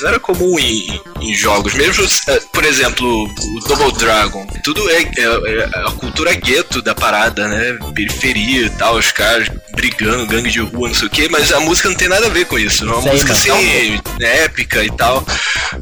não 0.00 0.08
era 0.08 0.18
comum 0.20 0.58
em, 0.58 1.00
em 1.20 1.34
jogos. 1.34 1.74
Mesmo, 1.74 2.04
eh, 2.28 2.40
por 2.52 2.64
exemplo, 2.64 3.24
o 3.24 3.60
Double 3.68 3.92
Dragon. 3.92 4.46
Tudo 4.64 4.88
é, 4.90 5.02
é- 5.02 5.60
é 5.60 5.64
a 5.86 5.90
cultura 5.92 6.32
gueto 6.34 6.80
da 6.82 6.94
parada, 6.94 7.48
né? 7.48 7.78
Periferia 7.94 8.66
e 8.66 8.70
tal, 8.70 8.96
os 8.96 9.12
caras 9.12 9.48
brigando, 9.74 10.26
gangue 10.26 10.50
de 10.50 10.60
rua, 10.60 10.88
não 10.88 10.94
sei 10.94 11.06
o 11.06 11.10
que, 11.10 11.28
mas 11.28 11.52
a 11.52 11.60
música 11.60 11.88
não 11.90 11.96
tem 11.96 12.08
nada 12.08 12.26
a 12.26 12.30
ver 12.30 12.46
com 12.46 12.58
isso. 12.58 12.84
É 12.84 12.88
uma 12.90 13.02
Sei, 13.02 13.12
música 13.12 13.32
assim, 13.32 14.00
épica 14.20 14.82
e 14.82 14.90
tal. 14.96 15.24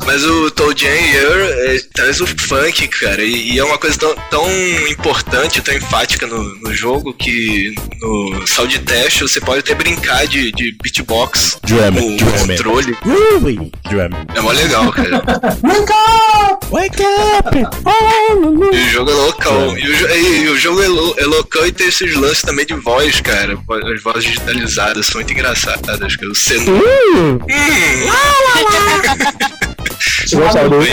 Mas 0.04 0.24
o 0.24 0.50
Toe 0.50 0.74
Jam 0.76 0.88
é, 0.90 1.80
traz 1.94 2.20
o 2.20 2.26
funk, 2.26 2.88
cara, 2.88 3.22
e, 3.22 3.52
e 3.52 3.58
é 3.58 3.64
uma 3.64 3.78
coisa 3.84 3.98
tão, 3.98 4.14
tão 4.30 4.50
importante, 4.88 5.60
tão 5.60 5.74
enfática 5.74 6.26
no, 6.26 6.42
no 6.60 6.74
jogo 6.74 7.12
que 7.12 7.74
no 8.00 8.46
sound 8.46 8.78
test 8.80 9.20
você 9.20 9.40
pode 9.40 9.60
até 9.60 9.74
brincar 9.74 10.26
de, 10.26 10.50
de 10.52 10.74
beatbox 10.82 11.58
Drum, 11.64 11.92
com 11.92 12.16
drum. 12.16 12.38
controle. 12.46 12.96
Drum. 13.04 13.70
É 14.34 14.40
mó 14.40 14.52
legal, 14.52 14.90
cara. 14.90 15.22
Wake 16.70 17.02
up! 17.02 17.56
E 18.74 18.78
o 18.78 18.88
jogo 18.90 19.10
é 19.10 19.14
loucão. 19.14 19.78
E 19.78 19.86
o, 19.86 20.10
e- 20.10 20.42
e 20.44 20.48
o 20.48 20.56
jogo 20.58 20.82
é, 20.82 20.88
lou- 20.88 21.14
é 21.18 21.24
loucão 21.26 21.66
e 21.66 21.72
tem 21.72 21.86
esses 21.88 22.14
lances 22.16 22.40
também 22.42 22.64
de 22.66 22.74
voz, 22.74 23.20
cara. 23.20 23.56
As 23.94 24.02
vozes 24.02 24.24
digitalizadas 24.24 25.06
são 25.06 25.16
muito 25.16 25.32
engraçadas, 25.32 26.16
cara. 26.16 26.30
O 26.30 26.34
Senu. 26.34 26.74
Hum, 26.76 27.38
Tinha 27.46 28.14
gostava 30.34 30.68
do. 30.68 30.76
Miu. 30.78 30.86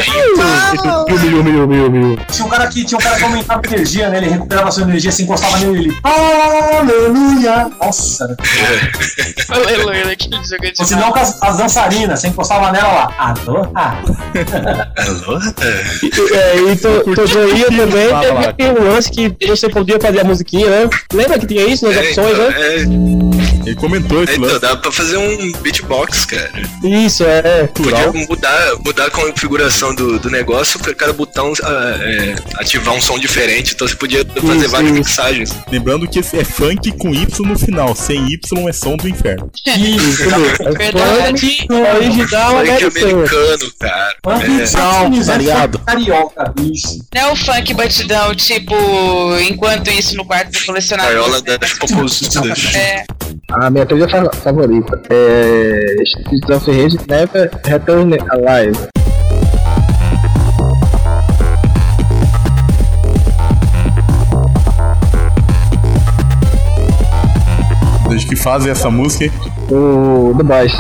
tinha 2.31 2.45
um 2.45 2.49
cara 2.49 2.67
que 2.67 2.85
tinha 2.85 2.97
um 2.97 3.01
cara 3.01 3.17
que 3.17 3.23
aumentava 3.23 3.61
energia, 3.65 4.09
né? 4.09 4.17
Ele 4.17 4.29
recuperava 4.29 4.71
sua 4.71 4.83
energia, 4.83 5.11
se 5.11 5.23
encostava 5.23 5.57
nele 5.59 5.79
ele. 5.89 5.97
Aleluia! 6.03 7.69
Nossa! 7.81 8.35
Aleluia, 9.49 10.05
daquele 10.05 10.35
jogo 10.43 10.61
de 10.61 10.73
Ou 10.79 10.85
se 10.85 10.95
não, 10.95 11.11
com 11.11 11.19
as, 11.19 11.41
as 11.41 11.57
dançarinas, 11.57 12.19
você 12.19 12.27
encostava 12.27 12.71
nela 12.71 12.91
lá. 12.93 13.13
Aloha! 13.17 13.97
Alô? 14.97 15.39
É. 15.61 16.05
E- 16.05 16.11
É, 16.33 16.55
e 16.71 16.75
to- 16.75 17.03
Tojoia 17.15 17.65
também 17.67 18.09
teve 18.57 18.79
um 18.79 18.91
lance 18.93 19.09
que 19.11 19.35
você 19.47 19.69
podia 19.69 19.99
fazer 19.99 20.21
a 20.21 20.23
musiquinha, 20.23 20.69
né? 20.69 20.89
Lembra 21.13 21.37
que 21.39 21.45
tinha 21.47 21.65
isso 21.65 21.85
nas 21.87 21.95
É, 21.97 22.01
opções, 22.01 22.31
então, 22.33 22.49
né? 22.49 22.55
é, 22.59 22.75
Ele 23.69 23.75
comentou 23.75 24.21
é, 24.21 24.23
esse 24.23 24.35
então, 24.37 24.59
dá 24.59 24.75
pra 24.75 24.91
fazer 24.91 25.17
um 25.17 25.51
beatbox, 25.61 26.25
cara. 26.25 26.51
Isso, 26.83 27.23
é. 27.23 27.67
Podia 27.67 28.11
mudar, 28.11 28.75
mudar 28.83 29.00
a 29.05 29.09
configuração 29.11 29.93
do, 29.95 30.19
do 30.19 30.29
negócio 30.29 30.79
pra 30.79 30.93
cada 30.93 31.13
botão 31.13 31.53
ah, 31.63 31.95
é, 32.01 32.35
ativar 32.55 32.93
um 32.95 33.01
som 33.01 33.17
diferente. 33.19 33.73
Então 33.73 33.87
você 33.87 33.95
podia 33.95 34.25
fazer 34.25 34.57
Isso, 34.57 34.69
várias 34.69 34.91
isso. 34.91 34.99
mixagens. 34.99 35.55
Lembrando 35.71 36.07
que 36.07 36.19
esse 36.19 36.37
é 36.37 36.43
funk 36.43 36.91
com 36.97 37.13
Y 37.13 37.45
no 37.47 37.57
final. 37.57 37.95
Sem 37.95 38.27
Y 38.33 38.67
é 38.67 38.73
som 38.73 38.95
do 38.97 39.07
inferno. 39.07 39.49
Isso, 39.65 40.23
Verdade. 40.77 41.57
Funk 41.67 41.73
original 41.73 42.51
Funk 42.57 42.69
americano. 42.69 43.11
americano, 43.17 43.71
cara. 43.79 44.15
É. 44.21 45.05
Unidos, 45.05 45.27
tá 45.27 45.33
é 45.33 45.37
ligado? 45.37 45.79
carioca, 45.79 46.53
bicho. 46.55 46.99
Não 47.13 47.21
é 47.21 47.31
o 47.31 47.35
funk 47.35 47.73
batidão, 47.73 48.35
tipo, 48.35 48.75
enquanto 49.41 49.89
isso 49.89 50.15
no 50.15 50.25
quarto 50.25 50.51
do 50.51 50.65
colecionador. 50.65 51.11
Gaiola 51.13 51.41
das 51.41 51.73
popozudas. 51.73 52.75
É, 52.75 53.03
A 53.51 53.69
minha 53.69 53.85
trilha 53.85 54.07
fa- 54.09 54.31
favorita 54.43 55.01
é 55.09 55.95
Streets 56.03 56.49
of 56.49 56.71
Rage 56.71 56.97
Never 57.07 57.49
Return 57.65 58.17
Alive. 58.29 58.77
Fazem 68.35 68.71
essa 68.71 68.89
música. 68.89 69.31
O 69.69 70.33
The 70.37 70.43
Boys. 70.43 70.75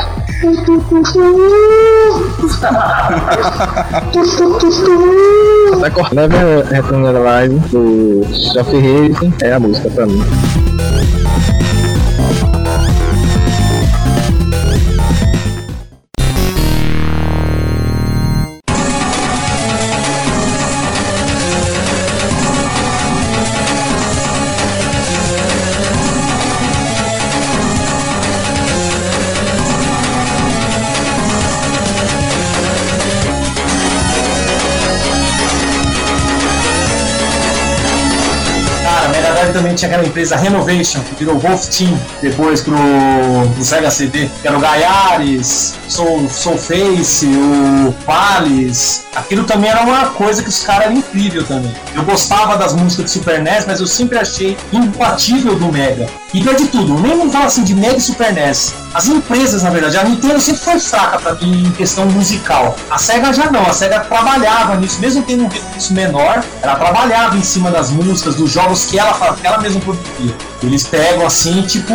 Tá 5.79 5.91
cortando. 5.91 6.15
Never 6.15 6.65
Return 6.65 7.07
Alive 7.07 7.59
do 7.69 8.25
Sophie 8.53 8.77
Hayes 8.77 9.17
é 9.41 9.53
a 9.53 9.59
música 9.59 9.89
pra 9.89 10.05
mim. 10.05 10.23
Tinha 39.81 39.89
aquela 39.89 40.07
empresa 40.07 40.35
Renovation, 40.35 41.01
que 41.01 41.15
virou 41.15 41.39
Wolf 41.39 41.65
Team 41.69 41.99
depois 42.21 42.61
pro, 42.61 42.75
pro 43.55 43.63
Sega 43.63 43.89
CD, 43.89 44.29
que 44.41 44.47
era 44.47 44.55
o 44.55 44.61
Gaiares, 44.61 45.75
Soul, 45.87 46.29
Soul 46.29 46.57
Face, 46.57 47.25
o 47.25 47.91
Palace. 48.05 49.01
Aquilo 49.15 49.43
também 49.43 49.69
era 49.69 49.83
uma 49.83 50.07
coisa 50.07 50.41
que 50.41 50.49
os 50.49 50.63
caras 50.63 50.85
eram 50.85 50.95
incrível 50.95 51.45
também. 51.45 51.73
Eu 51.93 52.03
gostava 52.03 52.57
das 52.57 52.73
músicas 52.73 53.05
do 53.05 53.11
Super 53.11 53.41
NES, 53.41 53.65
mas 53.65 53.79
eu 53.81 53.87
sempre 53.87 54.17
achei 54.17 54.57
imbatível 54.71 55.55
do 55.55 55.71
Mega. 55.71 56.07
E 56.33 56.41
pior 56.41 56.55
de 56.55 56.67
tudo, 56.67 56.97
nem 56.99 57.17
vou 57.17 57.29
falar 57.29 57.45
assim 57.45 57.63
de 57.63 57.75
Mega 57.75 57.97
e 57.97 58.01
Super 58.01 58.33
NES. 58.33 58.73
As 58.93 59.07
empresas, 59.07 59.63
na 59.63 59.69
verdade, 59.69 59.97
a 59.97 60.03
Nintendo 60.03 60.39
sempre 60.39 60.61
foi 60.61 60.79
fraca 60.79 61.19
pra 61.19 61.33
mim 61.35 61.67
em 61.67 61.71
questão 61.71 62.05
musical. 62.05 62.77
A 62.89 62.97
SEGA 62.97 63.33
já 63.33 63.51
não, 63.51 63.65
a 63.65 63.73
SEGA 63.73 63.99
trabalhava 63.99 64.75
nisso, 64.77 64.99
mesmo 64.99 65.23
tendo 65.23 65.43
um 65.43 65.47
recurso 65.47 65.93
menor, 65.93 66.43
ela 66.61 66.75
trabalhava 66.75 67.37
em 67.37 67.43
cima 67.43 67.69
das 67.69 67.89
músicas, 67.89 68.35
dos 68.35 68.51
jogos 68.51 68.85
que 68.85 68.97
ela, 68.97 69.13
que 69.35 69.45
ela 69.45 69.59
mesma 69.59 69.81
produzia. 69.81 70.35
Eles 70.63 70.83
pegam 70.83 71.25
assim, 71.25 71.63
tipo, 71.63 71.91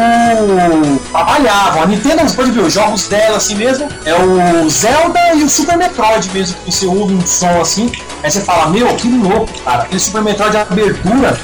trabalhavam. 1.13 1.83
A 1.83 1.87
Nintendo, 1.87 2.23
você 2.23 2.35
pode 2.35 2.51
ver, 2.51 2.63
os 2.63 2.73
jogos 2.73 3.07
dela 3.07 3.37
assim 3.37 3.55
mesmo, 3.55 3.89
é 4.05 4.15
o 4.15 4.69
Zelda 4.69 5.35
e 5.35 5.45
o 5.45 5.49
Super 5.49 5.77
Metroid 5.77 6.29
mesmo, 6.33 6.57
que 6.65 6.73
você 6.73 6.87
ouve 6.87 7.15
um 7.15 7.27
som 7.27 7.61
assim, 7.61 7.93
aí 8.23 8.31
você 8.31 8.41
fala, 8.41 8.69
meu, 8.69 8.89
que 8.97 9.09
louco, 9.09 9.53
cara. 9.65 9.85
Aquele 9.85 10.01
Super 10.01 10.23
Metroid 10.23 10.51
de 10.51 10.57
abertura, 10.59 11.39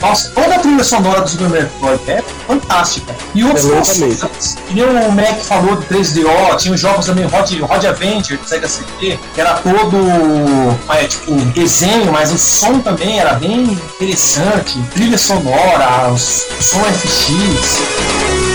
nossa, 0.00 0.30
toda 0.30 0.54
a 0.54 0.58
trilha 0.58 0.82
sonora 0.84 1.20
do 1.20 1.28
Super 1.28 1.48
Metroid 1.50 2.10
é 2.10 2.22
fantástica. 2.46 3.14
E 3.34 3.44
outros 3.44 3.66
É 3.66 3.70
consoles, 3.70 4.56
que 4.66 4.74
nem 4.74 4.84
o 4.84 5.12
Mac 5.12 5.40
falou 5.42 5.76
do 5.76 5.82
3DO, 5.82 6.56
tinha 6.56 6.74
os 6.74 6.80
jogos 6.80 7.06
também, 7.06 7.26
Rod, 7.26 7.50
Rod 7.60 7.84
Avenger 7.84 8.38
do 8.38 8.48
Sega 8.48 8.68
CD, 8.68 9.18
que 9.34 9.40
era 9.40 9.54
todo 9.54 9.96
é, 10.90 11.04
tipo 11.06 11.34
desenho, 11.52 12.12
mas 12.12 12.32
o 12.32 12.38
som 12.38 12.80
também 12.80 13.18
era 13.20 13.34
bem 13.34 13.62
interessante, 13.62 14.78
trilha 14.94 15.18
sonora, 15.18 16.10
os- 16.12 16.46
som 16.60 16.80
FX. 16.84 18.47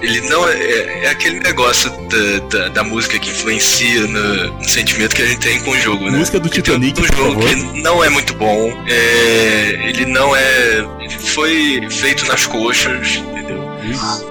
Ele 0.00 0.20
não 0.22 0.46
é, 0.48 1.04
é 1.04 1.08
aquele 1.10 1.40
negócio 1.40 1.90
da, 1.90 2.38
da, 2.48 2.68
da 2.68 2.84
música 2.84 3.18
que 3.18 3.30
influencia 3.30 4.06
no, 4.06 4.52
no 4.52 4.68
sentimento 4.68 5.14
que 5.14 5.22
a 5.22 5.26
gente 5.26 5.40
tem 5.40 5.60
com 5.62 5.70
o 5.70 5.78
jogo, 5.78 6.10
né? 6.10 6.18
Música 6.18 6.40
do 6.40 6.48
Titanic, 6.48 7.00
um 7.00 7.04
jogo 7.04 7.40
favor. 7.40 7.48
que 7.48 7.82
não 7.82 8.04
é 8.04 8.08
muito 8.08 8.34
bom, 8.34 8.84
é, 8.86 9.88
ele 9.88 10.06
não 10.06 10.34
é. 10.34 10.86
Ele 11.00 11.18
foi 11.18 11.88
feito 11.90 12.26
nas 12.26 12.46
coxas, 12.46 13.22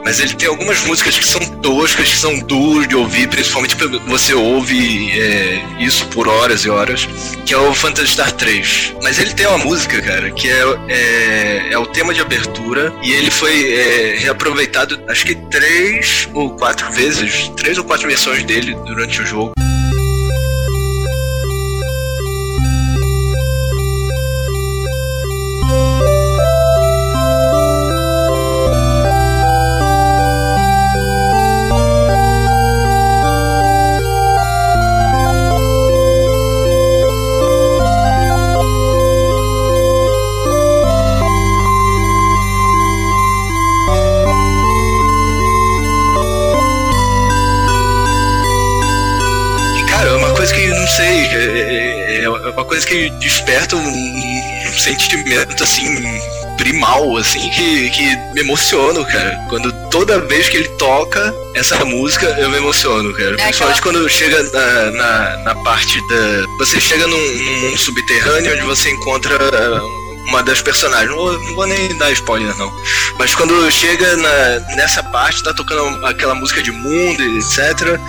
Mas 0.04 0.20
ele 0.20 0.34
tem 0.34 0.47
algumas 0.47 0.82
músicas 0.86 1.18
que 1.18 1.26
são 1.26 1.41
toscas, 1.62 2.10
que 2.10 2.18
são 2.18 2.39
duras 2.39 2.88
de 2.88 2.95
ouvir, 2.95 3.28
principalmente 3.28 3.76
você 4.08 4.34
ouve 4.34 5.12
é, 5.20 5.64
isso 5.80 6.06
por 6.08 6.28
horas 6.28 6.66
e 6.66 6.70
horas, 6.70 7.08
que 7.45 7.54
é 7.54 7.58
o 7.58 7.74
Phantasy 7.74 8.14
Star 8.14 8.32
3. 8.32 8.95
Mas 9.01 9.20
ele 9.20 9.34
tem 9.34 9.47
uma 9.47 9.58
música, 9.58 10.01
cara, 10.01 10.32
que 10.32 10.49
é, 10.49 10.64
é, 10.88 11.74
é 11.74 11.78
o 11.78 11.86
tema 11.86 12.14
de 12.14 12.22
abertura 12.22 12.93
e 13.01 13.12
ele 13.12 13.32
foi 13.32 13.74
é, 13.74 14.18
reaproveitado, 14.20 15.01
acho 15.08 15.26
que 15.26 15.36
três 15.36 16.28
ou 16.34 16.51
quatro 16.51 16.91
vezes, 16.91 17.49
três 17.58 17.78
ou 17.78 17.84
quatro 17.84 18.08
versões 18.08 18.43
dele 18.43 18.76
durante 18.86 19.22
o 19.22 19.26
jogo. 19.26 19.54
Sei, 50.96 51.26
é, 51.26 52.20
é- 52.20 52.24
é 52.24 52.30
uma 52.30 52.66
coisa 52.66 52.86
que 52.86 53.10
desperta 53.12 53.76
um, 53.76 53.80
um 53.80 54.74
sentimento, 54.78 55.64
assim, 55.64 55.88
primal, 56.58 57.18
assim, 57.18 57.50
que, 57.50 57.89
que 57.89 58.16
me 58.34 58.41
emociono, 58.41 59.04
cara. 59.06 59.39
Quando 59.50 59.72
toda 59.89 60.20
vez 60.20 60.50
que 60.50 60.58
ele 60.58 60.70
toca 60.78 61.34
essa 61.56 61.84
música, 61.84 62.26
eu 62.39 62.50
me 62.50 62.58
emociono, 62.58 63.14
cara. 63.14 63.36
Principalmente 63.36 63.82
quando 63.82 64.10
chega 64.10 64.41
na, 64.44 64.91
na, 64.91 65.38
na 65.38 65.56
parte 65.64 66.00
da... 66.08 66.46
Você 66.60 66.80
chega 66.80 67.08
num, 67.08 67.18
num 67.18 67.60
mundo 67.62 67.78
subterrâneo 67.78 68.54
onde 68.54 68.64
você 68.64 68.89
encontra... 68.91 69.38
Uma 70.26 70.41
das 70.41 70.62
personagens, 70.62 71.10
não 71.10 71.18
vou, 71.18 71.38
não 71.38 71.56
vou 71.56 71.68
nem 71.68 71.98
dar 71.98 72.10
spoiler 72.14 72.58
não. 72.58 72.72
Mas 73.20 73.36
quando 73.36 73.70
chega 73.70 74.16
na, 74.16 74.60
nessa 74.78 75.04
parte, 75.04 75.44
tá 75.44 75.54
tocando 75.54 76.06
aquela 76.06 76.34
música 76.34 76.64
de 76.64 76.72
mundo, 76.72 77.22
etc. 77.38 78.00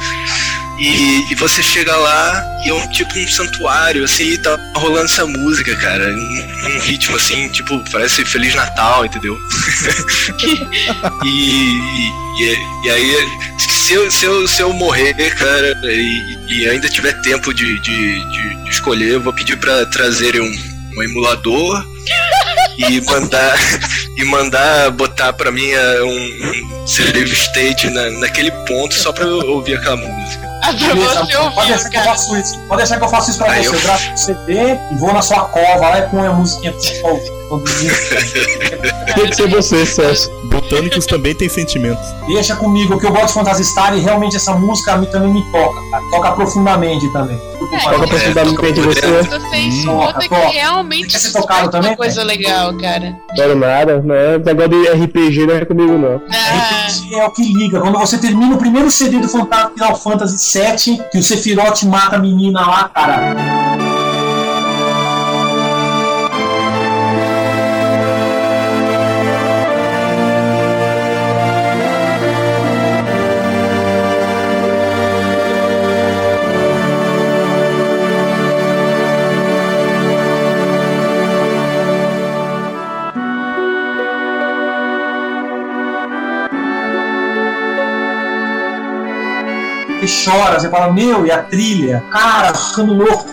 E, 0.81 1.33
e 1.33 1.35
você 1.37 1.63
chega 1.63 1.95
lá 1.97 2.43
e 2.65 2.69
é 2.71 2.75
um 2.75 2.89
tipo 2.89 3.17
um 3.17 3.29
santuário, 3.29 4.05
assim, 4.05 4.25
e 4.25 4.39
tá 4.39 4.59
rolando 4.77 5.05
essa 5.05 5.25
música, 5.27 5.75
cara. 5.77 6.09
Um, 6.13 6.77
um 6.77 6.79
ritmo 6.81 7.17
assim, 7.17 7.49
tipo, 7.49 7.83
parece 7.93 8.25
Feliz 8.25 8.55
Natal, 8.55 9.05
entendeu? 9.07 9.39
e, 11.25 11.29
e, 12.41 12.87
e- 12.87 12.91
aí, 12.91 13.17
se 13.59 13.93
eu, 13.95 14.11
se, 14.11 14.25
eu, 14.25 14.49
se 14.49 14.63
eu 14.63 14.73
morrer, 14.73 15.15
cara, 15.37 15.75
e, 15.85 16.39
e 16.49 16.69
ainda 16.69 16.89
tiver 16.89 17.13
tempo 17.23 17.53
de, 17.55 17.79
de, 17.81 18.31
de- 18.31 18.65
de 18.65 18.71
escolher, 18.71 19.13
eu 19.15 19.21
vou 19.21 19.33
pedir 19.33 19.57
pra 19.57 19.87
trazerem 19.87 20.41
um, 20.41 20.99
um 20.99 21.03
emulador 21.03 21.85
e 22.79 23.01
mandar 23.03 23.55
e 24.17 24.25
mandar 24.25 24.91
botar 24.93 25.33
pra 25.33 25.51
mim 25.53 25.71
eh, 25.71 26.03
um, 26.03 26.83
um 26.83 26.87
save 26.87 27.33
state 27.33 27.89
na, 27.91 28.11
naquele 28.21 28.51
ponto 28.67 28.95
só 28.95 29.13
pra 29.13 29.25
eu 29.25 29.39
ouvir 29.51 29.77
aquela 29.77 29.97
música. 29.97 30.45
Ah, 30.63 30.73
pra 30.73 30.95
você 30.95 31.51
pode 31.55 31.69
deixar 31.69 31.91
que 31.91 31.97
eu 31.97 32.03
faço 32.05 32.37
isso. 32.37 32.59
Pode 32.61 32.79
deixar 32.79 32.97
que 32.99 33.05
eu 33.05 33.09
faço 33.09 33.31
isso 33.31 33.39
pra 33.39 33.53
Aí 33.53 33.63
você. 33.65 33.69
eu- 33.69 33.75
Eu 33.75 33.81
gravo 33.83 34.11
um 34.13 34.17
CD 34.17 34.53
e 34.93 34.95
vou 34.97 35.13
na 35.13 35.23
sua 35.23 35.41
cova 35.45 35.89
lá 35.91 35.99
e 35.99 36.03
põe 36.09 36.27
a 36.27 36.33
musiquinha 36.33 36.73
pra 36.73 36.81
você 36.81 37.01
ouvir. 37.03 37.31
Que 39.15 39.35
ser 39.35 39.49
você, 39.49 39.87
Celso. 39.87 40.31
Botânicos 40.45 41.07
também 41.07 41.35
têm 41.35 41.49
sentimentos. 41.49 42.05
Deixa 42.27 42.57
comigo, 42.57 42.99
que 42.99 43.07
eu 43.07 43.13
gosto 43.13 43.29
de 43.29 43.33
Phantasy 43.35 43.65
Star 43.65 43.97
e 43.97 44.01
realmente 44.01 44.37
essa 44.37 44.53
música 44.55 44.93
a 44.93 44.97
mim 44.99 45.07
também 45.07 45.33
me 45.33 45.43
toca, 45.53 45.81
cara. 45.91 46.03
Toca 46.11 46.33
profundamente 46.33 47.09
também. 47.13 47.39
É, 47.73 47.79
Toca 47.79 48.07
profundamente 48.07 48.57
toca 48.57 48.83
você. 48.83 49.01
Você 49.01 49.87
conta 49.87 50.21
que 50.21 50.29
toca. 50.29 50.49
realmente 50.49 51.09
Quer 51.09 51.19
ser 51.19 51.33
tocado 51.33 51.71
também, 51.71 51.97
coisa 51.97 52.23
legal, 52.23 52.75
cara. 52.77 53.17
Não 53.37 53.55
nada, 53.57 54.01
né? 54.01 54.39
Negócio 54.39 54.71
de 54.71 55.05
RPG 55.05 55.47
não 55.47 55.55
é 55.55 55.65
comigo, 55.65 55.99
não. 55.99 56.21
Ah, 56.31 56.87
RPG 56.89 57.15
é 57.15 57.25
o 57.25 57.31
que 57.31 57.43
liga. 57.53 57.81
Quando 57.81 57.99
você 57.99 58.19
termina 58.19 58.55
o 58.55 58.59
primeiro 58.59 58.91
CD 58.91 59.19
do 59.19 59.29
Fantasy 59.29 59.73
Final 59.75 59.97
Fantasy 59.97 60.59
VII, 60.59 61.03
que 61.11 61.19
o 61.19 61.23
Sephiroth 61.23 61.83
mata 61.85 62.17
a 62.17 62.19
menina 62.19 62.61
lá, 62.61 62.89
cara. 62.89 63.94
Você 90.07 90.31
chora, 90.31 90.61
você 90.61 90.69
fala, 90.69 90.93
meu, 90.93 91.27
e 91.27 91.31
a 91.31 91.43
trilha? 91.43 92.05
Cara, 92.11 92.53
ficando 92.55 92.93
louco. 92.93 93.27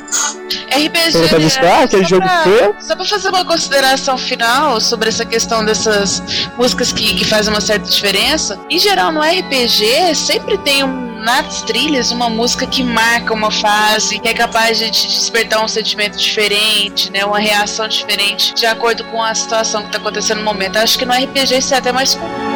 RPG. 0.71 1.11
Você 1.11 1.27
vai 1.27 1.39
buscar 1.39 1.83
aquele 1.83 2.03
só 2.03 2.09
jogo 2.09 2.25
pra-? 2.25 2.73
Só 2.79 2.95
pra 2.95 3.05
fazer 3.05 3.29
uma 3.29 3.45
consideração 3.45 4.17
final 4.17 4.79
sobre 4.79 5.09
essa 5.09 5.25
questão 5.25 5.65
dessas 5.65 6.23
músicas 6.57 6.93
que, 6.93 7.15
que 7.15 7.25
fazem 7.25 7.53
uma 7.53 7.61
certa 7.61 7.89
diferença. 7.89 8.57
Em 8.69 8.79
geral, 8.79 9.11
no 9.11 9.21
RPG, 9.21 10.15
sempre 10.15 10.57
tem 10.59 10.83
um. 10.83 11.11
Nas 11.21 11.61
trilhas, 11.61 12.09
uma 12.11 12.31
música 12.31 12.65
que 12.65 12.83
marca 12.83 13.31
uma 13.31 13.51
fase, 13.51 14.17
que 14.17 14.27
é 14.27 14.33
capaz 14.33 14.79
de 14.79 14.89
te 14.89 15.07
despertar 15.07 15.63
um 15.63 15.67
sentimento 15.67 16.17
diferente, 16.17 17.11
né? 17.11 17.23
Uma 17.23 17.37
reação 17.37 17.87
diferente, 17.87 18.55
de 18.55 18.65
acordo 18.65 19.03
com 19.03 19.21
a 19.21 19.35
situação 19.35 19.83
que 19.83 19.91
tá 19.91 19.99
acontecendo 19.99 20.39
no 20.39 20.45
momento. 20.45 20.77
Acho 20.77 20.97
que 20.97 21.05
no 21.05 21.13
RPG 21.13 21.59
isso 21.59 21.75
é 21.75 21.77
até 21.77 21.91
mais 21.91 22.15
comum. 22.15 22.50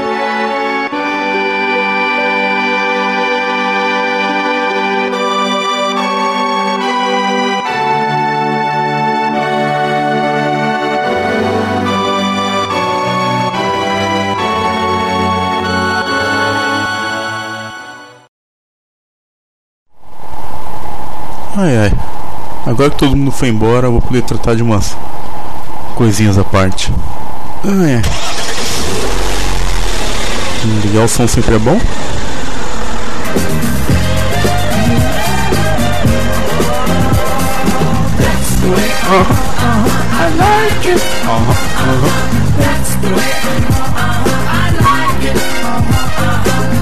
Ai 21.57 21.77
ai. 21.77 21.93
Agora 22.65 22.89
que 22.89 22.97
todo 22.97 23.15
mundo 23.15 23.31
foi 23.31 23.49
embora, 23.49 23.87
eu 23.87 23.91
vou 23.91 24.01
poder 24.01 24.23
tratar 24.23 24.55
de 24.55 24.63
umas 24.63 24.95
coisinhas 25.95 26.37
à 26.37 26.43
parte. 26.43 26.91
Ai. 27.63 28.01
Hum, 30.65 30.79
Ligar 30.83 31.05
o 31.05 31.07
som 31.07 31.27
sempre 31.27 31.55
é 31.55 31.59
bom? 31.59 31.79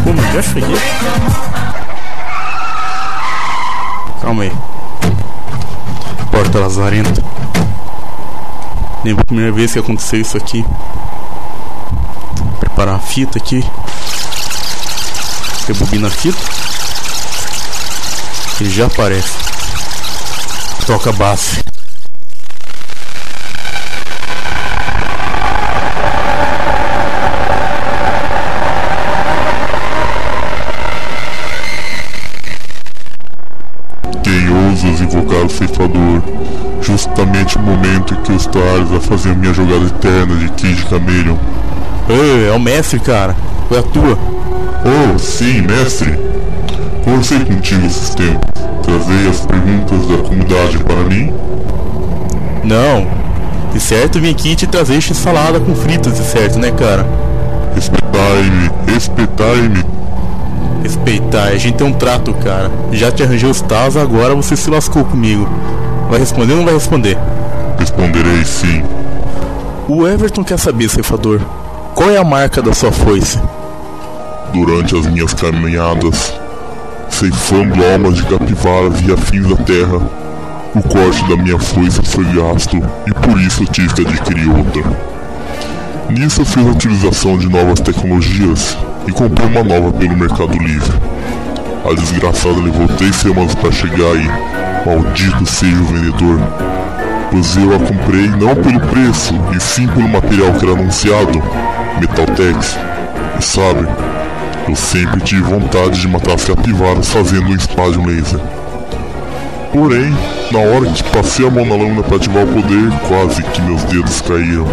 Mas 0.05 0.33
já 0.33 0.41
cheguei. 0.41 0.77
Calma 4.23 4.43
aí. 4.43 4.51
Porta 6.31 6.57
lazarenta. 6.57 7.21
Lembro 9.03 9.21
a 9.21 9.25
primeira 9.25 9.51
vez 9.51 9.73
que 9.73 9.79
aconteceu 9.79 10.21
isso 10.21 10.37
aqui. 10.37 10.65
Preparar 12.57 12.95
a 12.95 12.99
fita 12.99 13.37
aqui. 13.37 13.61
Rebobina 15.67 16.07
a 16.07 16.09
fita. 16.09 16.39
Ele 18.61 18.69
já 18.69 18.85
aparece. 18.85 19.33
Toca 20.87 21.09
a 21.09 21.13
é 42.53 42.55
o 42.55 42.59
mestre, 42.59 42.99
cara. 42.99 43.35
Foi 43.67 43.79
a 43.79 43.83
tua. 43.83 44.17
Oh, 44.85 45.17
sim, 45.17 45.61
mestre! 45.61 46.19
Conversei 47.03 47.39
contigo 47.39 47.85
esses 47.85 48.13
tempos. 48.13 48.61
Trazei 48.83 49.27
as 49.27 49.41
perguntas 49.41 50.07
da 50.07 50.17
comunidade 50.17 50.77
para 50.77 51.03
mim? 51.03 51.33
Não. 52.63 53.07
De 53.73 53.79
certo, 53.79 54.19
vim 54.19 54.29
aqui 54.29 54.55
te 54.55 54.67
trazer 54.67 55.01
salada 55.01 55.59
com 55.59 55.73
fritas, 55.73 56.15
de 56.15 56.23
certo, 56.23 56.59
né, 56.59 56.71
cara? 56.71 57.05
Respeitai-me, 57.73 58.71
respeitai-me. 58.87 59.85
Respeitar, 60.83 61.45
a 61.45 61.57
gente 61.57 61.75
tem 61.75 61.87
um 61.87 61.93
trato, 61.93 62.33
cara. 62.35 62.69
Já 62.91 63.11
te 63.11 63.23
arranjei 63.23 63.49
os 63.49 63.61
tazos, 63.61 63.99
agora 63.99 64.35
você 64.35 64.55
se 64.55 64.69
lascou 64.69 65.03
comigo. 65.03 65.47
Vai 66.09 66.19
responder 66.19 66.51
ou 66.51 66.59
não 66.59 66.65
vai 66.65 66.75
responder? 66.75 67.17
Responderei 67.79 68.45
sim. 68.45 68.83
O 69.87 70.07
Everton 70.07 70.43
quer 70.43 70.59
saber, 70.59 70.89
ceifador. 70.89 71.41
Qual 71.95 72.09
é 72.09 72.17
a 72.17 72.23
marca 72.23 72.59
da 72.59 72.73
sua 72.73 72.91
foice? 72.91 73.39
Durante 74.51 74.97
as 74.97 75.05
minhas 75.05 75.31
caminhadas, 75.33 76.33
ceifando 77.07 77.85
almas 77.85 78.15
de 78.15 78.23
capivaras 78.23 78.99
e 79.01 79.11
afins 79.11 79.47
da 79.47 79.55
terra, 79.57 80.01
o 80.75 80.81
corte 80.81 81.23
da 81.29 81.37
minha 81.37 81.59
foice 81.59 82.01
foi 82.03 82.25
gasto 82.25 82.77
e 83.05 83.13
por 83.13 83.39
isso 83.39 83.63
tive 83.65 83.93
que 83.93 84.01
adquirir 84.07 84.49
outra. 84.49 84.81
Nisso 86.09 86.41
eu 86.41 86.45
fiz 86.45 86.65
a 86.65 86.71
utilização 86.71 87.37
de 87.37 87.47
novas 87.47 87.79
tecnologias 87.79 88.75
e 89.07 89.11
comprei 89.11 89.47
uma 89.47 89.63
nova 89.63 89.93
pelo 89.93 90.17
Mercado 90.17 90.57
Livre. 90.57 90.93
A 91.85 91.93
desgraçada 91.93 92.55
levou 92.55 92.87
três 92.97 93.15
semanas 93.17 93.53
para 93.53 93.71
chegar 93.71 94.15
e 94.15 94.87
maldito 94.89 95.45
seja 95.45 95.77
o 95.77 95.85
vendedor, 95.85 96.39
pois 97.29 97.55
eu 97.55 97.75
a 97.75 97.79
comprei 97.79 98.27
não 98.29 98.55
pelo 98.55 98.79
preço 98.79 99.35
e 99.55 99.59
sim 99.61 99.87
pelo 99.87 100.09
material 100.09 100.53
que 100.53 100.65
era 100.65 100.73
anunciado, 100.73 101.41
Metaltex. 101.99 102.77
E 103.39 103.43
sabe, 103.43 103.87
eu 104.67 104.75
sempre 104.75 105.21
tive 105.21 105.41
vontade 105.41 105.99
de 105.99 106.07
matar 106.07 106.33
as 106.33 106.45
capivaras 106.45 107.09
fazendo 107.09 107.47
um 107.47 107.55
espádio 107.55 108.05
laser. 108.05 108.39
Porém, 109.71 110.15
na 110.51 110.59
hora 110.59 110.85
que 110.91 111.03
passei 111.05 111.47
a 111.47 111.49
mão 111.49 111.65
na 111.65 111.75
lâmina 111.75 112.03
para 112.03 112.17
ativar 112.17 112.43
o 112.43 112.47
poder, 112.47 112.91
quase 113.07 113.41
que 113.43 113.61
meus 113.61 113.83
dedos 113.85 114.21
caíram. 114.21 114.67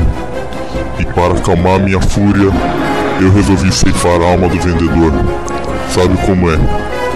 E 0.98 1.04
para 1.06 1.34
acalmar 1.34 1.80
minha 1.80 2.00
fúria, 2.00 2.50
eu 3.20 3.32
resolvi 3.32 3.72
ceifar 3.72 4.20
a 4.20 4.32
alma 4.32 4.48
do 4.48 4.60
vendedor. 4.60 5.12
Sabe 5.90 6.16
como 6.26 6.50
é? 6.50 6.58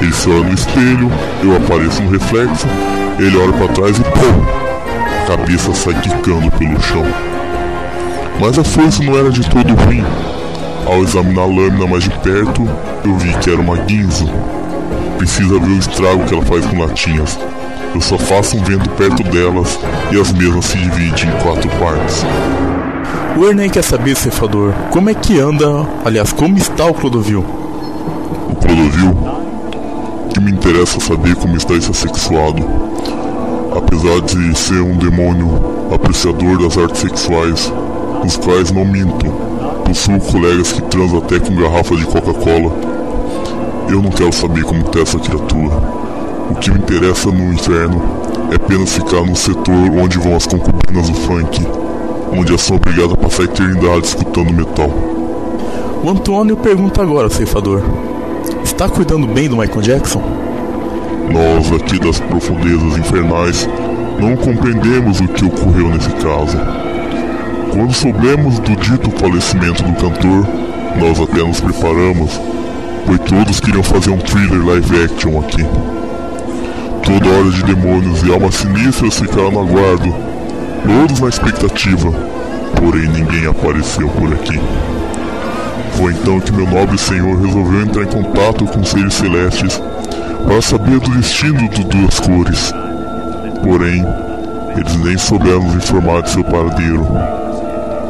Ele 0.00 0.12
se 0.12 0.28
olha 0.28 0.44
no 0.44 0.55
espelho, 0.55 1.11
eu 1.42 1.57
apareço 1.57 2.02
no 2.02 2.11
reflexo, 2.11 2.66
ele 3.18 3.36
olha 3.36 3.52
para 3.52 3.68
trás 3.68 3.98
e 3.98 4.02
pum! 4.02 4.64
A 5.22 5.26
cabeça 5.26 5.72
sai 5.72 5.94
quicando 6.00 6.50
pelo 6.52 6.80
chão. 6.82 7.34
Mas 8.41 8.59
a 8.59 8.64
força 8.64 9.03
não 9.03 9.16
era 9.16 9.30
de 9.30 9.49
todo 9.49 9.74
ruim. 9.74 10.05
Ao 10.87 11.03
examinar 11.03 11.43
a 11.43 11.47
lâmina 11.47 11.87
mais 11.87 12.05
de 12.05 12.11
perto, 12.11 12.68
eu 13.05 13.16
vi 13.16 13.32
que 13.39 13.51
era 13.51 13.61
uma 13.61 13.76
guinzo. 13.76 14.28
Precisa 15.16 15.59
ver 15.59 15.70
o 15.70 15.78
estrago 15.78 16.24
que 16.24 16.35
ela 16.35 16.45
faz 16.45 16.66
com 16.66 16.78
latinhas. 16.78 17.39
Eu 17.95 18.01
só 18.01 18.18
faço 18.18 18.57
um 18.57 18.62
vento 18.62 18.91
perto 18.91 19.22
delas 19.22 19.78
e 20.11 20.20
as 20.20 20.32
mesmas 20.32 20.64
se 20.66 20.76
dividem 20.76 21.28
em 21.28 21.43
quatro 21.43 21.70
partes. 21.78 22.24
O 23.37 23.47
Ernei 23.47 23.68
quer 23.68 23.82
saber, 23.82 24.16
ceifador, 24.16 24.72
como 24.91 25.11
é 25.11 25.14
que 25.14 25.39
anda, 25.41 25.87
aliás, 26.05 26.32
como 26.32 26.57
está 26.57 26.87
o 26.87 26.95
Clodovil? 26.95 27.45
O 28.51 28.55
Clodovil? 28.57 29.11
O 29.11 30.28
que 30.28 30.41
me 30.41 30.51
interessa 30.51 31.01
saber 31.01 31.35
como 31.37 31.57
está 31.57 31.74
esse 31.74 31.91
assexuado. 31.91 32.64
Apesar 33.76 34.20
de 34.20 34.57
ser 34.59 34.80
um 34.80 34.97
demônio 34.97 35.51
apreciador 35.93 36.59
das 36.59 36.76
artes 36.76 37.01
sexuais, 37.01 37.72
os 38.25 38.37
quais 38.37 38.70
não 38.70 38.85
minto, 38.85 39.27
possuo 39.85 40.18
colegas 40.20 40.72
que 40.72 40.83
transam 40.83 41.18
até 41.18 41.39
com 41.39 41.55
garrafa 41.55 41.95
de 41.95 42.07
Coca-Cola. 42.07 42.72
Eu 43.89 44.01
não 44.01 44.11
quero 44.11 44.33
saber 44.33 44.64
como 44.64 44.81
está 44.81 45.01
essa 45.01 45.18
criatura. 45.18 45.77
O 46.51 46.55
que 46.55 46.70
me 46.70 46.79
interessa 46.79 47.31
no 47.31 47.53
inferno 47.53 48.03
é 48.51 48.57
apenas 48.57 48.95
ficar 48.95 49.22
no 49.22 49.37
setor 49.37 49.91
onde 50.03 50.18
vão 50.18 50.37
as 50.37 50.47
concubinas 50.47 51.09
do 51.09 51.14
funk. 51.14 51.66
onde 52.33 52.51
elas 52.51 52.62
são 52.62 52.77
obrigadas 52.77 53.12
a 53.12 53.16
passar 53.16 53.43
a 53.43 53.45
eternidade 53.45 54.07
escutando 54.07 54.53
metal. 54.53 54.91
O 56.03 56.11
Antônio 56.11 56.57
pergunta 56.57 57.03
agora, 57.03 57.31
ceifador: 57.31 57.83
Está 58.64 58.89
cuidando 58.89 59.27
bem 59.27 59.49
do 59.49 59.57
Michael 59.57 59.83
Jackson? 59.83 60.22
Nós, 61.31 61.72
aqui 61.72 61.99
das 61.99 62.20
profundezas 62.20 62.99
infernais, 62.99 63.68
não 64.18 64.37
compreendemos 64.37 65.20
o 65.20 65.29
que 65.29 65.45
ocorreu 65.45 65.89
nesse 65.91 66.11
caso. 66.11 66.59
Quando 67.75 67.93
soubemos 67.93 68.61
do 68.61 68.77
dito 68.77 69.11
falecimento 69.18 69.83
do 69.83 69.93
cantor, 69.95 70.47
nós 70.97 71.20
até 71.20 71.43
nos 71.43 71.61
preparamos, 71.61 72.41
pois 73.05 73.18
todos 73.22 73.59
queriam 73.59 73.83
fazer 73.83 74.11
um 74.11 74.18
thriller 74.18 74.64
live 74.64 75.03
action 75.03 75.41
aqui. 75.41 75.66
Toda 77.03 77.37
hora 77.37 77.51
de 77.51 77.64
demônios 77.64 78.22
e 78.22 78.33
almas 78.33 78.55
sinistras 78.55 79.18
ficaram 79.18 79.51
no 79.51 79.62
aguardo, 79.62 80.14
todos 80.87 81.18
na 81.18 81.29
expectativa, 81.29 82.12
porém 82.77 83.09
ninguém 83.09 83.45
apareceu 83.49 84.09
por 84.09 84.33
aqui. 84.33 84.61
Foi 85.95 86.12
então 86.12 86.39
que 86.39 86.53
meu 86.53 86.70
nobre 86.70 86.97
senhor 86.97 87.37
resolveu 87.41 87.83
entrar 87.83 88.05
em 88.05 88.07
contato 88.07 88.66
com 88.66 88.85
seres 88.85 89.14
celestes 89.14 89.83
para 90.47 90.62
saber 90.62 91.01
do 91.01 91.11
destino 91.11 91.68
do 91.70 91.83
Duas 91.83 92.20
Cores. 92.20 92.72
Porém, 93.64 94.07
eles 94.77 94.97
nem 94.99 95.18
souberam 95.18 95.64
nos 95.64 95.75
informar 95.75 96.22
de 96.22 96.31
seu 96.31 96.45
paradeiro. 96.45 97.43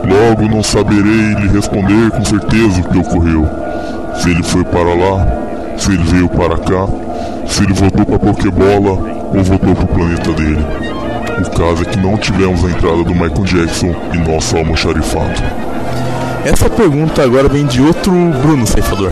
Logo 0.06 0.54
não 0.54 0.62
saberei 0.62 1.34
lhe 1.34 1.48
responder 1.48 2.10
com 2.10 2.24
certeza 2.24 2.80
o 2.80 2.84
que 2.84 2.98
ocorreu. 2.98 3.48
Se 4.16 4.30
ele 4.30 4.42
foi 4.42 4.64
para 4.64 4.94
lá, 4.94 5.26
se 5.76 5.92
ele 5.92 6.04
veio 6.04 6.28
para 6.28 6.58
cá, 6.58 6.86
se 7.46 7.62
ele 7.62 7.72
voltou 7.72 8.04
para 8.04 8.16
a 8.16 8.18
Pokébola 8.18 8.90
ou 9.34 9.42
voltou 9.42 9.74
para 9.74 9.84
o 9.84 9.88
planeta 9.88 10.32
dele. 10.32 10.64
O 11.38 11.50
caso 11.50 11.82
é 11.82 11.84
que 11.84 11.98
não 11.98 12.16
tivemos 12.16 12.64
a 12.64 12.68
entrada 12.68 13.02
do 13.02 13.12
Michael 13.12 13.44
Jackson 13.44 13.94
em 14.12 14.18
nosso 14.18 14.56
almoxarifado. 14.56 15.42
Essa 16.44 16.68
pergunta 16.68 17.22
agora 17.22 17.48
vem 17.48 17.66
de 17.66 17.80
outro 17.80 18.12
Bruno 18.12 18.66
Ceifador. 18.66 19.10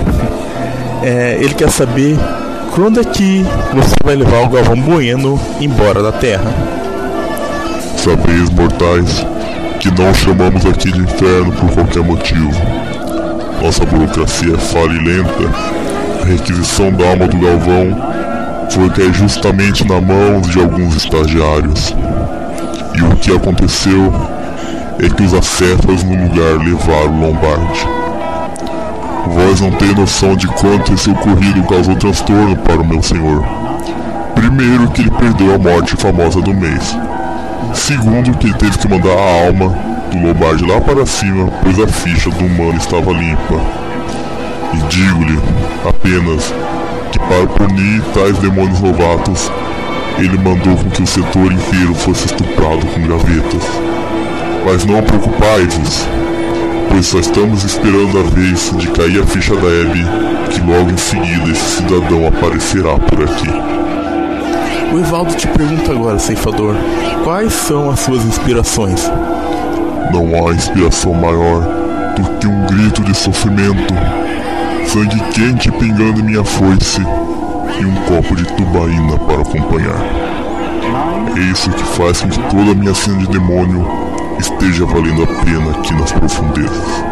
É, 1.02 1.38
ele 1.40 1.54
quer 1.54 1.70
saber 1.70 2.16
quando 2.74 3.00
é 3.00 3.04
que 3.04 3.44
você 3.72 3.96
vai 4.04 4.14
levar 4.14 4.44
o 4.44 4.48
Galvão 4.50 4.80
Bueno 4.80 5.40
embora 5.60 6.02
da 6.02 6.12
Terra. 6.12 6.52
Sabeis, 7.96 8.50
mortais, 8.50 9.26
que 9.82 9.90
não 10.00 10.14
chamamos 10.14 10.64
aqui 10.64 10.92
de 10.92 11.00
inferno 11.00 11.50
por 11.50 11.72
qualquer 11.72 12.04
motivo. 12.04 12.52
Nossa 13.60 13.84
burocracia 13.84 14.54
é 14.54 14.56
falha 14.56 14.92
e 14.92 15.04
lenta. 15.04 16.22
A 16.22 16.24
requisição 16.24 16.92
da 16.92 17.08
alma 17.08 17.26
do 17.26 17.36
Galvão 17.36 18.68
foi 18.70 18.88
cair 18.90 19.12
justamente 19.12 19.84
na 19.88 20.00
mão 20.00 20.40
de 20.40 20.60
alguns 20.60 20.94
estagiários. 20.94 21.92
E 22.94 23.02
o 23.02 23.16
que 23.16 23.34
aconteceu 23.34 24.12
é 25.00 25.08
que 25.08 25.24
os 25.24 25.34
acéfalos 25.34 26.04
no 26.04 26.28
lugar 26.28 26.64
levaram 26.64 27.20
Lombardi. 27.20 27.84
Vós 29.34 29.60
não 29.60 29.72
tem 29.72 29.92
noção 29.96 30.36
de 30.36 30.46
quanto 30.46 30.94
esse 30.94 31.10
ocorrido 31.10 31.60
causou 31.64 31.96
transtorno 31.96 32.54
para 32.58 32.80
o 32.80 32.86
meu 32.86 33.02
senhor. 33.02 33.44
Primeiro 34.32 34.88
que 34.92 35.00
ele 35.00 35.10
perdeu 35.10 35.56
a 35.56 35.58
morte 35.58 35.96
famosa 35.96 36.40
do 36.40 36.54
mês. 36.54 36.96
Segundo 37.74 38.36
que 38.38 38.52
teve 38.58 38.78
que 38.78 38.88
mandar 38.88 39.10
a 39.10 39.46
alma 39.46 39.74
do 40.10 40.18
Lombardi 40.18 40.64
lá 40.64 40.80
para 40.80 41.06
cima, 41.06 41.50
pois 41.62 41.78
a 41.80 41.86
ficha 41.86 42.30
do 42.30 42.44
humano 42.44 42.76
estava 42.76 43.10
limpa. 43.12 43.60
E 44.74 44.76
digo-lhe 44.88 45.38
apenas 45.88 46.54
que 47.10 47.18
para 47.18 47.46
punir 47.46 48.02
tais 48.14 48.38
demônios 48.38 48.80
novatos, 48.80 49.50
ele 50.18 50.36
mandou 50.38 50.76
com 50.76 50.90
que 50.90 51.02
o 51.02 51.06
setor 51.06 51.52
inteiro 51.52 51.94
fosse 51.94 52.26
estuprado 52.26 52.86
com 52.86 53.02
gravetas. 53.02 53.62
Mas 54.64 54.84
não 54.84 55.02
preocupai-vos, 55.02 56.06
pois 56.90 57.06
só 57.06 57.18
estamos 57.18 57.64
esperando 57.64 58.18
a 58.18 58.22
vez 58.22 58.70
de 58.76 58.88
cair 58.88 59.22
a 59.22 59.26
ficha 59.26 59.54
da 59.56 59.66
Abby, 59.66 60.04
que 60.50 60.60
logo 60.60 60.90
em 60.90 60.96
seguida 60.96 61.50
esse 61.50 61.76
cidadão 61.76 62.26
aparecerá 62.28 62.96
por 62.98 63.22
aqui. 63.24 63.91
O 64.92 64.98
Evaldo 64.98 65.34
te 65.34 65.48
pergunta 65.48 65.90
agora, 65.90 66.18
ceifador, 66.18 66.74
quais 67.24 67.50
são 67.54 67.90
as 67.90 68.00
suas 68.00 68.22
inspirações? 68.26 69.10
Não 70.12 70.46
há 70.46 70.52
inspiração 70.52 71.14
maior 71.14 71.62
do 72.14 72.38
que 72.38 72.46
um 72.46 72.66
grito 72.66 73.02
de 73.02 73.14
sofrimento, 73.14 73.94
sangue 74.86 75.18
quente 75.32 75.72
pingando 75.72 76.20
em 76.20 76.24
minha 76.24 76.44
foice 76.44 77.00
e 77.80 77.86
um 77.86 77.94
copo 78.02 78.36
de 78.36 78.44
tubaína 78.52 79.18
para 79.20 79.40
acompanhar. 79.40 79.96
É 81.36 81.40
isso 81.40 81.70
que 81.70 81.84
faz 81.96 82.20
com 82.20 82.28
que 82.28 82.38
toda 82.50 82.72
a 82.72 82.74
minha 82.74 82.94
cena 82.94 83.16
de 83.16 83.28
demônio 83.28 83.86
esteja 84.38 84.84
valendo 84.84 85.22
a 85.22 85.26
pena 85.26 85.70
aqui 85.70 85.94
nas 85.94 86.12
profundezas. 86.12 87.04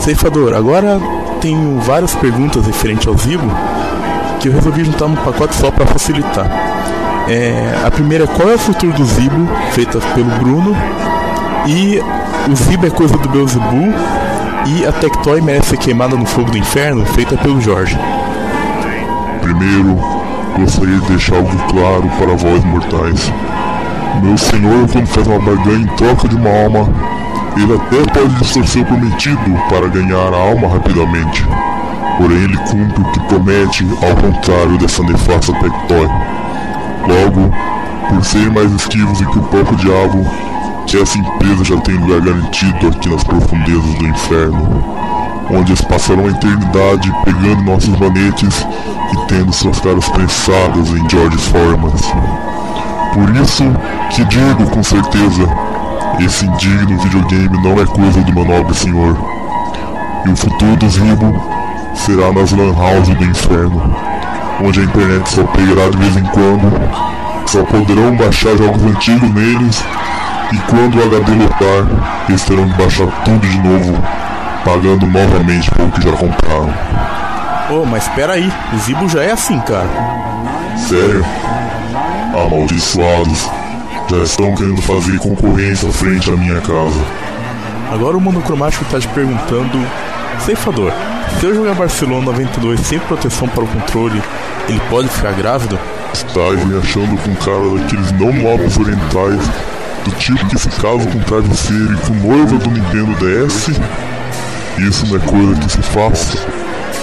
Ceifador, 0.00 0.54
agora 0.54 1.00
tenho 1.40 1.78
várias 1.82 2.16
perguntas 2.16 2.66
referentes 2.66 3.06
ao 3.06 3.16
Zibo 3.16 3.48
que 4.40 4.48
eu 4.48 4.52
resolvi 4.52 4.84
juntar 4.84 5.06
num 5.06 5.14
pacote 5.14 5.54
só 5.54 5.70
para 5.70 5.86
facilitar. 5.86 6.65
É, 7.28 7.82
a 7.84 7.90
primeira 7.90 8.24
é 8.24 8.26
qual 8.26 8.50
é 8.50 8.54
o 8.54 8.58
futuro 8.58 8.92
do 8.92 9.04
Zibo, 9.04 9.48
feita 9.72 9.98
pelo 10.14 10.30
Bruno, 10.38 10.76
e 11.66 12.00
o 12.48 12.54
Zibo 12.54 12.86
é 12.86 12.90
coisa 12.90 13.16
do 13.16 13.28
Beelzebub, 13.28 13.92
e 14.66 14.86
a 14.86 14.92
Tectoy 14.92 15.40
merece 15.40 15.70
ser 15.70 15.78
queimada 15.78 16.16
no 16.16 16.24
fogo 16.24 16.50
do 16.50 16.58
inferno, 16.58 17.04
feita 17.06 17.36
pelo 17.36 17.60
Jorge. 17.60 17.98
Primeiro, 19.40 19.98
gostaria 20.58 20.98
de 21.00 21.06
deixar 21.06 21.36
algo 21.36 21.56
claro 21.68 22.08
para 22.18 22.36
vós 22.36 22.64
mortais. 22.64 23.32
Meu 24.22 24.38
senhor, 24.38 24.88
quando 24.92 25.06
faz 25.06 25.26
uma 25.26 25.38
barganha 25.38 25.84
em 25.84 25.96
troca 25.96 26.28
de 26.28 26.36
uma 26.36 26.50
alma, 26.50 26.88
ele 27.56 27.74
até 27.74 28.18
pode 28.18 28.34
distorcer 28.34 28.82
o 28.82 28.86
prometido 28.86 29.38
para 29.68 29.88
ganhar 29.88 30.32
a 30.32 30.48
alma 30.48 30.68
rapidamente. 30.68 31.44
Porém, 32.18 32.38
ele 32.38 32.56
cumpre 32.58 33.02
o 33.02 33.12
que 33.12 33.20
promete, 33.20 33.86
ao 34.02 34.16
contrário 34.16 34.78
dessa 34.78 35.02
nefasta 35.02 35.52
Tectoy. 35.54 36.08
Logo, 37.02 37.52
por 38.08 38.24
serem 38.24 38.50
mais 38.50 38.72
esquivos 38.72 39.18
do 39.18 39.26
que 39.26 39.38
o 39.38 39.42
próprio 39.42 39.76
diabo, 39.76 40.26
que 40.86 41.00
essa 41.00 41.18
empresa 41.18 41.64
já 41.64 41.76
tem 41.80 41.96
lugar 41.96 42.20
garantido 42.20 42.88
aqui 42.88 43.08
nas 43.08 43.24
profundezas 43.24 43.94
do 43.94 44.06
inferno, 44.06 44.84
onde 45.50 45.72
eles 45.72 45.82
passarão 45.82 46.26
a 46.26 46.30
eternidade 46.30 47.12
pegando 47.24 47.62
nossos 47.62 47.98
manetes 47.98 48.66
e 49.12 49.26
tendo 49.26 49.52
suas 49.52 49.80
caras 49.80 50.08
prensadas 50.08 50.90
em 50.90 51.08
George 51.08 51.38
Formans. 51.38 52.12
Por 53.12 53.34
isso 53.36 53.64
que 54.10 54.24
digo 54.24 54.70
com 54.70 54.82
certeza, 54.82 55.48
esse 56.20 56.46
indigno 56.46 56.98
videogame 56.98 57.62
não 57.62 57.80
é 57.80 57.86
coisa 57.86 58.20
do 58.22 58.32
meu 58.32 58.44
nobre 58.44 58.74
senhor. 58.74 59.16
E 60.24 60.30
o 60.30 60.36
futuro 60.36 60.76
dos 60.76 60.96
Ribo 60.96 61.42
será 61.94 62.32
nas 62.32 62.52
lan 62.52 62.74
house 62.74 63.08
do 63.08 63.24
inferno, 63.24 63.96
onde 64.62 64.80
a 64.80 64.84
internet 64.84 65.28
só 65.28 65.44
pegará 65.44 65.88
de 65.90 65.96
vez 65.98 66.16
em 66.16 66.24
quando, 66.24 67.46
só 67.46 67.62
poderão 67.64 68.16
baixar 68.16 68.56
jogos 68.56 68.82
antigos 68.82 69.30
neles, 69.30 69.84
e 70.52 70.58
quando 70.70 70.98
o 70.98 71.04
HD 71.04 71.32
lotar, 71.34 72.26
eles 72.28 72.44
terão 72.44 72.68
que 72.68 72.78
baixar 72.78 73.06
tudo 73.24 73.46
de 73.46 73.58
novo, 73.58 74.02
pagando 74.64 75.06
novamente 75.06 75.70
pelo 75.70 75.90
que 75.90 76.02
já 76.02 76.12
compraram. 76.12 76.72
Ô, 77.70 77.84
mas 77.84 78.04
espera 78.04 78.34
aí, 78.34 78.52
o 78.72 78.78
Zibo 78.78 79.08
já 79.08 79.22
é 79.22 79.32
assim, 79.32 79.58
cara. 79.60 79.88
Sério? 80.76 81.24
Amaldiçoados. 82.32 83.50
Já 84.08 84.18
estão 84.18 84.54
querendo 84.54 84.80
fazer 84.82 85.18
concorrência 85.18 85.90
frente 85.90 86.30
à 86.30 86.36
minha 86.36 86.60
casa. 86.60 87.00
Agora 87.90 88.16
o 88.16 88.20
monocromático 88.20 88.84
tá 88.84 89.00
te 89.00 89.08
perguntando, 89.08 89.84
ceifador, 90.38 90.92
se 91.38 91.46
eu 91.46 91.54
jogar 91.54 91.74
Barcelona 91.74 92.26
92 92.32 92.80
sem 92.80 92.98
proteção 92.98 93.48
para 93.48 93.64
o 93.64 93.66
controle, 93.66 94.22
ele 94.68 94.80
pode 94.88 95.08
ficar 95.08 95.32
grávido? 95.32 95.78
Estás 96.12 96.64
me 96.64 96.78
achando 96.78 97.16
com 97.22 97.34
cara 97.36 97.78
daqueles 97.78 98.12
não 98.12 98.32
nobres 98.32 98.78
orientais, 98.78 99.40
do 100.04 100.10
tipo 100.18 100.46
que 100.46 100.58
se 100.58 100.68
casa 100.70 101.06
com 101.10 101.18
travesseiro 101.20 101.92
e 101.92 101.96
com 102.06 102.14
noiva 102.14 102.56
do 102.56 102.70
Nintendo 102.70 103.14
DS? 103.16 103.68
Isso 104.78 105.06
não 105.06 105.16
é 105.16 105.20
coisa 105.20 105.60
que 105.60 105.72
se 105.72 105.82
faça. 105.82 106.38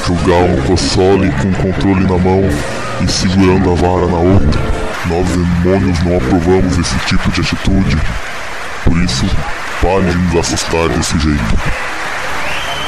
Jogar 0.07 0.43
um 0.43 0.61
console 0.63 1.31
com 1.31 1.49
o 1.49 1.55
controle 1.55 2.03
na 2.03 2.17
mão 2.17 2.41
e 3.01 3.11
segurando 3.11 3.71
a 3.71 3.75
vara 3.75 4.07
na 4.07 4.17
outra. 4.17 4.61
Nós 5.07 5.27
demônios 5.29 6.03
não 6.03 6.17
aprovamos 6.17 6.77
esse 6.77 6.97
tipo 7.05 7.31
de 7.31 7.41
atitude. 7.41 7.97
Por 8.83 8.97
isso, 8.97 9.25
pare 9.81 10.05
de 10.05 10.17
nos 10.17 10.35
assustar 10.35 10.89
desse 10.89 11.17
jeito. 11.19 11.57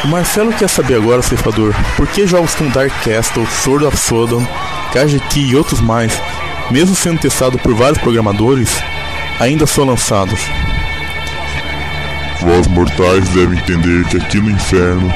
O 0.03 0.07
Marcelo 0.07 0.53
quer 0.53 0.69
saber 0.69 0.95
agora, 0.95 1.21
ceifador, 1.21 1.73
por 1.95 2.07
que 2.07 2.27
jogos 2.27 2.53
como 2.53 2.69
Dark 2.69 2.91
Castle, 3.03 3.47
Sword 3.47 3.85
of 3.85 3.97
Sodom, 3.97 4.45
KGT 4.91 5.39
e 5.39 5.55
outros 5.55 5.81
mais, 5.81 6.21
mesmo 6.69 6.95
sendo 6.95 7.19
testado 7.19 7.57
por 7.57 7.73
vários 7.73 7.97
programadores, 7.97 8.69
ainda 9.39 9.65
são 9.65 9.85
lançados. 9.85 10.39
Vós 12.41 12.67
mortais 12.67 13.27
devem 13.29 13.57
entender 13.57 14.05
que 14.05 14.17
aqui 14.17 14.39
no 14.39 14.51
inferno 14.51 15.11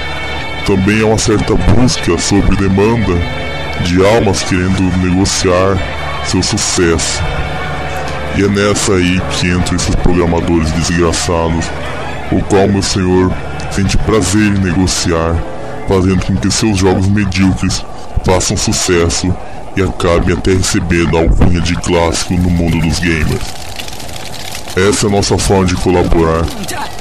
também 0.66 1.02
há 1.02 1.06
uma 1.06 1.18
certa 1.18 1.54
busca 1.56 2.18
sobre 2.18 2.56
demanda 2.56 3.14
de 3.82 4.06
almas 4.06 4.44
querendo 4.44 4.82
negociar 4.98 5.78
seu 6.26 6.42
sucesso. 6.42 7.22
E 8.36 8.44
é 8.44 8.48
nessa 8.48 8.94
aí 8.94 9.22
que 9.32 9.48
entram 9.48 9.76
esses 9.76 9.96
programadores 9.96 10.72
desgraçados 10.72 11.66
o 12.32 12.42
qual 12.44 12.68
meu 12.68 12.82
senhor 12.82 13.32
sente 13.72 13.98
prazer 13.98 14.42
em 14.42 14.60
negociar, 14.60 15.36
fazendo 15.88 16.26
com 16.26 16.36
que 16.36 16.52
seus 16.52 16.78
jogos 16.78 17.08
medíocres 17.08 17.84
façam 18.26 18.58
sucesso 18.58 19.34
e 19.76 19.82
acabem 19.82 20.36
até 20.36 20.52
recebendo 20.52 21.18
a 21.18 21.22
alcunha 21.22 21.62
de 21.62 21.76
clássico 21.76 22.34
no 22.34 22.50
mundo 22.50 22.80
dos 22.80 23.00
gamers. 23.00 23.70
Essa 24.76 25.08
é 25.08 25.10
a 25.10 25.12
nossa 25.12 25.38
forma 25.38 25.66
de 25.66 25.76
colaborar 25.76 26.46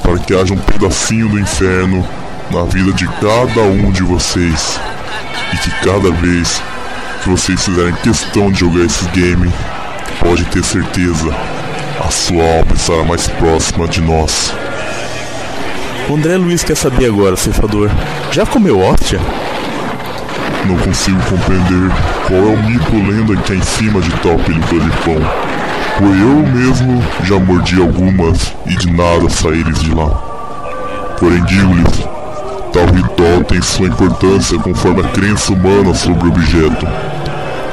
para 0.03 0.19
que 0.19 0.35
haja 0.35 0.55
um 0.55 0.59
pedacinho 0.59 1.29
do 1.29 1.39
inferno 1.39 2.07
na 2.51 2.65
vida 2.65 2.93
de 2.93 3.07
cada 3.07 3.63
um 3.63 3.91
de 3.91 4.03
vocês 4.03 4.81
e 5.53 5.57
que 5.59 5.71
cada 5.85 6.11
vez 6.11 6.63
que 7.23 7.29
vocês 7.29 7.63
fizerem 7.65 7.95
questão 7.97 8.51
de 8.51 8.61
jogar 8.61 8.85
esses 8.85 9.07
games, 9.09 9.53
pode 10.21 10.45
ter 10.47 10.65
certeza, 10.65 11.35
a 12.01 12.11
sua 12.11 12.43
alma 12.43 12.75
estará 12.75 13.05
mais 13.05 13.27
próxima 13.29 13.87
de 13.87 14.01
nós. 14.01 14.53
O 16.09 16.15
André 16.15 16.39
Luiz 16.39 16.65
quer 16.65 16.75
saber 16.75 17.05
agora, 17.05 17.37
ceifador. 17.37 17.91
Já 18.33 18.47
comeu 18.47 18.81
hóstia? 18.81 19.21
Não 20.67 20.75
consigo 20.79 21.19
compreender 21.25 21.95
qual 22.27 22.41
é 22.41 22.55
o 22.55 22.63
mito 22.63 22.97
lenda 22.97 23.37
que 23.43 23.53
há 23.53 23.57
em 23.57 23.63
cima 23.63 24.01
de 24.01 24.11
tal 24.23 24.37
película 24.39 24.81
de 24.81 24.91
pão. 25.03 25.21
Eu 26.01 26.47
mesmo 26.47 27.05
já 27.25 27.39
mordi 27.39 27.79
algumas 27.79 28.55
e 28.65 28.75
de 28.77 28.91
nada 28.91 29.29
saíres 29.29 29.79
de 29.81 29.95
lá. 29.95 30.09
Porém 31.19 31.45
digo-lhes, 31.45 32.09
tal 32.73 32.87
ritual 32.87 33.45
tem 33.47 33.61
sua 33.61 33.89
importância 33.89 34.59
conforme 34.61 35.03
a 35.03 35.09
crença 35.09 35.53
humana 35.53 35.93
sobre 35.95 36.27
o 36.27 36.31
objeto. 36.31 36.87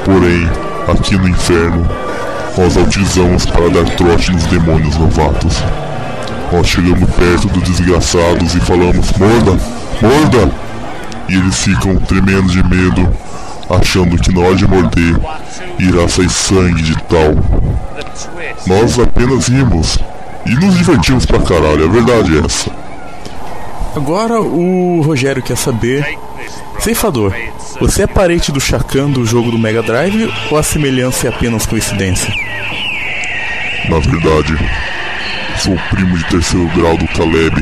Porém, 0.04 0.46
aqui 0.88 1.16
no 1.16 1.26
inferno, 1.26 1.88
nós 2.58 2.76
utilizamos 2.76 3.46
para 3.46 3.70
dar 3.70 3.84
trote 3.96 4.30
nos 4.30 4.44
demônios 4.44 4.94
novatos. 4.98 5.62
Nós 6.52 6.68
chegamos 6.68 7.10
perto 7.10 7.48
dos 7.48 7.62
desgraçados 7.64 8.54
e 8.54 8.60
falamos, 8.60 9.12
morda, 9.12 9.58
morda! 10.00 10.50
E 11.28 11.34
eles 11.34 11.56
ficam 11.62 11.96
tremendo 11.96 12.46
de 12.48 12.62
medo, 12.62 13.12
achando 13.68 14.16
que 14.16 14.32
na 14.32 14.40
hora 14.40 14.54
de 14.54 14.66
morder, 14.66 15.16
irá 15.78 16.08
sair 16.08 16.30
sangue 16.30 16.82
de 16.82 16.96
tal. 17.02 17.34
Nós 18.66 18.98
apenas 18.98 19.48
rimos 19.48 19.98
e 20.46 20.54
nos 20.54 20.78
divertimos 20.78 21.26
pra 21.26 21.40
caralho, 21.40 21.84
a 21.84 21.88
verdade 21.88 22.38
é 22.38 22.46
essa. 22.46 22.70
Agora 23.96 24.40
o 24.40 25.00
Rogério 25.02 25.42
quer 25.42 25.56
saber. 25.56 26.18
Ceifador, 26.78 27.34
você 27.80 28.02
é 28.02 28.06
parente 28.06 28.52
do 28.52 28.60
Chacan 28.60 29.10
do 29.10 29.26
jogo 29.26 29.50
do 29.50 29.58
Mega 29.58 29.82
Drive 29.82 30.32
ou 30.50 30.56
a 30.56 30.62
semelhança 30.62 31.26
é 31.26 31.30
apenas 31.30 31.66
coincidência? 31.66 32.32
Na 33.88 33.98
verdade, 33.98 34.56
sou 35.58 35.76
primo 35.90 36.16
de 36.18 36.24
terceiro 36.26 36.68
grau 36.76 36.96
do 36.96 37.06
Caleb, 37.08 37.54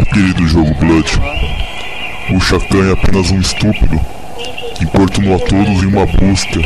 aquele 0.00 0.32
do 0.32 0.48
jogo 0.48 0.74
Blood. 0.74 1.20
O 2.30 2.40
Chacan 2.40 2.88
é 2.88 2.92
apenas 2.92 3.30
um 3.30 3.40
estúpido 3.40 4.00
que 4.74 4.84
importunou 4.84 5.36
a 5.36 5.38
todos 5.38 5.82
em 5.82 5.86
uma 5.86 6.06
busca 6.06 6.60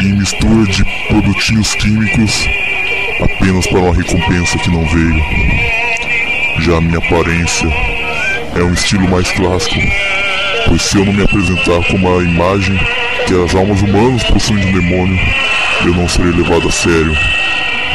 e 0.00 0.04
mistura 0.04 0.64
de 0.70 0.84
produtinhos 1.08 1.74
químicos 1.74 2.48
apenas 3.22 3.66
para 3.66 3.80
uma 3.80 3.94
recompensa 3.94 4.58
que 4.58 4.70
não 4.70 4.86
veio. 4.86 5.22
Já 6.60 6.76
a 6.76 6.80
minha 6.80 6.98
aparência 6.98 7.68
é 8.56 8.62
um 8.62 8.72
estilo 8.72 9.08
mais 9.08 9.30
clássico, 9.32 9.80
pois 10.68 10.82
se 10.82 10.96
eu 10.96 11.04
não 11.04 11.12
me 11.12 11.22
apresentar 11.22 11.84
como 11.90 12.18
a 12.18 12.22
imagem 12.22 12.78
que 13.26 13.34
as 13.34 13.54
almas 13.54 13.80
humanas 13.82 14.22
possuem 14.24 14.60
de 14.60 14.68
um 14.68 14.80
demônio, 14.80 15.18
eu 15.84 15.94
não 15.94 16.08
serei 16.08 16.32
levado 16.32 16.68
a 16.68 16.72
sério, 16.72 17.16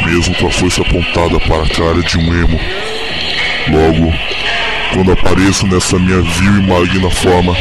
mesmo 0.06 0.34
com 0.36 0.46
a 0.46 0.50
força 0.50 0.82
apontada 0.82 1.40
para 1.40 1.62
a 1.62 1.68
cara 1.68 2.02
de 2.02 2.18
um 2.18 2.42
emo. 2.42 2.60
Logo, 3.68 4.14
quando 4.94 5.12
apareço 5.12 5.66
nessa 5.66 5.98
minha 5.98 6.20
vil 6.22 6.58
e 6.58 6.66
maligna 6.66 7.10
forma, 7.10 7.54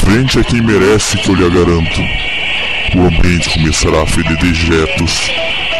frente 0.00 0.38
a 0.38 0.44
quem 0.44 0.60
merece 0.60 1.16
que 1.18 1.28
eu 1.28 1.34
lhe 1.34 1.48
garanto, 1.48 2.00
o 2.96 3.06
ambiente 3.06 3.50
começará 3.50 4.02
a 4.02 4.06
feder 4.06 4.36
dejetos 4.38 5.30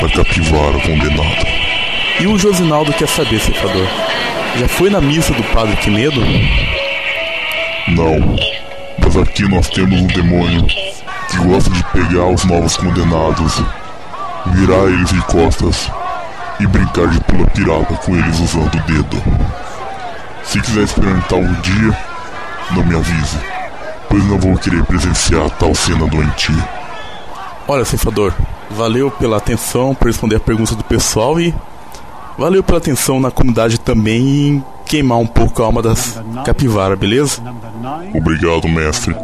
da 0.01 0.09
capivara 0.09 0.78
condenada. 0.80 1.47
E 2.20 2.26
o 2.26 2.38
Josinaldo 2.38 2.92
quer 2.92 3.09
saber, 3.09 3.40
ceifador. 3.40 3.86
Já 4.59 4.68
foi 4.68 4.88
na 4.90 5.01
missa 5.01 5.34
do 5.34 5.42
Padre 5.44 5.76
Quimedo? 5.76 6.20
Não, 7.88 8.36
mas 8.99 9.16
aqui 9.16 9.42
nós 9.49 9.68
temos 9.68 10.01
um 10.01 10.07
demônio 10.07 10.66
que 11.30 11.36
gosta 11.38 11.70
de 11.70 11.84
pegar 11.92 12.26
os 12.26 12.44
novos 12.44 12.76
condenados, 12.76 13.62
virar 14.53 14.84
eles 14.84 15.11
de 15.11 15.20
costas 15.22 15.90
e 16.61 16.66
brincar 16.66 17.09
de 17.09 17.20
pula 17.20 17.47
pirata 17.49 17.94
com 17.97 18.16
eles 18.16 18.40
usando 18.40 18.74
o 18.74 18.82
dedo. 18.82 19.22
Se 20.44 20.61
quiser 20.61 20.84
experimentar 20.84 21.38
um 21.38 21.53
dia, 21.61 21.99
não 22.72 22.84
me 22.84 22.97
avise, 22.97 23.38
pois 24.09 24.24
não 24.24 24.38
vou 24.38 24.57
querer 24.57 24.84
presenciar 24.84 25.51
tal 25.51 25.74
cena 25.74 26.07
doentia. 26.07 26.68
Olha, 27.68 27.84
ceifador, 27.84 28.32
valeu 28.70 29.11
pela 29.11 29.36
atenção 29.36 29.94
por 29.94 30.07
responder 30.07 30.36
a 30.36 30.40
pergunta 30.40 30.74
do 30.74 30.84
pessoal 30.84 31.40
e 31.40 31.55
valeu 32.38 32.62
pela 32.62 32.78
atenção 32.78 33.20
na 33.20 33.30
comunidade 33.30 33.80
também 33.80 34.49
em 34.49 34.64
queimar 34.84 35.18
um 35.18 35.26
pouco 35.26 35.62
a 35.62 35.66
alma 35.66 35.82
das 35.82 36.20
capivara, 36.44 36.94
beleza? 36.94 37.42
Obrigado, 38.14 38.68
mestre, 38.68 39.16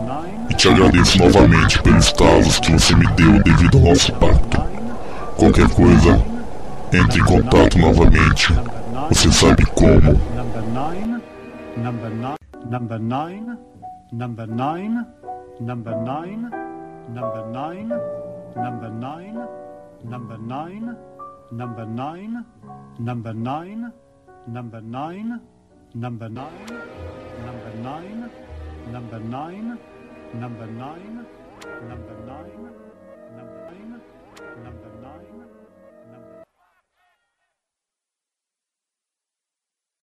e 0.50 0.54
te 0.54 0.68
agradeço 0.68 1.18
novamente 1.18 1.80
pelos 1.82 2.12
talos 2.12 2.58
que 2.58 2.72
você 2.72 2.94
me 2.96 3.06
deu 3.08 3.42
devido 3.42 3.78
ao 3.78 3.84
nosso 3.84 4.12
pacto. 4.14 4.71
Qualquer 5.42 5.66
coisa, 5.74 6.22
entre 6.92 7.18
em 7.18 7.24
contato 7.24 7.76
novamente. 7.76 8.52
Você 9.08 9.28
sabe 9.32 9.66
como. 9.74 10.12
Number 10.36 10.62
nine, 10.72 11.20
number 11.76 12.10
nine, 12.10 12.36
number 12.70 13.00
nine, 13.00 13.58
number 14.12 14.46
nine, 14.46 15.04
number 15.58 15.96
nine, 15.96 16.48
number 17.08 17.44
nine, 17.50 17.88
number 18.54 18.88
nine, 18.88 19.42
number 20.04 20.38
nine, 20.38 20.96
number 21.50 21.86
nine, 21.88 22.44
number 24.46 24.78
nine, 24.78 25.40
number 25.96 26.30
nine, 26.30 26.70
number 27.42 27.74
nine, 27.82 28.30
number 28.92 29.18
nine, 29.18 29.78
number 30.38 30.68
nine, 30.68 31.26
number 31.88 32.14
nine. 32.28 32.81